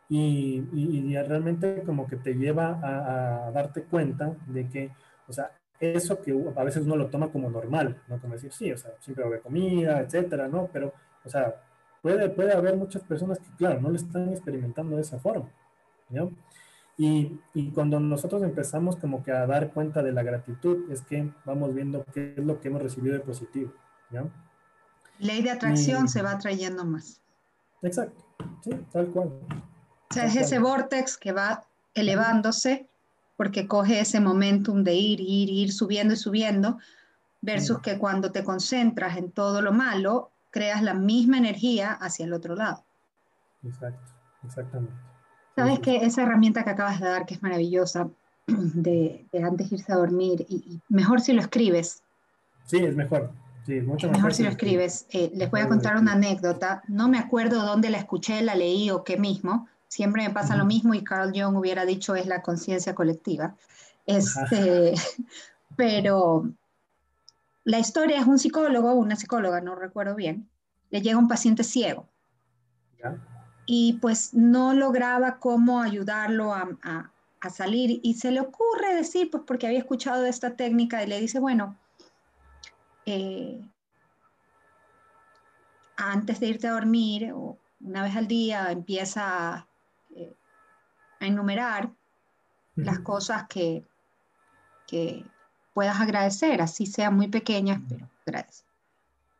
Y, 0.10 0.64
y, 0.74 1.18
realmente 1.18 1.84
como 1.86 2.08
que 2.08 2.16
te 2.16 2.34
lleva 2.34 2.80
a, 2.82 3.48
a, 3.48 3.52
darte 3.52 3.84
cuenta 3.84 4.34
de 4.48 4.70
que, 4.70 4.92
o 5.28 5.34
sea, 5.34 5.52
eso 5.80 6.22
que 6.22 6.36
a 6.56 6.64
veces 6.64 6.86
uno 6.86 6.96
lo 6.96 7.08
toma 7.08 7.32
como 7.32 7.50
normal, 7.50 8.02
¿no? 8.08 8.20
Como 8.20 8.34
decir, 8.34 8.52
sí, 8.52 8.72
o 8.72 8.78
sea, 8.78 8.92
siempre 9.00 9.24
va 9.24 9.28
a 9.28 9.32
haber 9.32 9.42
comida, 9.42 10.00
etcétera, 10.00 10.48
¿no? 10.48 10.70
Pero, 10.72 10.94
o 11.24 11.30
sea, 11.30 11.56
puede, 12.02 12.30
puede 12.30 12.54
haber 12.54 12.76
muchas 12.76 13.04
personas 13.04 13.40
que, 13.40 13.50
claro, 13.58 13.80
no 13.80 13.90
lo 13.90 13.96
están 13.96 14.30
experimentando 14.30 14.96
de 14.96 15.02
esa 15.04 15.20
forma, 15.20 15.50
¿no? 16.10 16.32
Y, 17.00 17.40
y, 17.54 17.70
cuando 17.70 18.00
nosotros 18.00 18.42
empezamos 18.42 18.96
como 18.96 19.24
que 19.24 19.32
a 19.32 19.46
dar 19.46 19.72
cuenta 19.72 20.02
de 20.02 20.12
la 20.12 20.24
gratitud, 20.24 20.92
es 20.92 21.04
que 21.04 21.32
vamos 21.46 21.76
viendo 21.76 22.04
qué 22.12 22.34
es 22.36 22.44
lo 22.44 22.60
que 22.60 22.70
hemos 22.70 22.82
recibido 22.82 23.14
de 23.14 23.20
positivo, 23.20 23.72
¿no? 24.10 24.32
Ley 25.20 25.44
de 25.44 25.52
atracción 25.52 26.08
se 26.08 26.24
va 26.24 26.32
atrayendo 26.32 26.86
más. 26.86 27.22
Exacto, 27.84 28.26
sí, 28.64 28.72
tal 28.92 29.08
cual. 29.08 29.28
O 30.10 30.14
sea, 30.14 30.26
es 30.26 30.36
ese 30.36 30.58
vortex 30.58 31.18
que 31.18 31.34
va 31.34 31.64
elevándose 31.94 32.88
porque 33.38 33.68
coge 33.68 34.00
ese 34.00 34.20
momentum 34.20 34.84
de 34.84 34.96
ir, 34.96 35.22
ir, 35.22 35.50
ir 35.50 35.72
subiendo 35.72 36.16
y 36.16 36.18
subiendo, 36.18 36.80
versus 37.42 37.80
que 37.80 37.98
cuando 37.98 38.32
te 38.32 38.44
concentras 38.44 39.16
en 39.18 39.32
todo 39.32 39.62
lo 39.62 39.72
malo, 39.72 40.32
creas 40.50 40.82
la 40.82 40.96
misma 40.96 41.38
energía 41.38 41.92
hacia 41.92 42.26
el 42.26 42.34
otro 42.34 42.56
lado. 42.56 42.84
Exacto, 43.64 44.12
exactamente. 44.44 44.94
Sabes 45.56 45.80
que 45.80 45.98
esa 45.98 46.24
herramienta 46.24 46.64
que 46.64 46.72
acabas 46.72 47.00
de 47.00 47.08
dar, 47.08 47.26
que 47.26 47.36
es 47.36 47.44
maravillosa, 47.44 48.10
de, 48.48 49.26
antes 49.44 49.70
de 49.70 49.76
irse 49.76 49.94
a 49.94 49.98
dormir, 49.98 50.46
y, 50.50 50.80
mejor 50.90 51.22
si 51.22 51.34
lo 51.34 51.42
escribes. 51.42 52.02
Sí, 52.66 52.78
es 52.78 52.96
mejor. 52.96 53.32
Sí, 53.66 53.82
mucho 53.82 54.10
mejor, 54.10 54.34
si 54.34 54.44
lo 54.44 54.50
escribes. 54.50 55.08
Eh, 55.10 55.32
les 55.36 55.52
voy 55.52 55.60
a 55.60 55.68
contar 55.68 55.98
una 55.98 56.14
anécdota. 56.14 56.82
No 56.88 57.10
me 57.10 57.20
acuerdo 57.20 57.66
dónde 57.66 57.90
la 57.90 57.98
escuché, 57.98 58.42
la 58.42 58.56
leí 58.56 58.90
o 58.92 59.04
qué 59.04 59.18
mismo, 59.18 59.68
Siempre 59.88 60.24
me 60.28 60.34
pasa 60.34 60.56
lo 60.56 60.66
mismo 60.66 60.94
y 60.94 61.04
Carl 61.04 61.32
Jung 61.34 61.58
hubiera 61.58 61.86
dicho 61.86 62.16
es 62.16 62.28
la 62.28 62.42
conciencia 62.42 62.94
colectiva. 62.94 63.56
Este, 64.06 64.94
pero 65.78 66.50
la 67.64 67.80
historia 67.80 68.20
es 68.20 68.28
un 68.28 68.40
psicólogo, 68.40 68.94
una 68.94 69.16
psicóloga, 69.16 69.62
no 69.62 69.76
recuerdo 69.76 70.16
bien, 70.16 70.50
le 70.90 71.02
llega 71.02 71.18
un 71.18 71.28
paciente 71.28 71.64
ciego. 71.64 72.08
Y 73.66 74.00
pues 74.02 74.34
no 74.34 74.74
lograba 74.74 75.40
cómo 75.40 75.82
ayudarlo 75.82 76.54
a, 76.54 76.70
a, 76.82 77.50
salir 77.50 78.02
y 78.04 78.16
se 78.16 78.32
le 78.32 78.42
ocurre 78.42 78.94
decir, 78.96 79.30
pues 79.32 79.44
porque 79.46 79.68
había 79.68 79.80
escuchado 79.80 80.22
de 80.22 80.30
esta 80.30 80.56
técnica 80.56 81.02
y 81.04 81.08
le 81.08 81.20
dice, 81.20 81.40
bueno, 81.40 81.78
eh, 83.06 83.62
antes 85.98 86.40
de 86.40 86.48
irte 86.48 86.68
a 86.68 86.74
dormir 86.74 87.32
o 87.34 87.58
una 87.82 88.04
vez 88.04 88.16
al 88.16 88.28
día 88.28 88.72
empieza 88.72 89.67
a 91.20 91.26
enumerar 91.26 91.92
las 92.76 93.00
cosas 93.00 93.48
que, 93.48 93.84
que 94.88 95.26
puedas 95.74 96.00
agradecer, 96.00 96.62
así 96.62 96.86
sean 96.86 97.16
muy 97.16 97.28
pequeñas, 97.28 97.82
pero 97.88 98.08
agradece. 98.26 98.64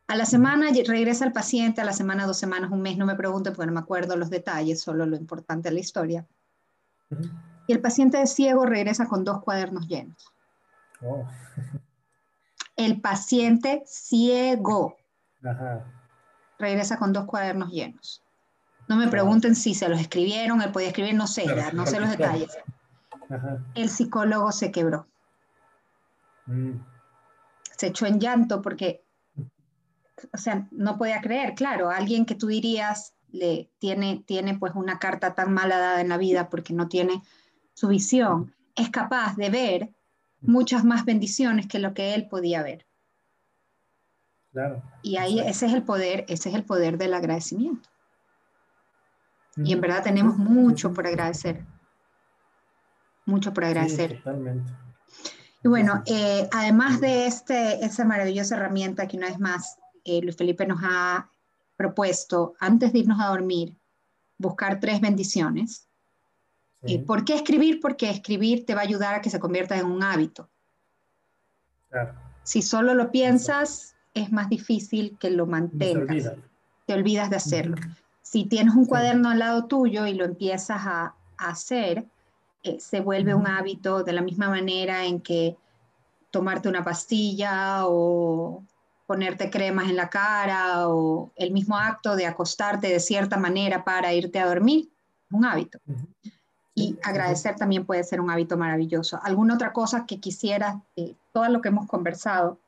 A 0.08 0.16
la 0.16 0.24
semana 0.24 0.68
regresa 0.86 1.24
el 1.26 1.32
paciente, 1.32 1.80
a 1.80 1.84
la 1.84 1.92
semana, 1.92 2.26
dos 2.26 2.38
semanas, 2.38 2.70
un 2.70 2.80
mes, 2.80 2.96
no 2.96 3.04
me 3.04 3.14
pregunte 3.14 3.50
porque 3.50 3.66
no 3.66 3.72
me 3.72 3.80
acuerdo 3.80 4.16
los 4.16 4.30
detalles, 4.30 4.80
solo 4.80 5.04
lo 5.04 5.16
importante 5.16 5.68
de 5.68 5.74
la 5.74 5.80
historia. 5.80 6.26
Y 7.66 7.72
el 7.72 7.80
paciente 7.80 8.18
de 8.18 8.26
ciego 8.26 8.64
regresa 8.64 9.06
con 9.06 9.24
dos 9.24 9.42
cuadernos 9.42 9.86
llenos. 9.86 10.32
Oh. 11.02 11.26
El 12.76 13.00
paciente 13.00 13.82
ciego 13.86 14.96
regresa 16.58 16.98
con 16.98 17.12
dos 17.12 17.26
cuadernos 17.26 17.70
llenos. 17.70 18.22
No 18.88 18.96
me 18.96 19.08
pregunten 19.08 19.54
si 19.54 19.74
se 19.74 19.88
los 19.88 20.00
escribieron, 20.00 20.62
él 20.62 20.72
podía 20.72 20.88
escribir, 20.88 21.14
no 21.14 21.26
sé, 21.26 21.46
no 21.74 21.86
sé 21.86 22.00
los 22.00 22.10
detalles. 22.10 22.56
El 23.74 23.90
psicólogo 23.90 24.50
se 24.52 24.72
quebró. 24.72 25.06
Mm. 26.46 26.80
Se 27.76 27.88
echó 27.88 28.06
en 28.06 28.18
llanto 28.18 28.62
porque, 28.62 29.04
o 30.32 30.38
sea, 30.38 30.66
no 30.70 30.96
podía 30.96 31.20
creer, 31.20 31.54
claro, 31.54 31.90
alguien 31.90 32.24
que 32.24 32.34
tú 32.34 32.46
dirías 32.46 33.14
le 33.30 33.70
tiene, 33.78 34.24
tiene 34.26 34.58
pues 34.58 34.72
una 34.74 34.98
carta 34.98 35.34
tan 35.34 35.52
mala 35.52 35.78
dada 35.78 36.00
en 36.00 36.08
la 36.08 36.16
vida 36.16 36.48
porque 36.48 36.72
no 36.72 36.88
tiene 36.88 37.22
su 37.74 37.88
visión, 37.88 38.54
es 38.74 38.88
capaz 38.88 39.36
de 39.36 39.50
ver 39.50 39.94
muchas 40.40 40.84
más 40.84 41.04
bendiciones 41.04 41.66
que 41.66 41.78
lo 41.78 41.92
que 41.92 42.14
él 42.14 42.26
podía 42.26 42.62
ver. 42.62 42.86
Claro. 44.52 44.82
Y 45.02 45.18
ahí 45.18 45.40
ese 45.40 45.66
es 45.66 45.74
el 45.74 45.82
poder, 45.82 46.24
ese 46.28 46.48
es 46.48 46.54
el 46.54 46.64
poder 46.64 46.96
del 46.96 47.12
agradecimiento. 47.12 47.88
Y 49.64 49.72
en 49.72 49.80
verdad 49.80 50.02
tenemos 50.02 50.36
mucho 50.36 50.92
por 50.92 51.06
agradecer. 51.06 51.64
Mucho 53.26 53.52
por 53.52 53.64
agradecer. 53.64 54.18
totalmente. 54.18 54.72
Y 55.64 55.68
bueno, 55.68 56.02
eh, 56.06 56.48
además 56.52 57.00
de 57.00 57.26
este, 57.26 57.84
esa 57.84 58.04
maravillosa 58.04 58.56
herramienta 58.56 59.08
que 59.08 59.16
una 59.16 59.28
vez 59.28 59.40
más 59.40 59.78
eh, 60.04 60.20
Luis 60.22 60.36
Felipe 60.36 60.66
nos 60.66 60.80
ha 60.82 61.28
propuesto, 61.76 62.54
antes 62.60 62.92
de 62.92 63.00
irnos 63.00 63.20
a 63.20 63.28
dormir, 63.28 63.76
buscar 64.38 64.80
tres 64.80 65.00
bendiciones. 65.00 65.88
Eh, 66.82 67.00
¿Por 67.00 67.24
qué 67.24 67.34
escribir? 67.34 67.80
Porque 67.80 68.08
escribir 68.08 68.64
te 68.64 68.74
va 68.74 68.82
a 68.82 68.84
ayudar 68.84 69.14
a 69.14 69.20
que 69.20 69.30
se 69.30 69.40
convierta 69.40 69.76
en 69.76 69.86
un 69.86 70.02
hábito. 70.02 70.48
Si 72.44 72.62
solo 72.62 72.94
lo 72.94 73.10
piensas, 73.10 73.96
es 74.14 74.30
más 74.30 74.48
difícil 74.48 75.16
que 75.18 75.30
lo 75.30 75.46
mantengas. 75.46 76.32
Te 76.86 76.94
olvidas 76.94 77.30
de 77.30 77.36
hacerlo. 77.36 77.76
Si 78.30 78.44
tienes 78.44 78.74
un 78.74 78.84
cuaderno 78.84 79.30
al 79.30 79.38
lado 79.38 79.64
tuyo 79.64 80.06
y 80.06 80.12
lo 80.12 80.26
empiezas 80.26 80.82
a, 80.84 81.14
hacer, 81.38 82.04
eh, 82.62 82.78
se 82.78 83.00
vuelve 83.00 83.34
un 83.34 83.46
hábito 83.46 84.02
de 84.02 84.12
la 84.12 84.20
misma 84.20 84.50
manera 84.50 85.06
en 85.06 85.20
que 85.22 85.56
tomarte 86.30 86.68
una 86.68 86.84
pastilla 86.84 87.86
o 87.86 88.62
ponerte 89.06 89.48
cremas 89.48 89.88
en 89.88 89.96
la 89.96 90.10
cara 90.10 90.88
o 90.88 91.30
el 91.36 91.52
mismo 91.52 91.78
acto 91.78 92.16
de 92.16 92.26
acostarte 92.26 92.88
de 92.88 93.00
cierta 93.00 93.38
manera 93.38 93.82
para 93.82 94.12
irte 94.12 94.38
a 94.38 94.46
dormir, 94.46 94.90
un 95.30 95.46
hábito. 95.46 95.78
Y 96.74 96.98
agradecer 97.02 97.56
también 97.56 97.86
puede 97.86 98.04
ser 98.04 98.20
un 98.20 98.30
hábito 98.30 98.58
maravilloso. 98.58 99.18
¿Alguna 99.22 99.54
otra 99.54 99.72
cosa 99.72 100.04
que 100.04 100.20
quisieras, 100.20 100.76
eh, 100.96 101.14
todo 101.32 101.48
lo 101.48 101.62
que 101.62 101.68
hemos 101.68 101.86
conversado 101.86 102.58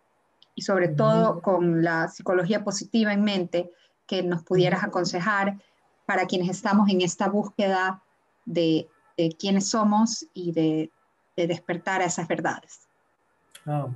y 0.55 0.63
sobre 0.63 0.89
todo 0.89 1.43
con 1.43 1.85
la 1.85 2.09
psicología 2.09 2.65
positiva 2.65 3.13
en 3.13 3.25
mente, 3.25 3.71
que 4.11 4.25
nos 4.25 4.43
pudieras 4.43 4.83
aconsejar 4.83 5.57
para 6.05 6.27
quienes 6.27 6.49
estamos 6.49 6.91
en 6.91 7.01
esta 7.01 7.29
búsqueda 7.29 8.03
de, 8.45 8.89
de 9.17 9.29
quiénes 9.39 9.69
somos 9.69 10.27
y 10.35 10.51
de, 10.51 10.91
despertar 11.37 12.03
a 12.03 12.05
esas 12.05 12.29
verdades. 12.29 12.87
Ah, 13.65 13.87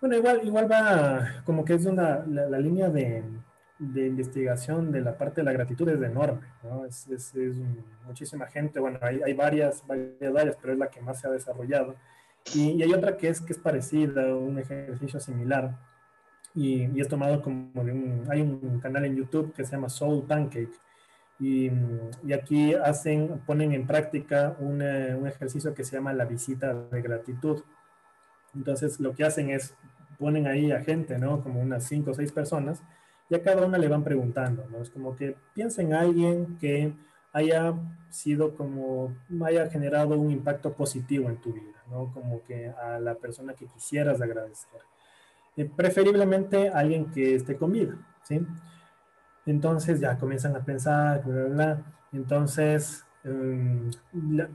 bueno, 0.00 0.16
igual, 0.16 0.40
igual 0.44 0.70
va 0.70 1.42
como 1.44 1.64
que 1.64 1.74
es 1.74 1.86
una, 1.86 2.24
la, 2.26 2.58
línea 2.60 2.88
de, 2.88 3.24
de, 3.80 4.06
investigación 4.06 4.92
de 4.92 5.00
la 5.00 5.18
parte 5.18 5.40
de 5.40 5.46
la 5.46 5.52
gratitud 5.52 5.88
es 5.88 6.00
enorme, 6.00 6.46
¿no? 6.62 6.84
Es, 6.84 7.08
es, 7.08 7.32
muchísima 8.06 8.46
gente, 8.46 8.78
bueno, 8.78 9.00
hay, 9.02 9.20
hay, 9.22 9.32
varias, 9.32 9.84
varias 9.88 10.36
áreas, 10.36 10.56
pero 10.60 10.74
es 10.74 10.78
la 10.78 10.88
que 10.88 11.00
más 11.00 11.18
se 11.18 11.26
ha 11.26 11.30
desarrollado. 11.30 11.96
Y, 12.54 12.72
y, 12.72 12.82
hay 12.84 12.92
otra 12.92 13.16
que 13.16 13.28
es, 13.28 13.40
que 13.40 13.54
es 13.54 13.58
parecida, 13.58 14.36
un 14.36 14.58
ejercicio 14.60 15.18
similar, 15.18 15.74
y, 16.58 16.90
y, 16.92 17.00
es 17.00 17.08
tomado 17.08 17.40
como 17.40 17.84
de 17.84 17.92
un, 17.92 18.24
hay 18.28 18.40
un 18.40 18.80
canal 18.80 19.04
en 19.04 19.16
YouTube 19.16 19.52
que 19.54 19.64
se 19.64 19.72
llama 19.72 19.88
Soul 19.88 20.26
Pancake, 20.26 20.72
y, 21.40 21.70
y 22.24 22.32
aquí 22.32 22.74
hacen, 22.74 23.40
ponen 23.46 23.72
en 23.72 23.86
práctica 23.86 24.56
un, 24.58 24.82
un 24.82 25.26
ejercicio 25.28 25.72
que 25.72 25.84
se 25.84 25.96
llama 25.96 26.12
la 26.12 26.24
visita 26.24 26.74
de 26.74 27.00
gratitud. 27.00 27.62
Entonces 28.56 28.98
lo 28.98 29.14
que 29.14 29.24
hacen 29.24 29.50
es, 29.50 29.74
ponen 30.18 30.48
ahí 30.48 30.72
a 30.72 30.82
gente, 30.82 31.16
¿no? 31.16 31.40
Como 31.42 31.60
unas 31.60 31.84
cinco 31.84 32.10
o 32.10 32.14
seis 32.14 32.32
personas, 32.32 32.82
y 33.30 33.36
a 33.36 33.42
cada 33.42 33.64
una 33.64 33.78
le 33.78 33.88
van 33.88 34.02
preguntando, 34.02 34.66
¿no? 34.68 34.82
Es 34.82 34.90
como 34.90 35.14
que 35.14 35.36
piensen 35.54 35.88
en 35.88 35.94
alguien 35.94 36.58
que 36.58 36.92
haya 37.32 37.74
sido 38.10 38.56
como, 38.56 39.14
haya 39.44 39.70
generado 39.70 40.18
un 40.18 40.32
impacto 40.32 40.72
positivo 40.72 41.28
en 41.28 41.36
tu 41.36 41.52
vida, 41.52 41.84
¿no? 41.88 42.12
Como 42.12 42.42
que 42.42 42.68
a 42.68 42.98
la 42.98 43.14
persona 43.14 43.54
que 43.54 43.66
quisieras 43.66 44.20
agradecer. 44.20 44.80
Eh, 45.58 45.68
preferiblemente 45.76 46.70
alguien 46.70 47.10
que 47.10 47.34
esté 47.34 47.56
con 47.56 47.72
vida, 47.72 47.96
¿sí? 48.22 48.40
Entonces 49.44 49.98
ya 49.98 50.16
comienzan 50.16 50.54
a 50.54 50.64
pensar, 50.64 51.24
bla, 51.24 51.44
bla. 51.46 51.82
Entonces 52.12 53.04
um, 53.24 53.90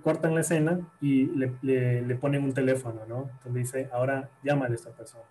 cortan 0.02 0.34
la 0.34 0.42
escena 0.42 0.80
y 1.02 1.26
le, 1.26 1.52
le, 1.62 2.16
ponen 2.16 2.46
un 2.46 2.54
teléfono, 2.54 3.02
¿no? 3.06 3.30
Entonces 3.34 3.54
dice, 3.54 3.90
ahora 3.92 4.30
llama 4.44 4.68
a 4.68 4.70
esta 4.70 4.92
persona, 4.92 5.26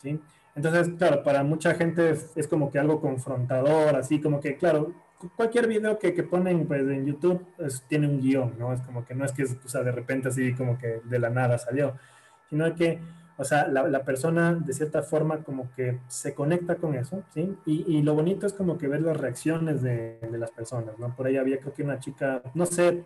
¿sí? 0.00 0.18
Entonces, 0.54 0.94
claro, 0.96 1.22
para 1.22 1.44
mucha 1.44 1.74
gente 1.74 2.16
es, 2.34 2.48
como 2.48 2.70
que 2.70 2.78
algo 2.78 2.98
confrontador, 2.98 3.96
así 3.96 4.22
como 4.22 4.40
que, 4.40 4.56
claro, 4.56 4.94
cualquier 5.36 5.66
video 5.66 5.98
que, 5.98 6.14
que 6.14 6.22
ponen 6.22 6.66
pues, 6.66 6.80
en 6.88 7.04
YouTube 7.04 7.46
tiene 7.86 8.08
un 8.08 8.18
guion, 8.18 8.54
¿no? 8.58 8.72
Es 8.72 8.80
como 8.80 9.04
que 9.04 9.14
no 9.14 9.26
es 9.26 9.32
que, 9.32 9.44
o 9.44 9.68
sea, 9.68 9.82
de 9.82 9.92
repente 9.92 10.28
así 10.28 10.54
como 10.54 10.78
que 10.78 11.02
de 11.04 11.18
la 11.18 11.28
nada 11.28 11.58
salió, 11.58 11.96
sino 12.48 12.74
que, 12.74 12.98
o 13.38 13.44
sea, 13.44 13.68
la, 13.68 13.86
la 13.86 14.02
persona 14.02 14.52
de 14.54 14.72
cierta 14.72 15.02
forma 15.02 15.44
como 15.44 15.70
que 15.76 16.00
se 16.08 16.34
conecta 16.34 16.74
con 16.74 16.96
eso, 16.96 17.22
¿sí? 17.32 17.56
Y, 17.64 17.84
y, 17.86 18.02
lo 18.02 18.14
bonito 18.14 18.46
es 18.46 18.52
como 18.52 18.76
que 18.76 18.88
ver 18.88 19.00
las 19.00 19.16
reacciones 19.16 19.80
de, 19.80 20.18
de, 20.20 20.38
las 20.38 20.50
personas, 20.50 20.98
¿no? 20.98 21.14
Por 21.14 21.28
ahí 21.28 21.36
había 21.36 21.60
creo 21.60 21.72
que 21.72 21.84
una 21.84 22.00
chica, 22.00 22.42
no 22.54 22.66
sé, 22.66 23.04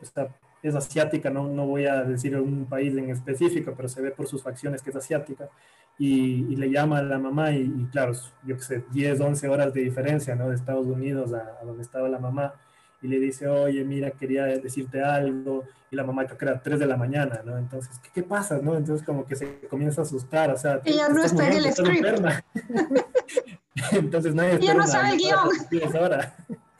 es 0.62 0.74
asiática, 0.74 1.28
no, 1.28 1.48
no 1.48 1.66
voy 1.66 1.86
a 1.86 2.02
decir 2.04 2.34
un 2.36 2.64
país 2.66 2.96
en 2.96 3.10
específico, 3.10 3.74
pero 3.76 3.88
se 3.88 4.00
ve 4.00 4.10
por 4.10 4.26
sus 4.26 4.42
facciones 4.42 4.80
que 4.80 4.90
es 4.90 4.96
asiática 4.96 5.50
y, 5.98 6.56
le 6.56 6.70
llama 6.70 6.98
a 6.98 7.02
la 7.02 7.18
mamá 7.18 7.52
y, 7.52 7.68
claro, 7.90 8.12
yo 8.44 8.56
qué 8.56 8.62
sé, 8.62 8.84
10, 8.92 9.20
11 9.20 9.48
horas 9.48 9.74
de 9.74 9.82
diferencia, 9.82 10.34
¿no? 10.34 10.48
De 10.48 10.54
Estados 10.54 10.86
Unidos 10.86 11.32
a, 11.34 11.64
donde 11.64 11.82
estaba 11.82 12.08
la 12.08 12.18
mamá 12.18 12.54
y 13.02 13.08
le 13.08 13.18
dice, 13.18 13.48
oye, 13.48 13.84
mira, 13.84 14.12
quería 14.12 14.44
decirte 14.44 15.02
algo, 15.02 15.64
y 15.90 15.96
la 15.96 16.04
mamá 16.04 16.24
creo 16.24 16.38
que 16.38 16.44
era 16.44 16.62
3 16.62 16.78
de 16.80 16.86
la 16.86 16.96
mañana, 16.96 17.42
¿no? 17.44 17.58
Entonces, 17.58 17.98
¿qué, 17.98 18.08
qué 18.14 18.22
pasa, 18.22 18.58
no? 18.62 18.76
Entonces 18.76 19.04
como 19.04 19.26
que 19.26 19.36
se 19.36 19.60
comienza 19.68 20.00
a 20.00 20.04
asustar, 20.04 20.50
o 20.50 20.56
sea... 20.56 20.80
Ella 20.84 21.08
no 21.08 21.22
está 21.22 21.48
en 21.48 21.52
el 21.54 21.72
script. 21.72 22.06
Entonces 23.92 24.34
nadie 24.34 24.54
Ella 24.54 24.74
no 24.74 24.86
sabe 24.86 25.10
el 25.10 25.18
guion. 25.18 25.48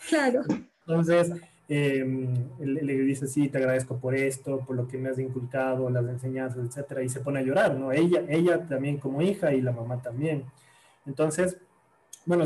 Claro. 0.09 0.43
Entonces, 0.87 1.33
eh, 1.69 2.05
le, 2.61 2.99
dice, 2.99 3.27
sí, 3.27 3.49
te 3.49 3.59
agradezco 3.59 3.99
por 3.99 4.15
esto, 4.15 4.59
por 4.61 4.77
lo 4.77 4.89
que 4.89 4.99
me 4.99 5.11
has 5.11 5.19
inculcado, 5.19 5.91
las 5.91 6.05
enseñanzas, 6.05 6.67
etcétera, 6.67 7.03
y 7.03 7.09
se 7.09 7.21
pone 7.21 7.41
a 7.41 7.43
llorar, 7.43 7.75
¿no? 7.75 7.93
Ella, 7.93 8.23
ella 8.29 8.67
también 8.69 8.99
como 8.99 9.23
hija 9.23 9.53
y 9.53 9.61
la 9.61 9.73
mamá 9.73 10.03
también. 10.03 10.45
Entonces, 11.07 11.57
bueno, 12.27 12.45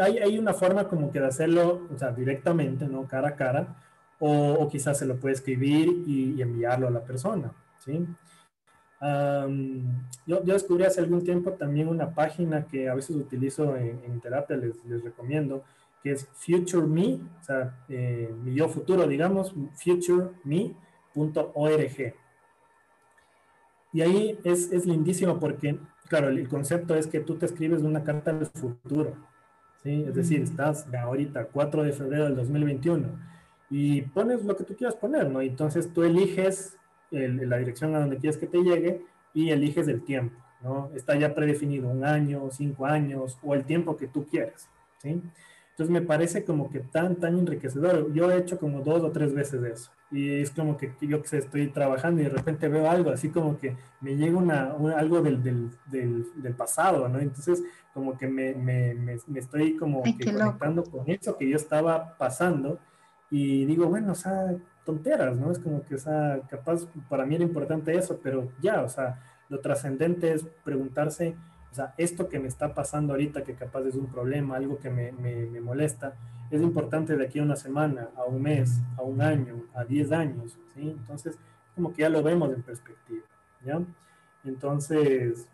hay, 0.00 0.38
una 0.38 0.54
forma 0.54 0.88
como 0.88 1.10
que 1.10 1.20
de 1.20 1.26
hacerlo, 1.26 1.86
o 1.92 1.98
sea, 1.98 2.12
directamente, 2.12 2.86
¿no? 2.86 3.06
Cara 3.06 3.28
a 3.28 3.36
cara, 3.36 3.76
o, 4.18 4.68
quizás 4.68 4.98
se 4.98 5.06
lo 5.06 5.16
puede 5.16 5.34
escribir 5.34 5.88
y, 6.06 6.40
enviarlo 6.40 6.88
a 6.88 6.90
la 6.90 7.04
persona, 7.04 7.52
¿sí? 7.78 8.06
yo, 10.26 10.40
descubrí 10.40 10.84
hace 10.84 11.00
algún 11.00 11.22
tiempo 11.22 11.52
también 11.52 11.86
una 11.86 12.14
página 12.14 12.66
que 12.66 12.88
a 12.88 12.94
veces 12.94 13.14
utilizo 13.14 13.76
en, 13.76 14.00
en 14.04 14.20
terapia, 14.20 14.56
les, 14.56 14.74
recomiendo, 15.04 15.62
que 16.02 16.12
es 16.12 16.26
Future 16.32 16.86
Me, 16.86 17.14
o 17.14 17.42
sea, 17.42 17.74
eh, 17.88 18.32
mi 18.42 18.54
yo 18.54 18.68
futuro, 18.68 19.06
digamos, 19.06 19.54
futureme.org. 19.74 20.74
Y 23.92 24.02
ahí 24.02 24.38
es, 24.44 24.86
lindísimo 24.86 25.38
porque, 25.40 25.78
claro, 26.08 26.28
el, 26.28 26.48
concepto 26.48 26.94
es 26.94 27.06
que 27.06 27.20
tú 27.20 27.36
te 27.36 27.46
escribes 27.46 27.82
una 27.82 28.04
carta 28.04 28.30
al 28.30 28.46
futuro, 28.46 29.14
¿sí? 29.82 30.04
Es 30.08 30.14
decir, 30.14 30.42
estás 30.42 30.86
ahorita, 30.94 31.46
4 31.46 31.82
de 31.82 31.92
febrero 31.92 32.24
del 32.24 32.36
2021, 32.36 33.08
y 33.70 34.02
pones 34.02 34.44
lo 34.44 34.56
que 34.56 34.64
tú 34.64 34.76
quieras 34.76 34.96
poner, 34.96 35.30
¿no? 35.30 35.40
Entonces 35.40 35.92
tú 35.92 36.02
eliges 36.02 36.76
la 37.10 37.58
dirección 37.58 37.94
a 37.94 38.00
donde 38.00 38.18
quieres 38.18 38.38
que 38.38 38.46
te 38.46 38.62
llegue 38.62 39.04
y 39.32 39.50
eliges 39.50 39.88
el 39.88 40.02
tiempo, 40.02 40.36
¿no? 40.62 40.90
Está 40.94 41.16
ya 41.16 41.34
predefinido 41.34 41.88
un 41.88 42.04
año, 42.04 42.48
cinco 42.50 42.86
años 42.86 43.38
o 43.42 43.54
el 43.54 43.64
tiempo 43.64 43.96
que 43.96 44.08
tú 44.08 44.26
quieras, 44.26 44.68
¿sí? 44.98 45.22
Entonces 45.76 45.92
me 45.92 46.00
parece 46.00 46.42
como 46.42 46.70
que 46.70 46.80
tan, 46.80 47.16
tan 47.16 47.38
enriquecedor. 47.38 48.10
Yo 48.14 48.30
he 48.30 48.38
hecho 48.38 48.58
como 48.58 48.80
dos 48.80 49.02
o 49.02 49.10
tres 49.10 49.34
veces 49.34 49.62
eso. 49.62 49.90
Y 50.10 50.40
es 50.40 50.50
como 50.50 50.78
que 50.78 50.90
yo 51.02 51.20
que 51.22 51.36
estoy 51.36 51.68
trabajando 51.68 52.22
y 52.22 52.24
de 52.24 52.30
repente 52.30 52.66
veo 52.68 52.88
algo, 52.88 53.10
así 53.10 53.28
como 53.28 53.58
que 53.58 53.76
me 54.00 54.16
llega 54.16 54.38
una, 54.38 54.74
algo 54.96 55.20
del, 55.20 55.42
del, 55.42 55.70
del, 56.34 56.54
pasado, 56.54 57.10
¿no? 57.10 57.18
Entonces 57.18 57.62
como 57.92 58.16
que 58.16 58.26
me, 58.26 58.54
me, 58.54 58.94
me, 58.94 59.38
estoy 59.38 59.76
como 59.76 60.02
que 60.02 60.32
conectando 60.32 60.82
con 60.82 61.10
eso 61.10 61.36
que 61.36 61.50
yo 61.50 61.56
estaba 61.56 62.16
pasando 62.16 62.78
y 63.30 63.66
digo, 63.66 63.86
bueno, 63.86 64.12
o 64.12 64.14
sea, 64.14 64.56
tonteras, 64.86 65.36
¿no? 65.36 65.52
Es 65.52 65.58
como 65.58 65.84
que, 65.84 65.96
o 65.96 65.98
sea, 65.98 66.40
capaz 66.48 66.86
para 67.10 67.26
mí 67.26 67.34
era 67.34 67.44
importante 67.44 67.94
eso, 67.94 68.18
pero 68.22 68.50
ya, 68.62 68.80
o 68.80 68.88
sea, 68.88 69.20
lo 69.50 69.60
trascendente 69.60 70.32
es 70.32 70.46
preguntarse, 70.64 71.36
sea, 71.76 71.94
esto 71.96 72.28
que 72.28 72.38
me 72.38 72.48
está 72.48 72.74
pasando 72.74 73.12
ahorita, 73.12 73.44
que 73.44 73.54
capaz 73.54 73.82
es 73.82 73.94
un 73.94 74.06
problema, 74.06 74.56
algo 74.56 74.78
que 74.78 74.90
me, 74.90 75.12
me, 75.12 75.60
molesta, 75.60 76.14
es 76.50 76.62
importante 76.62 77.16
de 77.16 77.24
aquí 77.24 77.38
a 77.38 77.42
una 77.42 77.56
semana, 77.56 78.08
a 78.16 78.24
un 78.24 78.40
mes, 78.42 78.80
a 78.96 79.02
un 79.02 79.20
año, 79.20 79.64
a 79.74 79.84
10 79.84 80.12
años, 80.12 80.56
¿sí? 80.74 80.90
Entonces, 80.90 81.38
como 81.74 81.92
que 81.92 82.02
ya 82.02 82.08
lo 82.08 82.22
vemos 82.22 82.52
en 82.52 82.62
perspectiva, 82.62 83.24
¿ya? 83.64 83.80
Entonces, 84.44 85.46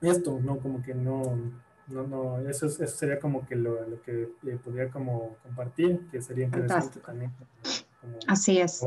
esto, 0.00 0.38
¿no? 0.42 0.58
Como 0.58 0.82
que 0.82 0.94
no, 0.94 1.36
no, 1.88 2.06
no, 2.06 2.48
eso, 2.48 2.66
eso 2.66 2.86
sería 2.86 3.18
como 3.18 3.46
que 3.46 3.56
lo, 3.56 3.88
lo 3.88 4.02
que 4.02 4.32
eh, 4.46 4.58
podría 4.62 4.90
como 4.90 5.36
compartir, 5.42 6.08
que 6.10 6.20
sería 6.20 6.44
interesante 6.44 7.00
también. 7.00 7.32
Así 8.26 8.58
es. 8.58 8.84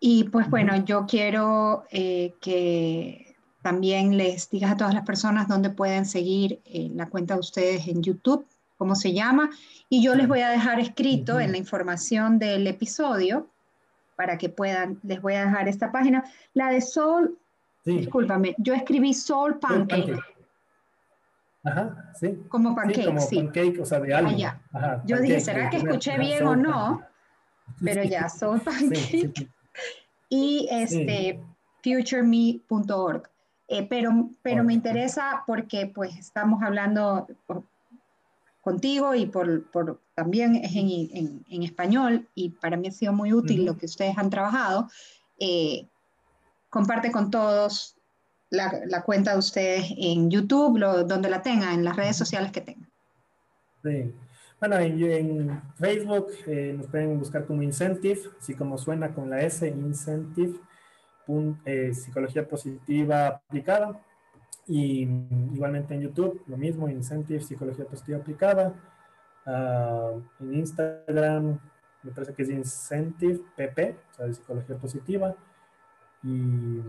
Y 0.00 0.24
pues 0.24 0.48
bueno, 0.50 0.84
yo 0.84 1.06
quiero 1.06 1.84
eh, 1.90 2.34
que 2.40 3.33
también 3.64 4.18
les 4.18 4.50
digas 4.50 4.72
a 4.72 4.76
todas 4.76 4.92
las 4.92 5.06
personas 5.06 5.48
dónde 5.48 5.70
pueden 5.70 6.04
seguir 6.04 6.60
eh, 6.66 6.90
la 6.94 7.08
cuenta 7.08 7.32
de 7.32 7.40
ustedes 7.40 7.88
en 7.88 8.02
YouTube, 8.02 8.46
cómo 8.76 8.94
se 8.94 9.14
llama, 9.14 9.48
y 9.88 10.04
yo 10.04 10.14
les 10.14 10.28
voy 10.28 10.40
a 10.40 10.50
dejar 10.50 10.80
escrito 10.80 11.40
en 11.40 11.50
la 11.50 11.56
información 11.56 12.38
del 12.38 12.66
episodio 12.66 13.48
para 14.16 14.36
que 14.36 14.50
puedan, 14.50 15.00
les 15.02 15.22
voy 15.22 15.32
a 15.32 15.46
dejar 15.46 15.66
esta 15.66 15.90
página. 15.90 16.24
La 16.52 16.68
de 16.68 16.82
Soul, 16.82 17.38
discúlpame, 17.86 18.54
yo 18.58 18.74
escribí 18.74 19.14
Soul 19.14 19.58
Pancake. 19.58 20.18
Ajá, 21.62 22.12
sí. 22.20 22.38
Como 22.50 22.74
pancake, 22.74 23.18
sí. 23.18 23.36
Como 23.36 23.50
pancake, 23.50 23.80
o 23.80 23.86
sea, 23.86 24.00
de 24.00 24.12
algo. 24.12 24.30
Ah, 24.74 25.00
yo 25.06 25.20
dije, 25.20 25.40
¿será 25.40 25.70
que 25.70 25.78
escuché 25.78 26.18
bien 26.18 26.46
o 26.46 26.54
no? 26.54 27.02
Pero 27.82 28.04
ya, 28.04 28.28
Soul 28.28 28.60
Pancake. 28.60 29.48
y 30.28 30.68
este, 30.70 31.40
futureme.org. 31.82 33.30
Eh, 33.74 33.84
pero 33.90 34.30
pero 34.40 34.62
me 34.62 34.72
interesa 34.72 35.42
porque 35.48 35.90
pues 35.92 36.16
estamos 36.16 36.62
hablando 36.62 37.26
contigo 38.60 39.16
y 39.16 39.26
por, 39.26 39.68
por 39.72 40.00
también 40.14 40.54
es 40.54 40.76
en, 40.76 41.44
en, 41.50 41.62
español 41.64 42.28
y 42.36 42.50
para 42.50 42.76
mí 42.76 42.86
ha 42.86 42.92
sido 42.92 43.12
muy 43.12 43.32
útil 43.32 43.64
lo 43.64 43.76
que 43.76 43.86
ustedes 43.86 44.16
han 44.16 44.30
trabajado. 44.30 44.88
Eh, 45.40 45.88
comparte 46.70 47.10
con 47.10 47.32
todos 47.32 47.96
la, 48.50 48.72
la, 48.86 49.02
cuenta 49.02 49.32
de 49.32 49.38
ustedes 49.38 49.92
en 49.98 50.30
YouTube, 50.30 50.78
lo, 50.78 51.02
donde 51.02 51.28
la 51.28 51.42
tengan, 51.42 51.74
en 51.74 51.84
las 51.84 51.96
redes 51.96 52.16
sociales 52.16 52.52
que 52.52 52.60
tengan. 52.60 52.88
Sí. 53.82 54.14
Bueno, 54.60 54.78
en, 54.78 55.60
Facebook 55.80 56.28
eh, 56.46 56.74
nos 56.76 56.86
pueden 56.86 57.18
buscar 57.18 57.44
como 57.44 57.60
Incentive, 57.60 58.20
así 58.40 58.54
como 58.54 58.78
suena 58.78 59.12
con 59.12 59.28
la 59.28 59.40
S, 59.40 59.66
Incentive 59.66 60.60
eh, 61.64 61.92
psicología 61.94 62.46
positiva 62.46 63.26
aplicada. 63.26 64.00
Y 64.66 65.02
igualmente 65.52 65.94
en 65.94 66.02
YouTube, 66.02 66.42
lo 66.46 66.56
mismo, 66.56 66.88
Incentive 66.88 67.40
Psicología 67.40 67.84
Positiva 67.84 68.18
Aplicada. 68.18 68.74
Ah, 69.46 70.12
en 70.40 70.54
Instagram, 70.54 71.58
me 72.02 72.10
parece 72.12 72.32
que 72.32 72.42
es 72.42 72.48
Incentive 72.50 73.40
PP, 73.56 73.96
o 74.10 74.14
sea, 74.14 74.26
de 74.26 74.34
Psicología 74.34 74.76
Positiva. 74.76 75.34
Y, 76.22 76.80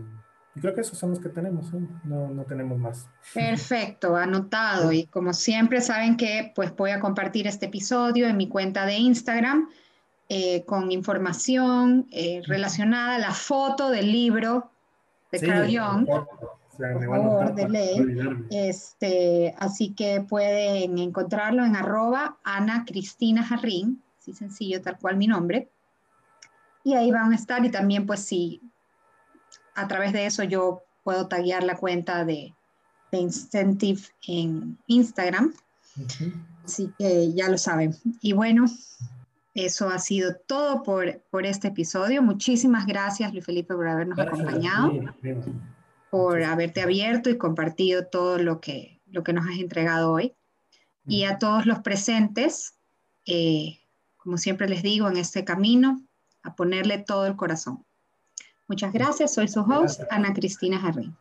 creo 0.58 0.74
que 0.74 0.80
esos 0.80 0.98
son 0.98 1.10
los 1.10 1.20
que 1.20 1.28
tenemos, 1.28 1.66
¿eh? 1.74 1.80
no, 2.04 2.28
no, 2.30 2.44
tenemos 2.44 2.78
más. 2.78 3.10
Perfecto, 3.34 4.16
anotado. 4.16 4.90
Y 4.90 5.04
como 5.06 5.34
siempre 5.34 5.82
saben 5.82 6.16
que 6.16 6.52
pues 6.54 6.74
voy 6.74 6.92
a 6.92 7.00
compartir 7.00 7.46
este 7.46 7.66
episodio 7.66 8.26
en 8.26 8.38
mi 8.38 8.48
cuenta 8.48 8.86
de 8.86 8.94
Instagram 8.94 9.68
eh, 10.28 10.64
con 10.64 10.90
información 10.90 12.08
eh, 12.10 12.42
relacionada 12.46 13.14
a 13.14 13.18
la 13.18 13.32
foto 13.32 13.90
del 13.90 14.10
libro 14.10 14.70
de 15.30 15.40
Carl 15.40 15.66
Jung. 15.66 16.06
Por 16.76 17.06
favor, 17.06 17.54
de 17.54 17.68
ley. 17.68 18.46
Este, 18.50 19.54
así 19.58 19.90
que 19.94 20.20
pueden 20.20 20.98
encontrarlo 20.98 21.64
en 21.64 21.76
arroba 21.76 22.36
Ana 22.44 22.84
Cristina 22.84 23.42
Jarrín, 23.44 24.02
así 24.20 24.32
sencillo, 24.32 24.82
tal 24.82 24.98
cual 24.98 25.16
mi 25.16 25.26
nombre. 25.26 25.70
Y 26.84 26.94
ahí 26.94 27.10
van 27.10 27.32
a 27.32 27.36
estar 27.36 27.64
y 27.64 27.70
también 27.70 28.06
pues 28.06 28.20
si 28.20 28.60
a 29.74 29.88
través 29.88 30.12
de 30.12 30.26
eso 30.26 30.42
yo 30.42 30.82
puedo 31.04 31.28
taguear 31.28 31.62
la 31.62 31.76
cuenta 31.76 32.24
de, 32.24 32.52
de 33.12 33.18
Incentive 33.18 34.02
en 34.26 34.76
Instagram. 34.88 35.54
Así 36.64 36.92
que 36.98 37.32
ya 37.32 37.48
lo 37.48 37.58
saben. 37.58 37.94
Y 38.20 38.32
bueno, 38.32 38.66
eso 39.56 39.88
ha 39.88 39.98
sido 39.98 40.36
todo 40.36 40.82
por, 40.82 41.22
por 41.30 41.46
este 41.46 41.68
episodio. 41.68 42.22
Muchísimas 42.22 42.86
gracias, 42.86 43.32
Luis 43.32 43.44
Felipe, 43.44 43.74
por 43.74 43.88
habernos 43.88 44.18
acompañado, 44.18 44.92
por 46.10 46.42
haberte 46.42 46.82
abierto 46.82 47.30
y 47.30 47.38
compartido 47.38 48.06
todo 48.06 48.38
lo 48.38 48.60
que, 48.60 49.00
lo 49.06 49.24
que 49.24 49.32
nos 49.32 49.46
has 49.46 49.58
entregado 49.58 50.12
hoy. 50.12 50.34
Y 51.08 51.24
a 51.24 51.38
todos 51.38 51.64
los 51.64 51.78
presentes, 51.78 52.74
eh, 53.24 53.78
como 54.18 54.36
siempre 54.36 54.68
les 54.68 54.82
digo, 54.82 55.08
en 55.08 55.16
este 55.16 55.44
camino, 55.44 56.02
a 56.42 56.54
ponerle 56.54 56.98
todo 56.98 57.26
el 57.26 57.36
corazón. 57.36 57.82
Muchas 58.68 58.92
gracias. 58.92 59.32
Soy 59.32 59.48
su 59.48 59.60
host, 59.60 60.02
Ana 60.10 60.34
Cristina 60.34 60.78
Jarrín. 60.78 61.16